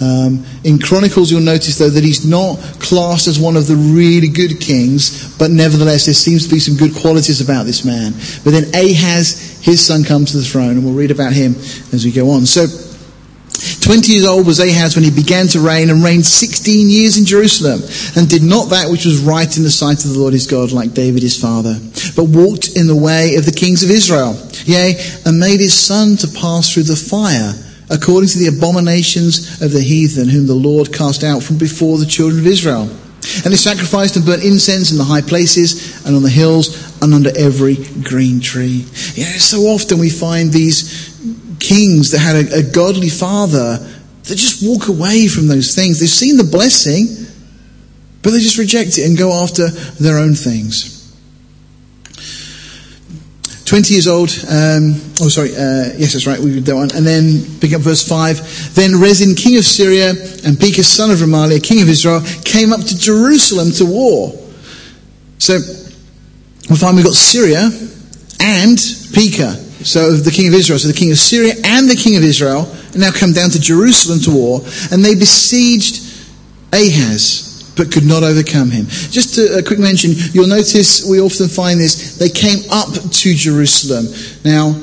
Um, 0.00 0.44
in 0.64 0.78
Chronicles, 0.78 1.30
you'll 1.30 1.42
notice 1.42 1.78
though 1.78 1.90
that 1.90 2.02
he's 2.02 2.26
not 2.26 2.56
classed 2.80 3.28
as 3.28 3.38
one 3.38 3.56
of 3.56 3.66
the 3.66 3.76
really 3.76 4.28
good 4.28 4.58
kings, 4.58 5.36
but 5.38 5.50
nevertheless 5.50 6.06
there 6.06 6.14
seems 6.14 6.46
to 6.46 6.54
be 6.54 6.58
some 6.58 6.76
good 6.76 6.94
qualities 7.00 7.40
about 7.42 7.66
this 7.66 7.84
man. 7.84 8.12
But 8.42 8.52
then 8.52 8.64
Ahaz, 8.74 9.60
his 9.62 9.84
son, 9.84 10.04
comes 10.04 10.32
to 10.32 10.38
the 10.38 10.44
throne, 10.44 10.70
and 10.70 10.84
we'll 10.84 10.94
read 10.94 11.10
about 11.10 11.34
him 11.34 11.54
as 11.92 12.04
we 12.04 12.12
go 12.12 12.30
on. 12.30 12.46
So 12.46 12.66
20 13.82 14.12
years 14.12 14.24
old 14.24 14.46
was 14.46 14.58
Ahaz 14.58 14.96
when 14.96 15.04
he 15.04 15.10
began 15.10 15.46
to 15.48 15.60
reign 15.60 15.90
and 15.90 16.02
reigned 16.02 16.24
16 16.24 16.88
years 16.88 17.18
in 17.18 17.26
Jerusalem 17.26 17.82
and 18.16 18.26
did 18.26 18.42
not 18.42 18.70
that 18.70 18.88
which 18.90 19.04
was 19.04 19.20
right 19.20 19.54
in 19.54 19.64
the 19.64 19.70
sight 19.70 20.02
of 20.06 20.12
the 20.12 20.18
Lord 20.18 20.32
his 20.32 20.46
God 20.46 20.72
like 20.72 20.94
David 20.94 21.22
his 21.22 21.38
father, 21.38 21.76
but 22.16 22.24
walked 22.24 22.76
in 22.76 22.86
the 22.86 22.96
way 22.96 23.34
of 23.34 23.44
the 23.44 23.52
kings 23.52 23.82
of 23.82 23.90
Israel, 23.90 24.32
yea, 24.64 24.96
and 25.26 25.38
made 25.38 25.60
his 25.60 25.78
son 25.78 26.16
to 26.18 26.28
pass 26.28 26.72
through 26.72 26.84
the 26.84 26.96
fire 26.96 27.52
according 27.90 28.28
to 28.28 28.38
the 28.38 28.46
abominations 28.46 29.60
of 29.60 29.72
the 29.72 29.80
heathen 29.80 30.28
whom 30.28 30.46
the 30.46 30.54
Lord 30.54 30.92
cast 30.92 31.24
out 31.24 31.42
from 31.42 31.58
before 31.58 31.98
the 31.98 32.06
children 32.06 32.40
of 32.40 32.46
Israel. 32.46 32.88
And 33.44 33.52
they 33.52 33.56
sacrificed 33.56 34.16
and 34.16 34.24
burnt 34.24 34.44
incense 34.44 34.92
in 34.92 34.98
the 34.98 35.04
high 35.04 35.20
places 35.20 36.04
and 36.06 36.16
on 36.16 36.22
the 36.22 36.30
hills 36.30 37.02
and 37.02 37.12
under 37.12 37.30
every 37.36 37.76
green 38.02 38.40
tree. 38.40 38.86
Yeah, 39.14 39.36
so 39.36 39.62
often 39.62 39.98
we 39.98 40.08
find 40.08 40.50
these 40.50 41.10
kings 41.58 42.12
that 42.12 42.18
had 42.18 42.36
a, 42.36 42.58
a 42.60 42.62
godly 42.62 43.10
father 43.10 43.76
that 43.76 44.36
just 44.36 44.66
walk 44.66 44.88
away 44.88 45.26
from 45.26 45.48
those 45.48 45.74
things. 45.74 46.00
They've 46.00 46.08
seen 46.08 46.36
the 46.36 46.44
blessing, 46.44 47.06
but 48.22 48.30
they 48.30 48.38
just 48.38 48.58
reject 48.58 48.96
it 48.98 49.06
and 49.06 49.18
go 49.18 49.32
after 49.42 49.68
their 49.68 50.18
own 50.18 50.34
things. 50.34 50.99
20 53.70 53.94
years 53.94 54.08
old, 54.08 54.30
um, 54.50 54.98
oh 55.22 55.28
sorry, 55.28 55.52
uh, 55.52 55.94
yes 55.94 56.14
that's 56.14 56.26
right, 56.26 56.40
we 56.40 56.54
did 56.54 56.66
that 56.66 56.74
one. 56.74 56.90
And 56.92 57.06
then 57.06 57.38
pick 57.60 57.72
up 57.72 57.82
verse 57.82 58.02
5. 58.02 58.74
Then 58.74 59.00
Rezin, 59.00 59.36
king 59.36 59.58
of 59.58 59.64
Syria, 59.64 60.10
and 60.44 60.58
Pekah, 60.58 60.82
son 60.82 61.12
of 61.12 61.18
Remaliah, 61.18 61.62
king 61.62 61.80
of 61.80 61.88
Israel, 61.88 62.20
came 62.44 62.72
up 62.72 62.80
to 62.80 62.98
Jerusalem 62.98 63.70
to 63.78 63.86
war. 63.86 64.34
So, 65.38 65.54
we 66.68 66.74
find 66.74 66.96
we've 66.96 67.04
got 67.04 67.14
Syria 67.14 67.70
and 68.40 68.76
Pekah. 69.14 69.54
So 69.84 70.14
the 70.16 70.32
king 70.32 70.48
of 70.48 70.54
Israel, 70.54 70.80
so 70.80 70.88
the 70.88 70.98
king 70.98 71.12
of 71.12 71.18
Syria 71.18 71.54
and 71.62 71.88
the 71.88 71.94
king 71.94 72.16
of 72.16 72.24
Israel 72.24 72.66
now 72.96 73.12
come 73.12 73.32
down 73.32 73.50
to 73.50 73.60
Jerusalem 73.60 74.18
to 74.26 74.32
war, 74.32 74.60
and 74.90 75.04
they 75.04 75.14
besieged 75.14 76.02
Ahaz, 76.72 77.49
but 77.80 77.90
could 77.90 78.04
not 78.04 78.22
overcome 78.22 78.70
him. 78.70 78.84
Just 79.08 79.38
a, 79.38 79.62
quick 79.62 79.78
mention, 79.78 80.10
you'll 80.34 80.46
notice 80.46 81.08
we 81.08 81.18
often 81.18 81.48
find 81.48 81.80
this, 81.80 82.18
they 82.18 82.28
came 82.28 82.60
up 82.70 82.92
to 82.92 83.34
Jerusalem. 83.34 84.04
Now, 84.44 84.76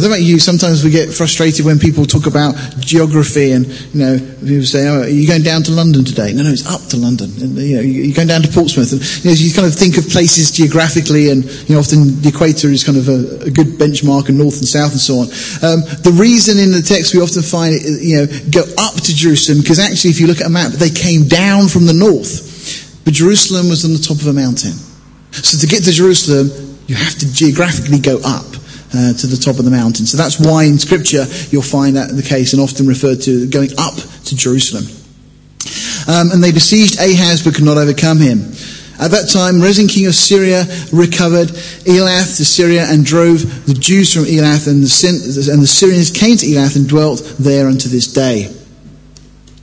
I 0.00 0.02
don't 0.04 0.12
know 0.12 0.16
about 0.16 0.24
you, 0.24 0.40
sometimes 0.40 0.82
we 0.82 0.88
get 0.88 1.12
frustrated 1.12 1.66
when 1.66 1.78
people 1.78 2.06
talk 2.06 2.24
about 2.24 2.56
geography 2.80 3.52
and, 3.52 3.66
you 3.92 4.00
know, 4.00 4.16
people 4.16 4.64
say, 4.64 4.88
oh, 4.88 5.02
are 5.02 5.08
you 5.12 5.28
going 5.28 5.42
down 5.42 5.62
to 5.64 5.72
London 5.72 6.06
today? 6.06 6.32
No, 6.32 6.42
no, 6.42 6.48
it's 6.48 6.64
up 6.64 6.80
to 6.88 6.96
London. 6.96 7.28
And, 7.36 7.52
you 7.60 7.76
know, 7.76 7.82
you're 7.84 8.16
going 8.16 8.28
down 8.28 8.40
to 8.40 8.48
Portsmouth. 8.48 8.96
And, 8.96 9.04
you 9.20 9.28
know, 9.28 9.36
you 9.36 9.52
kind 9.52 9.68
of 9.68 9.76
think 9.76 9.98
of 9.98 10.08
places 10.08 10.52
geographically 10.52 11.28
and, 11.28 11.44
you 11.68 11.74
know, 11.74 11.84
often 11.84 12.16
the 12.24 12.32
equator 12.32 12.72
is 12.72 12.80
kind 12.82 12.96
of 12.96 13.12
a, 13.12 13.44
a 13.44 13.50
good 13.52 13.76
benchmark 13.76 14.32
and 14.32 14.38
north 14.40 14.56
and 14.56 14.64
south 14.64 14.96
and 14.96 15.04
so 15.04 15.20
on. 15.20 15.28
Um, 15.60 15.84
the 16.00 16.16
reason 16.16 16.56
in 16.56 16.72
the 16.72 16.80
text 16.80 17.12
we 17.12 17.20
often 17.20 17.44
find 17.44 17.76
it, 17.76 17.84
you 18.00 18.24
know, 18.24 18.26
go 18.48 18.64
up 18.80 18.96
to 19.04 19.12
Jerusalem, 19.12 19.60
because 19.60 19.84
actually 19.84 20.16
if 20.16 20.18
you 20.18 20.32
look 20.32 20.40
at 20.40 20.48
a 20.48 20.54
map, 20.56 20.72
they 20.80 20.88
came 20.88 21.28
down 21.28 21.68
from 21.68 21.84
the 21.84 21.92
north. 21.92 23.04
But 23.04 23.12
Jerusalem 23.12 23.68
was 23.68 23.84
on 23.84 23.92
the 23.92 24.00
top 24.00 24.16
of 24.16 24.32
a 24.32 24.32
mountain. 24.32 24.72
So 25.44 25.60
to 25.60 25.68
get 25.68 25.84
to 25.84 25.92
Jerusalem, 25.92 26.48
you 26.88 26.96
have 26.96 27.20
to 27.20 27.28
geographically 27.36 28.00
go 28.00 28.16
up 28.24 28.48
uh, 28.94 29.12
to 29.14 29.26
the 29.26 29.36
top 29.36 29.58
of 29.58 29.64
the 29.64 29.70
mountain. 29.70 30.06
So 30.06 30.16
that's 30.16 30.40
why 30.40 30.64
in 30.64 30.78
Scripture 30.78 31.26
you'll 31.50 31.62
find 31.62 31.96
that 31.96 32.14
the 32.14 32.22
case 32.22 32.52
and 32.52 32.62
often 32.62 32.86
referred 32.86 33.22
to 33.22 33.48
going 33.48 33.70
up 33.78 33.94
to 33.94 34.36
Jerusalem. 34.36 34.84
Um, 36.08 36.32
and 36.32 36.42
they 36.42 36.52
besieged 36.52 36.98
Ahaz 36.98 37.44
but 37.44 37.54
could 37.54 37.64
not 37.64 37.76
overcome 37.76 38.18
him. 38.18 38.52
At 39.00 39.12
that 39.12 39.30
time, 39.30 39.62
Rezin 39.62 39.88
king 39.88 40.06
of 40.06 40.14
Syria 40.14 40.64
recovered 40.92 41.48
Elath 41.88 42.36
to 42.36 42.44
Syria 42.44 42.84
and 42.86 43.04
drove 43.04 43.66
the 43.66 43.72
Jews 43.72 44.12
from 44.12 44.24
Elath, 44.24 44.68
and 44.68 44.82
the, 44.82 45.50
and 45.50 45.62
the 45.62 45.66
Syrians 45.66 46.10
came 46.10 46.36
to 46.36 46.46
Elath 46.46 46.76
and 46.76 46.86
dwelt 46.86 47.20
there 47.38 47.66
unto 47.66 47.88
this 47.88 48.12
day. 48.12 48.52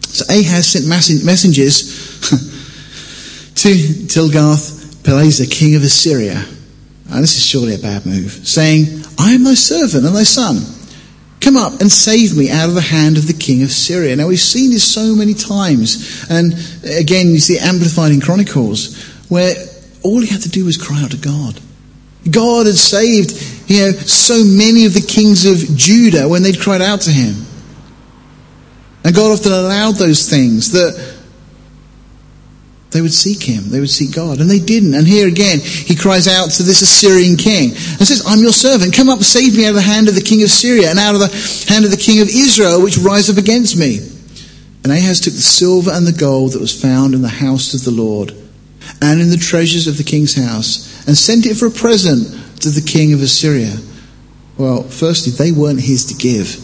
So 0.01 0.25
Ahaz 0.33 0.71
sent 0.71 0.87
messengers 0.87 2.19
to 3.55 3.69
Tilgath-Pileser, 3.69 5.45
king 5.45 5.75
of 5.75 5.83
Assyria, 5.83 6.43
and 7.11 7.23
this 7.23 7.37
is 7.37 7.45
surely 7.45 7.75
a 7.75 7.79
bad 7.79 8.07
move, 8.07 8.31
saying, 8.31 9.03
I 9.17 9.33
am 9.33 9.43
thy 9.43 9.55
servant 9.55 10.05
and 10.05 10.15
thy 10.15 10.23
son. 10.23 10.61
Come 11.39 11.57
up 11.57 11.81
and 11.81 11.91
save 11.91 12.35
me 12.35 12.49
out 12.49 12.69
of 12.69 12.75
the 12.75 12.81
hand 12.81 13.17
of 13.17 13.27
the 13.27 13.33
king 13.33 13.63
of 13.63 13.71
Syria. 13.71 14.15
Now 14.15 14.27
we've 14.27 14.39
seen 14.39 14.71
this 14.71 14.83
so 14.83 15.15
many 15.15 15.33
times. 15.33 16.25
And 16.29 16.53
again, 16.83 17.27
you 17.27 17.39
see 17.39 17.59
amplified 17.59 18.11
in 18.11 18.21
Chronicles, 18.21 19.01
where 19.29 19.55
all 20.03 20.19
he 20.19 20.27
had 20.27 20.41
to 20.41 20.49
do 20.49 20.65
was 20.65 20.77
cry 20.77 21.01
out 21.03 21.11
to 21.11 21.17
God. 21.17 21.59
God 22.29 22.65
had 22.65 22.75
saved, 22.75 23.31
you 23.69 23.79
know, 23.79 23.91
so 23.91 24.43
many 24.43 24.85
of 24.85 24.93
the 24.93 25.01
kings 25.01 25.45
of 25.45 25.77
Judah 25.77 26.27
when 26.27 26.43
they'd 26.43 26.59
cried 26.59 26.81
out 26.81 27.01
to 27.01 27.11
him. 27.11 27.35
And 29.03 29.15
God 29.15 29.31
often 29.31 29.53
allowed 29.53 29.95
those 29.95 30.29
things 30.29 30.71
that 30.71 31.16
they 32.97 33.01
would 33.03 33.13
seek 33.13 33.43
him. 33.43 33.69
They 33.69 33.79
would 33.79 33.91
seek 33.91 34.15
God. 34.15 34.41
And 34.41 34.49
they 34.49 34.57
didn't. 34.57 34.95
And 34.95 35.05
here 35.05 35.27
again, 35.27 35.59
he 35.59 35.93
cries 35.93 36.27
out 36.27 36.49
to 36.49 36.63
this 36.63 36.81
Assyrian 36.81 37.37
king 37.37 37.69
and 37.69 38.07
says, 38.07 38.23
I'm 38.25 38.41
your 38.41 38.51
servant. 38.51 38.95
Come 38.95 39.07
up, 39.07 39.19
save 39.19 39.55
me 39.55 39.65
out 39.65 39.69
of 39.69 39.75
the 39.75 39.81
hand 39.81 40.09
of 40.09 40.15
the 40.15 40.21
king 40.21 40.41
of 40.41 40.49
Syria 40.49 40.89
and 40.89 40.97
out 40.97 41.13
of 41.13 41.21
the 41.21 41.29
hand 41.71 41.85
of 41.85 41.91
the 41.91 41.97
king 41.97 42.21
of 42.21 42.27
Israel, 42.27 42.81
which 42.81 42.97
rise 42.97 43.29
up 43.29 43.37
against 43.37 43.77
me. 43.77 43.99
And 44.83 44.91
Ahaz 44.91 45.19
took 45.19 45.35
the 45.35 45.41
silver 45.41 45.91
and 45.93 46.07
the 46.07 46.11
gold 46.11 46.53
that 46.53 46.59
was 46.59 46.81
found 46.81 47.13
in 47.13 47.21
the 47.21 47.27
house 47.27 47.75
of 47.75 47.83
the 47.83 47.91
Lord 47.91 48.31
and 48.99 49.21
in 49.21 49.29
the 49.29 49.37
treasures 49.37 49.85
of 49.85 49.97
the 49.97 50.03
king's 50.03 50.33
house 50.33 51.05
and 51.05 51.15
sent 51.15 51.45
it 51.45 51.53
for 51.53 51.67
a 51.67 51.71
present 51.71 52.61
to 52.61 52.71
the 52.71 52.81
king 52.81 53.13
of 53.13 53.21
Assyria. 53.21 53.77
Well, 54.57 54.81
firstly, 54.81 55.33
they 55.33 55.51
weren't 55.51 55.81
his 55.81 56.05
to 56.05 56.15
give. 56.15 56.57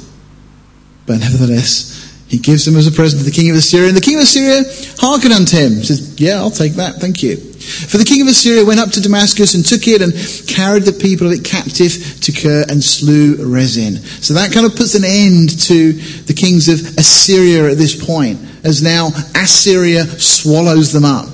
But 1.05 1.19
nevertheless, 1.19 1.92
he 2.34 2.39
gives 2.39 2.65
them 2.65 2.75
as 2.75 2.88
a 2.88 2.91
present 2.91 3.21
to 3.21 3.29
the 3.29 3.31
king 3.31 3.51
of 3.51 3.55
Assyria, 3.55 3.89
and 3.89 3.95
the 3.95 4.01
king 4.01 4.15
of 4.15 4.23
Assyria 4.23 4.63
hearkened 4.97 5.34
unto 5.34 5.55
him. 5.55 5.73
He 5.73 5.84
says, 5.84 6.19
Yeah, 6.19 6.38
I'll 6.38 6.49
take 6.49 6.73
that, 6.81 6.95
thank 6.95 7.21
you. 7.21 7.36
For 7.38 7.99
the 7.99 8.05
king 8.05 8.23
of 8.23 8.27
Assyria 8.27 8.65
went 8.65 8.79
up 8.79 8.89
to 8.97 9.01
Damascus 9.01 9.53
and 9.53 9.63
took 9.63 9.88
it 9.88 10.01
and 10.01 10.11
carried 10.49 10.81
the 10.81 10.93
people 10.93 11.27
of 11.27 11.34
it 11.34 11.45
captive 11.45 11.93
to 11.93 12.31
Kir 12.31 12.65
and 12.67 12.84
slew 12.84 13.38
Rezin. 13.38 13.97
So 13.97 14.34
that 14.34 14.51
kind 14.51 14.65
of 14.65 14.75
puts 14.75 14.95
an 14.95 15.03
end 15.05 15.61
to 15.69 15.93
the 16.25 16.34
kings 16.34 16.69
of 16.69 16.97
Assyria 16.97 17.69
at 17.69 17.77
this 17.77 17.93
point, 18.03 18.39
as 18.63 18.81
now 18.81 19.09
Assyria 19.38 20.03
swallows 20.17 20.91
them 20.91 21.05
up. 21.05 21.29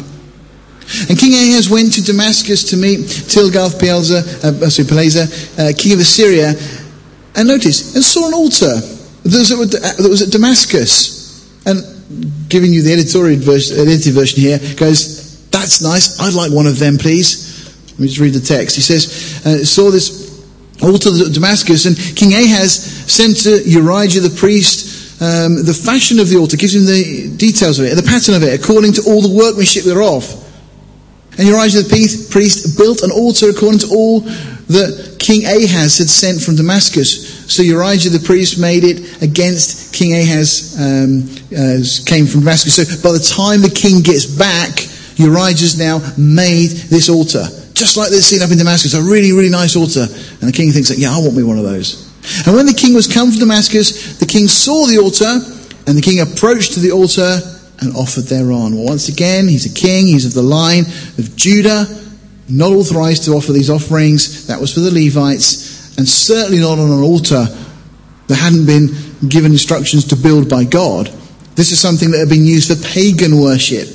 And 1.08 1.18
King 1.18 1.32
Ahaz 1.32 1.70
went 1.70 1.94
to 1.94 2.04
Damascus 2.04 2.72
to 2.72 2.76
meet 2.76 3.08
Tilgath-Pileser, 3.08 4.20
uh, 4.44 5.64
uh, 5.64 5.72
king 5.78 5.94
of 5.94 6.00
Assyria, 6.00 6.56
and 7.38 7.48
notice, 7.48 7.96
and 7.96 8.04
saw 8.04 8.28
an 8.28 8.34
altar 8.34 8.99
that 9.32 10.08
was 10.10 10.22
at 10.22 10.32
Damascus. 10.32 11.20
And 11.66 12.50
giving 12.50 12.74
you 12.74 12.82
the 12.82 12.94
editorial 12.94 13.40
version, 13.40 13.80
edited 13.80 14.14
version 14.14 14.40
here 14.40 14.60
goes, 14.76 15.48
that's 15.50 15.82
nice. 15.82 16.20
I'd 16.20 16.34
like 16.34 16.52
one 16.52 16.68
of 16.68 16.80
them, 16.80 16.98
please. 16.98 17.48
Let 17.92 18.00
me 18.00 18.08
just 18.08 18.20
read 18.20 18.34
the 18.34 18.40
text. 18.40 18.76
He 18.76 18.82
says, 18.82 19.46
uh, 19.46 19.64
saw 19.66 19.92
this 19.92 20.30
altar 20.82 21.10
at 21.10 21.34
Damascus, 21.34 21.86
and 21.86 21.98
King 22.16 22.34
Ahaz 22.34 22.74
sent 23.12 23.44
to 23.44 23.50
Urijah 23.50 24.22
the 24.22 24.36
priest 24.36 25.00
um, 25.22 25.66
the 25.66 25.74
fashion 25.74 26.20
of 26.20 26.30
the 26.30 26.38
altar, 26.38 26.56
gives 26.56 26.76
him 26.76 26.86
the 26.86 27.36
details 27.36 27.78
of 27.78 27.86
it, 27.86 27.96
the 27.96 28.04
pattern 28.04 28.36
of 28.36 28.44
it, 28.44 28.56
according 28.56 28.94
to 28.94 29.04
all 29.06 29.22
the 29.22 29.28
workmanship 29.28 29.84
thereof. 29.84 30.24
And 31.38 31.48
Urijah 31.48 31.84
the 31.84 32.28
priest 32.32 32.78
built 32.78 33.04
an 33.04 33.12
altar 33.12 33.50
according 33.50 33.80
to 33.80 33.88
all 33.92 34.22
that 34.72 35.18
King 35.20 35.44
Ahaz 35.44 35.98
had 35.98 36.10
sent 36.10 36.42
from 36.42 36.56
Damascus. 36.56 37.39
So 37.50 37.64
Urijah 37.64 38.12
the 38.12 38.24
priest 38.26 38.60
made 38.60 38.84
it 38.84 39.22
against 39.24 39.94
King 39.94 40.14
Ahaz, 40.14 40.78
um, 40.78 41.26
uh, 41.50 41.82
came 42.06 42.26
from 42.26 42.42
Damascus. 42.42 42.76
So 42.78 42.86
by 43.02 43.12
the 43.12 43.26
time 43.26 43.62
the 43.62 43.74
king 43.74 44.02
gets 44.02 44.26
back, 44.26 44.70
Urijah's 45.18 45.78
now 45.78 46.00
made 46.16 46.70
this 46.94 47.10
altar. 47.10 47.44
Just 47.74 47.98
like 47.98 48.12
they'd 48.12 48.22
seen 48.22 48.42
up 48.42 48.52
in 48.52 48.58
Damascus, 48.58 48.94
a 48.94 49.02
really, 49.02 49.32
really 49.32 49.50
nice 49.50 49.76
altar. 49.76 50.06
And 50.06 50.46
the 50.48 50.54
king 50.54 50.72
thinks, 50.72 50.96
yeah, 50.98 51.12
I 51.12 51.20
want 51.20 51.36
me 51.36 51.44
one 51.44 51.58
of 51.58 51.64
those. 51.64 52.08
And 52.46 52.56
when 52.56 52.66
the 52.66 52.74
king 52.74 52.94
was 52.94 53.08
come 53.08 53.32
from 53.32 53.40
Damascus, 53.40 54.20
the 54.20 54.26
king 54.26 54.48
saw 54.48 54.86
the 54.86 55.00
altar, 55.00 55.42
and 55.88 55.98
the 55.98 56.02
king 56.02 56.20
approached 56.20 56.74
to 56.74 56.80
the 56.80 56.92
altar 56.92 57.40
and 57.82 57.96
offered 57.96 58.26
thereon. 58.26 58.76
Well, 58.76 58.86
once 58.86 59.10
again, 59.10 59.48
he's 59.48 59.66
a 59.66 59.74
king, 59.74 60.08
he's 60.08 60.26
of 60.26 60.34
the 60.34 60.44
line 60.44 60.86
of 61.18 61.36
Judah, 61.36 61.88
not 62.50 62.72
authorized 62.72 63.26
to 63.26 63.32
offer 63.32 63.54
these 63.54 63.70
offerings. 63.70 64.48
That 64.48 64.60
was 64.60 64.74
for 64.74 64.82
the 64.82 64.92
Levites, 64.92 65.69
and 66.00 66.08
certainly 66.08 66.60
not 66.60 66.80
on 66.80 66.90
an 66.90 67.04
altar 67.04 67.46
that 68.28 68.36
hadn't 68.36 68.66
been 68.66 68.88
given 69.28 69.52
instructions 69.52 70.06
to 70.06 70.16
build 70.16 70.50
by 70.50 70.64
God. 70.64 71.08
This 71.56 71.74
is 71.74 71.80
something 71.82 72.12
that 72.12 72.20
had 72.20 72.30
been 72.30 72.46
used 72.46 72.72
for 72.72 72.88
pagan 72.88 73.38
worship. 73.38 73.90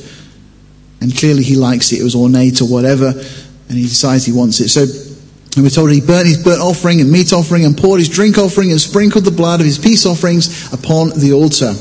And 1.00 1.16
clearly 1.16 1.42
he 1.42 1.56
likes 1.56 1.92
it. 1.92 2.00
It 2.00 2.04
was 2.04 2.14
ornate 2.14 2.60
or 2.60 2.66
whatever, 2.66 3.08
and 3.08 3.78
he 3.78 3.84
decides 3.84 4.26
he 4.26 4.32
wants 4.32 4.60
it. 4.60 4.68
So, 4.68 4.82
and 4.82 5.64
we're 5.64 5.70
told 5.70 5.92
he 5.92 6.02
burnt 6.02 6.26
his 6.26 6.44
burnt 6.44 6.60
offering 6.60 7.00
and 7.00 7.10
meat 7.10 7.32
offering 7.32 7.64
and 7.64 7.74
poured 7.74 8.00
his 8.00 8.10
drink 8.10 8.36
offering 8.36 8.70
and 8.70 8.78
sprinkled 8.78 9.24
the 9.24 9.30
blood 9.30 9.60
of 9.60 9.66
his 9.66 9.78
peace 9.78 10.04
offerings 10.04 10.70
upon 10.74 11.08
the 11.18 11.32
altar. 11.32 11.72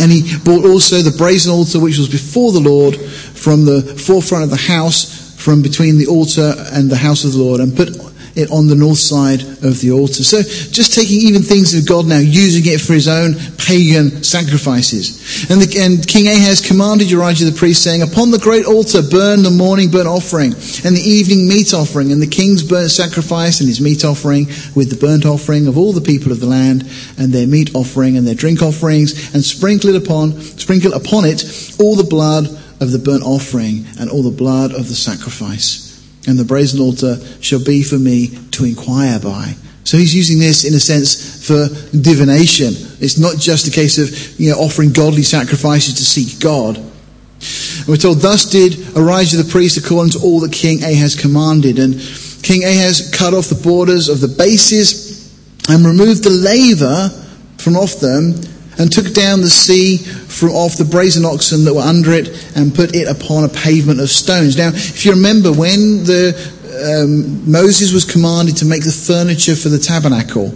And 0.00 0.10
he 0.10 0.38
brought 0.38 0.64
also 0.64 1.02
the 1.02 1.14
brazen 1.18 1.52
altar 1.52 1.78
which 1.78 1.98
was 1.98 2.08
before 2.08 2.52
the 2.52 2.60
Lord 2.60 2.96
from 2.96 3.66
the 3.66 3.82
forefront 3.82 4.44
of 4.44 4.50
the 4.50 4.56
house, 4.56 5.36
from 5.36 5.60
between 5.60 5.98
the 5.98 6.06
altar 6.06 6.54
and 6.72 6.88
the 6.88 6.96
house 6.96 7.24
of 7.24 7.32
the 7.32 7.38
Lord, 7.38 7.60
and 7.60 7.76
put 7.76 8.13
it 8.36 8.50
on 8.50 8.66
the 8.66 8.74
north 8.74 8.98
side 8.98 9.42
of 9.42 9.80
the 9.80 9.92
altar. 9.92 10.24
So 10.24 10.42
just 10.42 10.94
taking 10.94 11.20
even 11.20 11.42
things 11.42 11.74
of 11.74 11.86
God 11.86 12.06
now, 12.06 12.18
using 12.18 12.62
it 12.66 12.80
for 12.80 12.92
his 12.92 13.08
own 13.08 13.34
pagan 13.58 14.22
sacrifices. 14.22 15.50
And, 15.50 15.60
the, 15.60 15.80
and 15.80 16.06
King 16.06 16.28
Ahaz 16.28 16.60
commanded 16.60 17.08
Urijah 17.08 17.50
the 17.50 17.56
priest, 17.56 17.82
saying, 17.82 18.02
Upon 18.02 18.30
the 18.30 18.38
great 18.38 18.66
altar 18.66 19.02
burn 19.02 19.42
the 19.42 19.50
morning 19.50 19.90
burnt 19.90 20.08
offering, 20.08 20.52
and 20.52 20.96
the 20.96 21.04
evening 21.04 21.48
meat 21.48 21.72
offering, 21.72 22.12
and 22.12 22.20
the 22.20 22.26
king's 22.26 22.62
burnt 22.62 22.90
sacrifice, 22.90 23.60
and 23.60 23.68
his 23.68 23.80
meat 23.80 24.04
offering, 24.04 24.46
with 24.74 24.90
the 24.90 24.98
burnt 24.98 25.24
offering 25.24 25.66
of 25.66 25.78
all 25.78 25.92
the 25.92 26.00
people 26.00 26.32
of 26.32 26.40
the 26.40 26.46
land, 26.46 26.82
and 27.18 27.32
their 27.32 27.46
meat 27.46 27.74
offering, 27.74 28.16
and 28.16 28.26
their 28.26 28.34
drink 28.34 28.62
offerings, 28.62 29.34
and 29.34 29.44
sprinkle 29.44 29.90
it 29.90 30.02
upon, 30.02 30.40
sprinkle 30.40 30.92
upon 30.92 31.24
it 31.24 31.44
all 31.78 31.94
the 31.94 32.04
blood 32.04 32.46
of 32.80 32.90
the 32.90 32.98
burnt 32.98 33.22
offering, 33.22 33.86
and 34.00 34.10
all 34.10 34.22
the 34.22 34.30
blood 34.30 34.72
of 34.72 34.88
the 34.88 34.94
sacrifice 34.94 35.83
and 36.26 36.38
the 36.38 36.44
brazen 36.44 36.80
altar 36.80 37.16
shall 37.40 37.62
be 37.62 37.82
for 37.82 37.98
me 37.98 38.28
to 38.52 38.64
inquire 38.64 39.18
by. 39.18 39.54
So 39.84 39.98
he's 39.98 40.14
using 40.14 40.38
this 40.38 40.64
in 40.64 40.74
a 40.74 40.80
sense 40.80 41.46
for 41.46 41.68
divination. 41.96 42.72
It's 43.00 43.18
not 43.18 43.36
just 43.36 43.68
a 43.68 43.70
case 43.70 43.98
of 43.98 44.40
you 44.40 44.50
know 44.50 44.58
offering 44.58 44.92
godly 44.92 45.22
sacrifices 45.22 45.94
to 45.94 46.04
seek 46.04 46.40
God. 46.40 46.78
And 46.78 47.88
we're 47.88 47.96
told, 47.96 48.20
thus 48.20 48.50
did 48.50 48.72
Urijah 48.72 49.36
the 49.36 49.50
priest 49.50 49.76
according 49.76 50.12
to 50.12 50.20
all 50.20 50.40
that 50.40 50.52
King 50.52 50.82
Ahaz 50.82 51.14
commanded. 51.14 51.78
And 51.78 51.94
King 52.42 52.64
Ahaz 52.64 53.10
cut 53.14 53.34
off 53.34 53.48
the 53.48 53.60
borders 53.62 54.08
of 54.08 54.20
the 54.20 54.28
bases 54.28 55.30
and 55.68 55.84
removed 55.84 56.24
the 56.24 56.30
laver 56.30 57.10
from 57.58 57.76
off 57.76 58.00
them 58.00 58.32
and 58.78 58.90
took 58.90 59.12
down 59.12 59.40
the 59.40 59.50
sea 59.50 59.98
from 60.34 60.50
off 60.50 60.76
the 60.76 60.84
brazen 60.84 61.24
oxen 61.24 61.64
that 61.64 61.74
were 61.74 61.80
under 61.80 62.12
it 62.12 62.28
and 62.56 62.74
put 62.74 62.94
it 62.94 63.08
upon 63.08 63.44
a 63.44 63.48
pavement 63.48 64.00
of 64.00 64.08
stones. 64.08 64.56
Now, 64.56 64.68
if 64.68 65.04
you 65.04 65.12
remember, 65.12 65.52
when 65.52 66.04
the 66.04 66.34
um, 66.74 67.50
Moses 67.50 67.92
was 67.92 68.04
commanded 68.04 68.56
to 68.58 68.64
make 68.66 68.82
the 68.82 68.90
furniture 68.90 69.54
for 69.54 69.68
the 69.68 69.78
tabernacle, 69.78 70.48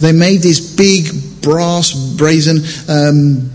they 0.00 0.12
made 0.12 0.40
this 0.40 0.60
big 0.76 1.08
brass 1.42 1.92
brazen 2.16 2.58
um, 2.88 3.50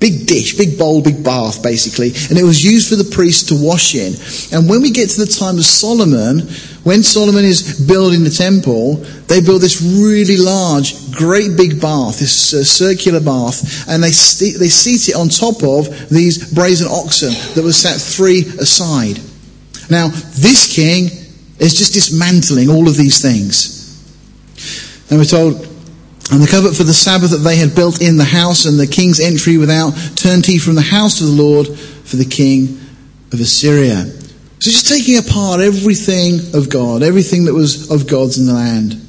big 0.00 0.26
dish, 0.26 0.56
big 0.56 0.78
bowl, 0.78 1.02
big 1.02 1.24
bath, 1.24 1.62
basically, 1.62 2.08
and 2.30 2.38
it 2.38 2.44
was 2.44 2.64
used 2.64 2.88
for 2.88 2.96
the 2.96 3.10
priests 3.14 3.48
to 3.48 3.54
wash 3.58 3.94
in. 3.94 4.14
And 4.56 4.68
when 4.68 4.80
we 4.82 4.90
get 4.90 5.10
to 5.10 5.24
the 5.24 5.30
time 5.30 5.58
of 5.58 5.64
Solomon, 5.64 6.40
when 6.84 7.02
Solomon 7.02 7.44
is 7.44 7.86
building 7.86 8.24
the 8.24 8.30
temple, 8.30 8.96
they 9.26 9.40
build 9.40 9.60
this 9.60 9.82
really 9.82 10.36
large, 10.36 11.12
great 11.12 11.56
big 11.56 11.80
bath, 11.80 12.20
this 12.20 12.54
uh, 12.54 12.64
circular 12.64 13.20
bath, 13.20 13.88
and 13.88 14.02
they, 14.02 14.10
st- 14.10 14.58
they 14.58 14.68
seat 14.68 15.08
it 15.08 15.16
on 15.16 15.28
top 15.28 15.62
of 15.62 16.08
these 16.08 16.54
brazen 16.54 16.88
oxen 16.88 17.30
that 17.54 17.62
were 17.64 17.72
set 17.72 18.00
three 18.00 18.40
aside. 18.60 19.18
Now, 19.90 20.08
this 20.08 20.74
king 20.74 21.04
is 21.58 21.74
just 21.74 21.94
dismantling 21.94 22.70
all 22.70 22.88
of 22.88 22.96
these 22.96 23.20
things. 23.20 23.76
And 25.10 25.18
we're 25.18 25.24
told 25.24 25.67
and 26.30 26.42
the 26.42 26.46
covenant 26.46 26.76
for 26.76 26.84
the 26.84 26.92
Sabbath 26.92 27.30
that 27.30 27.38
they 27.38 27.56
had 27.56 27.74
built 27.74 28.02
in 28.02 28.16
the 28.18 28.24
house 28.24 28.66
and 28.66 28.78
the 28.78 28.86
king's 28.86 29.18
entry 29.18 29.56
without 29.56 29.92
turned 30.14 30.44
he 30.44 30.58
from 30.58 30.74
the 30.74 30.82
house 30.82 31.20
of 31.20 31.28
the 31.28 31.42
Lord 31.42 31.66
for 31.68 32.16
the 32.16 32.24
king 32.24 32.78
of 33.32 33.40
Assyria. 33.40 34.04
So 34.60 34.70
just 34.70 34.88
taking 34.88 35.16
apart 35.16 35.60
everything 35.60 36.40
of 36.54 36.68
God, 36.68 37.02
everything 37.02 37.44
that 37.44 37.54
was 37.54 37.90
of 37.90 38.06
God's 38.06 38.38
in 38.38 38.46
the 38.46 38.54
land. 38.54 39.04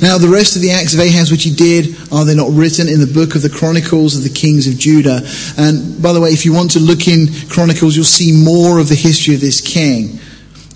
Now 0.00 0.18
the 0.18 0.28
rest 0.28 0.56
of 0.56 0.62
the 0.62 0.70
acts 0.70 0.94
of 0.94 1.00
Ahaz 1.00 1.30
which 1.30 1.44
he 1.44 1.54
did, 1.54 1.96
are 2.12 2.24
they 2.24 2.34
not 2.34 2.50
written 2.50 2.88
in 2.88 3.00
the 3.00 3.12
book 3.12 3.34
of 3.34 3.42
the 3.42 3.50
Chronicles 3.50 4.16
of 4.16 4.22
the 4.22 4.30
kings 4.30 4.66
of 4.66 4.78
Judah? 4.78 5.20
And 5.58 6.02
by 6.02 6.12
the 6.12 6.20
way, 6.20 6.30
if 6.30 6.44
you 6.44 6.52
want 6.54 6.72
to 6.72 6.80
look 6.80 7.06
in 7.06 7.28
Chronicles, 7.50 7.94
you'll 7.94 8.04
see 8.04 8.32
more 8.32 8.78
of 8.78 8.88
the 8.88 8.94
history 8.94 9.34
of 9.34 9.40
this 9.40 9.60
king. 9.60 10.18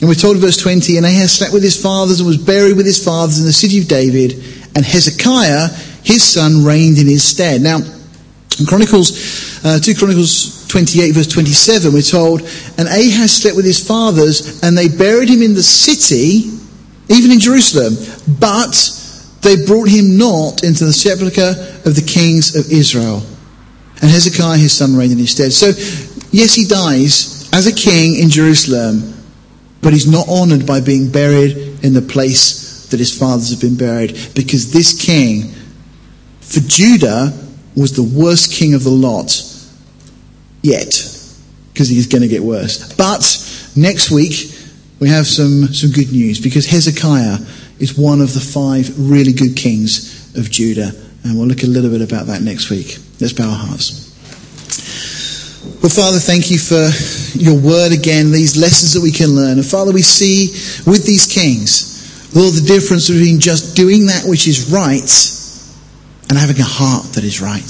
And 0.00 0.08
we're 0.08 0.14
told 0.14 0.36
in 0.36 0.42
verse 0.42 0.58
20, 0.58 0.98
and 0.98 1.06
Ahaz 1.06 1.32
slept 1.32 1.54
with 1.54 1.62
his 1.62 1.80
fathers 1.80 2.20
and 2.20 2.26
was 2.26 2.36
buried 2.36 2.76
with 2.76 2.84
his 2.84 3.02
fathers 3.02 3.38
in 3.38 3.46
the 3.46 3.52
city 3.52 3.78
of 3.78 3.88
David, 3.88 4.32
and 4.76 4.84
Hezekiah, 4.84 5.68
his 6.04 6.22
son, 6.22 6.62
reigned 6.62 6.98
in 6.98 7.06
his 7.06 7.24
stead. 7.24 7.62
Now, 7.62 7.78
in 7.78 8.66
Chronicles, 8.66 9.64
uh, 9.64 9.80
2 9.80 9.94
Chronicles 9.94 10.68
28 10.68 11.12
verse 11.12 11.26
27, 11.26 11.94
we're 11.94 12.02
told, 12.02 12.42
and 12.76 12.86
Ahaz 12.86 13.42
slept 13.42 13.56
with 13.56 13.64
his 13.64 13.84
fathers, 13.84 14.62
and 14.62 14.76
they 14.76 14.88
buried 14.88 15.30
him 15.30 15.40
in 15.40 15.54
the 15.54 15.62
city, 15.62 16.50
even 17.08 17.30
in 17.30 17.40
Jerusalem, 17.40 17.96
but 18.38 18.76
they 19.40 19.64
brought 19.64 19.88
him 19.88 20.18
not 20.18 20.62
into 20.62 20.84
the 20.84 20.92
sepulchre 20.92 21.54
of 21.86 21.96
the 21.96 22.04
kings 22.06 22.54
of 22.54 22.70
Israel. 22.70 23.22
And 24.02 24.10
Hezekiah, 24.10 24.58
his 24.58 24.76
son, 24.76 24.94
reigned 24.94 25.12
in 25.12 25.18
his 25.18 25.30
stead. 25.30 25.52
So, 25.54 25.68
yes, 26.32 26.52
he 26.52 26.66
dies 26.66 27.48
as 27.54 27.66
a 27.66 27.72
king 27.72 28.20
in 28.20 28.28
Jerusalem, 28.28 29.14
but 29.80 29.94
he's 29.94 30.06
not 30.06 30.28
honored 30.28 30.66
by 30.66 30.80
being 30.80 31.10
buried 31.10 31.82
in 31.82 31.94
the 31.94 32.02
place 32.02 32.65
that 32.90 32.98
his 33.00 33.16
fathers 33.16 33.50
have 33.50 33.60
been 33.60 33.76
buried 33.76 34.12
because 34.34 34.72
this 34.72 35.00
king, 35.00 35.52
for 36.40 36.60
Judah, 36.60 37.32
was 37.76 37.94
the 37.94 38.02
worst 38.02 38.52
king 38.52 38.74
of 38.74 38.84
the 38.84 38.90
lot 38.90 39.42
yet 40.62 40.94
because 41.72 41.88
he's 41.88 42.06
going 42.06 42.22
to 42.22 42.28
get 42.28 42.42
worse. 42.42 42.94
But 42.94 43.22
next 43.76 44.10
week, 44.10 44.50
we 44.98 45.08
have 45.10 45.26
some, 45.26 45.72
some 45.74 45.90
good 45.90 46.10
news 46.10 46.40
because 46.40 46.66
Hezekiah 46.66 47.38
is 47.78 47.98
one 47.98 48.20
of 48.20 48.32
the 48.32 48.40
five 48.40 48.88
really 48.98 49.32
good 49.32 49.56
kings 49.56 50.34
of 50.36 50.50
Judah. 50.50 50.92
And 51.24 51.36
we'll 51.36 51.46
look 51.48 51.62
a 51.64 51.66
little 51.66 51.90
bit 51.90 52.00
about 52.00 52.26
that 52.28 52.40
next 52.40 52.70
week. 52.70 52.96
Let's 53.20 53.32
bow 53.32 53.50
our 53.50 53.56
hearts. 53.56 54.06
Well, 55.82 55.90
Father, 55.90 56.18
thank 56.18 56.50
you 56.50 56.58
for 56.58 56.88
your 57.38 57.60
word 57.60 57.92
again, 57.92 58.30
these 58.30 58.56
lessons 58.56 58.94
that 58.94 59.02
we 59.02 59.12
can 59.12 59.30
learn. 59.30 59.58
And 59.58 59.66
Father, 59.66 59.92
we 59.92 60.02
see 60.02 60.48
with 60.88 61.04
these 61.04 61.26
kings, 61.26 61.95
Lord, 62.36 62.52
the 62.52 62.68
difference 62.68 63.08
between 63.08 63.40
just 63.40 63.74
doing 63.74 64.06
that 64.06 64.28
which 64.28 64.46
is 64.46 64.70
right 64.70 65.08
and 66.28 66.36
having 66.36 66.60
a 66.60 66.68
heart 66.68 67.16
that 67.16 67.24
is 67.24 67.40
right. 67.40 67.64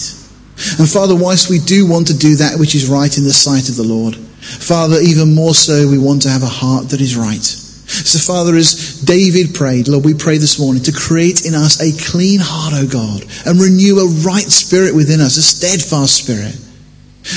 And 0.79 0.91
Father, 0.91 1.15
whilst 1.15 1.49
we 1.49 1.61
do 1.61 1.87
want 1.87 2.09
to 2.09 2.19
do 2.19 2.35
that 2.37 2.59
which 2.59 2.75
is 2.75 2.89
right 2.89 3.17
in 3.17 3.23
the 3.23 3.33
sight 3.33 3.69
of 3.69 3.77
the 3.77 3.85
Lord, 3.87 4.17
Father, 4.17 4.99
even 5.01 5.37
more 5.37 5.55
so, 5.55 5.89
we 5.89 5.99
want 5.99 6.23
to 6.23 6.31
have 6.31 6.43
a 6.43 6.51
heart 6.51 6.91
that 6.91 7.01
is 7.01 7.17
right. 7.17 7.45
So, 7.87 8.19
Father, 8.19 8.57
as 8.57 9.03
David 9.03 9.55
prayed, 9.55 9.87
Lord, 9.87 10.05
we 10.05 10.15
pray 10.15 10.39
this 10.39 10.59
morning 10.59 10.83
to 10.83 10.93
create 10.93 11.47
in 11.47 11.55
us 11.55 11.79
a 11.79 11.95
clean 12.11 12.41
heart, 12.43 12.75
O 12.75 12.89
God, 12.89 13.23
and 13.47 13.61
renew 13.61 14.01
a 14.01 14.09
right 14.27 14.51
spirit 14.51 14.97
within 14.97 15.21
us, 15.21 15.37
a 15.37 15.43
steadfast 15.43 16.17
spirit. 16.17 16.59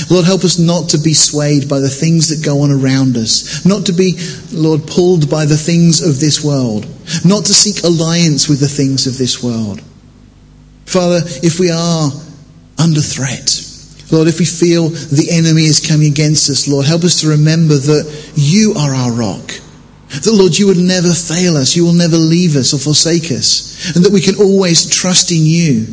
Lord, 0.08 0.24
help 0.24 0.44
us 0.44 0.58
not 0.58 0.90
to 0.90 0.98
be 0.98 1.14
swayed 1.14 1.68
by 1.68 1.80
the 1.80 1.88
things 1.88 2.28
that 2.28 2.44
go 2.44 2.62
on 2.62 2.70
around 2.70 3.16
us, 3.16 3.64
not 3.66 3.86
to 3.86 3.92
be, 3.92 4.18
Lord, 4.52 4.86
pulled 4.86 5.28
by 5.28 5.46
the 5.46 5.56
things 5.56 6.00
of 6.00 6.20
this 6.20 6.44
world, 6.44 6.86
not 7.24 7.46
to 7.46 7.54
seek 7.54 7.82
alliance 7.82 8.48
with 8.48 8.60
the 8.60 8.68
things 8.68 9.06
of 9.06 9.18
this 9.18 9.42
world. 9.42 9.80
Father, 10.86 11.20
if 11.42 11.58
we 11.58 11.70
are 11.70 12.10
under 12.78 13.00
threat, 13.00 13.66
Lord, 14.12 14.28
if 14.28 14.38
we 14.38 14.44
feel 14.44 14.88
the 14.88 15.28
enemy 15.30 15.64
is 15.64 15.84
coming 15.84 16.10
against 16.10 16.50
us, 16.50 16.68
Lord, 16.68 16.86
help 16.86 17.04
us 17.04 17.20
to 17.20 17.28
remember 17.28 17.74
that 17.74 18.32
you 18.34 18.74
are 18.76 18.94
our 18.94 19.12
rock. 19.12 19.46
That, 20.10 20.32
Lord, 20.32 20.58
you 20.58 20.66
would 20.66 20.78
never 20.78 21.12
fail 21.12 21.56
us. 21.56 21.76
You 21.76 21.84
will 21.84 21.92
never 21.92 22.16
leave 22.16 22.56
us 22.56 22.74
or 22.74 22.78
forsake 22.78 23.30
us. 23.30 23.94
And 23.94 24.04
that 24.04 24.12
we 24.12 24.20
can 24.20 24.34
always 24.36 24.88
trust 24.88 25.30
in 25.30 25.46
you. 25.46 25.86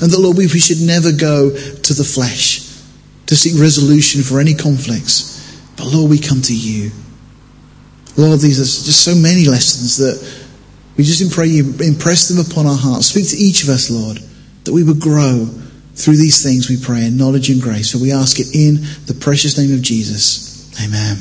And 0.00 0.10
that, 0.10 0.20
Lord, 0.20 0.36
we, 0.36 0.46
should 0.46 0.80
never 0.80 1.10
go 1.10 1.50
to 1.50 1.94
the 1.94 2.04
flesh 2.04 2.67
to 3.28 3.36
seek 3.36 3.60
resolution 3.60 4.22
for 4.22 4.40
any 4.40 4.54
conflicts. 4.54 5.36
But 5.76 5.86
Lord, 5.86 6.10
we 6.10 6.18
come 6.18 6.42
to 6.42 6.56
you. 6.56 6.90
Lord, 8.16 8.40
these 8.40 8.58
are 8.58 8.64
just 8.64 9.04
so 9.04 9.14
many 9.14 9.46
lessons 9.46 9.98
that 9.98 10.18
we 10.96 11.04
just 11.04 11.30
pray 11.32 11.46
you 11.46 11.74
impress 11.80 12.28
them 12.28 12.44
upon 12.44 12.66
our 12.66 12.76
hearts. 12.76 13.06
Speak 13.06 13.28
to 13.28 13.36
each 13.36 13.62
of 13.62 13.68
us, 13.68 13.90
Lord, 13.90 14.18
that 14.64 14.72
we 14.72 14.82
would 14.82 15.00
grow 15.00 15.46
through 15.94 16.16
these 16.16 16.42
things, 16.42 16.68
we 16.68 16.76
pray, 16.76 17.06
in 17.06 17.16
knowledge 17.16 17.50
and 17.50 17.62
grace. 17.62 17.90
So 17.90 17.98
we 17.98 18.12
ask 18.12 18.40
it 18.40 18.54
in 18.54 18.76
the 19.06 19.16
precious 19.20 19.58
name 19.58 19.72
of 19.72 19.82
Jesus. 19.82 20.72
Amen. 20.84 21.18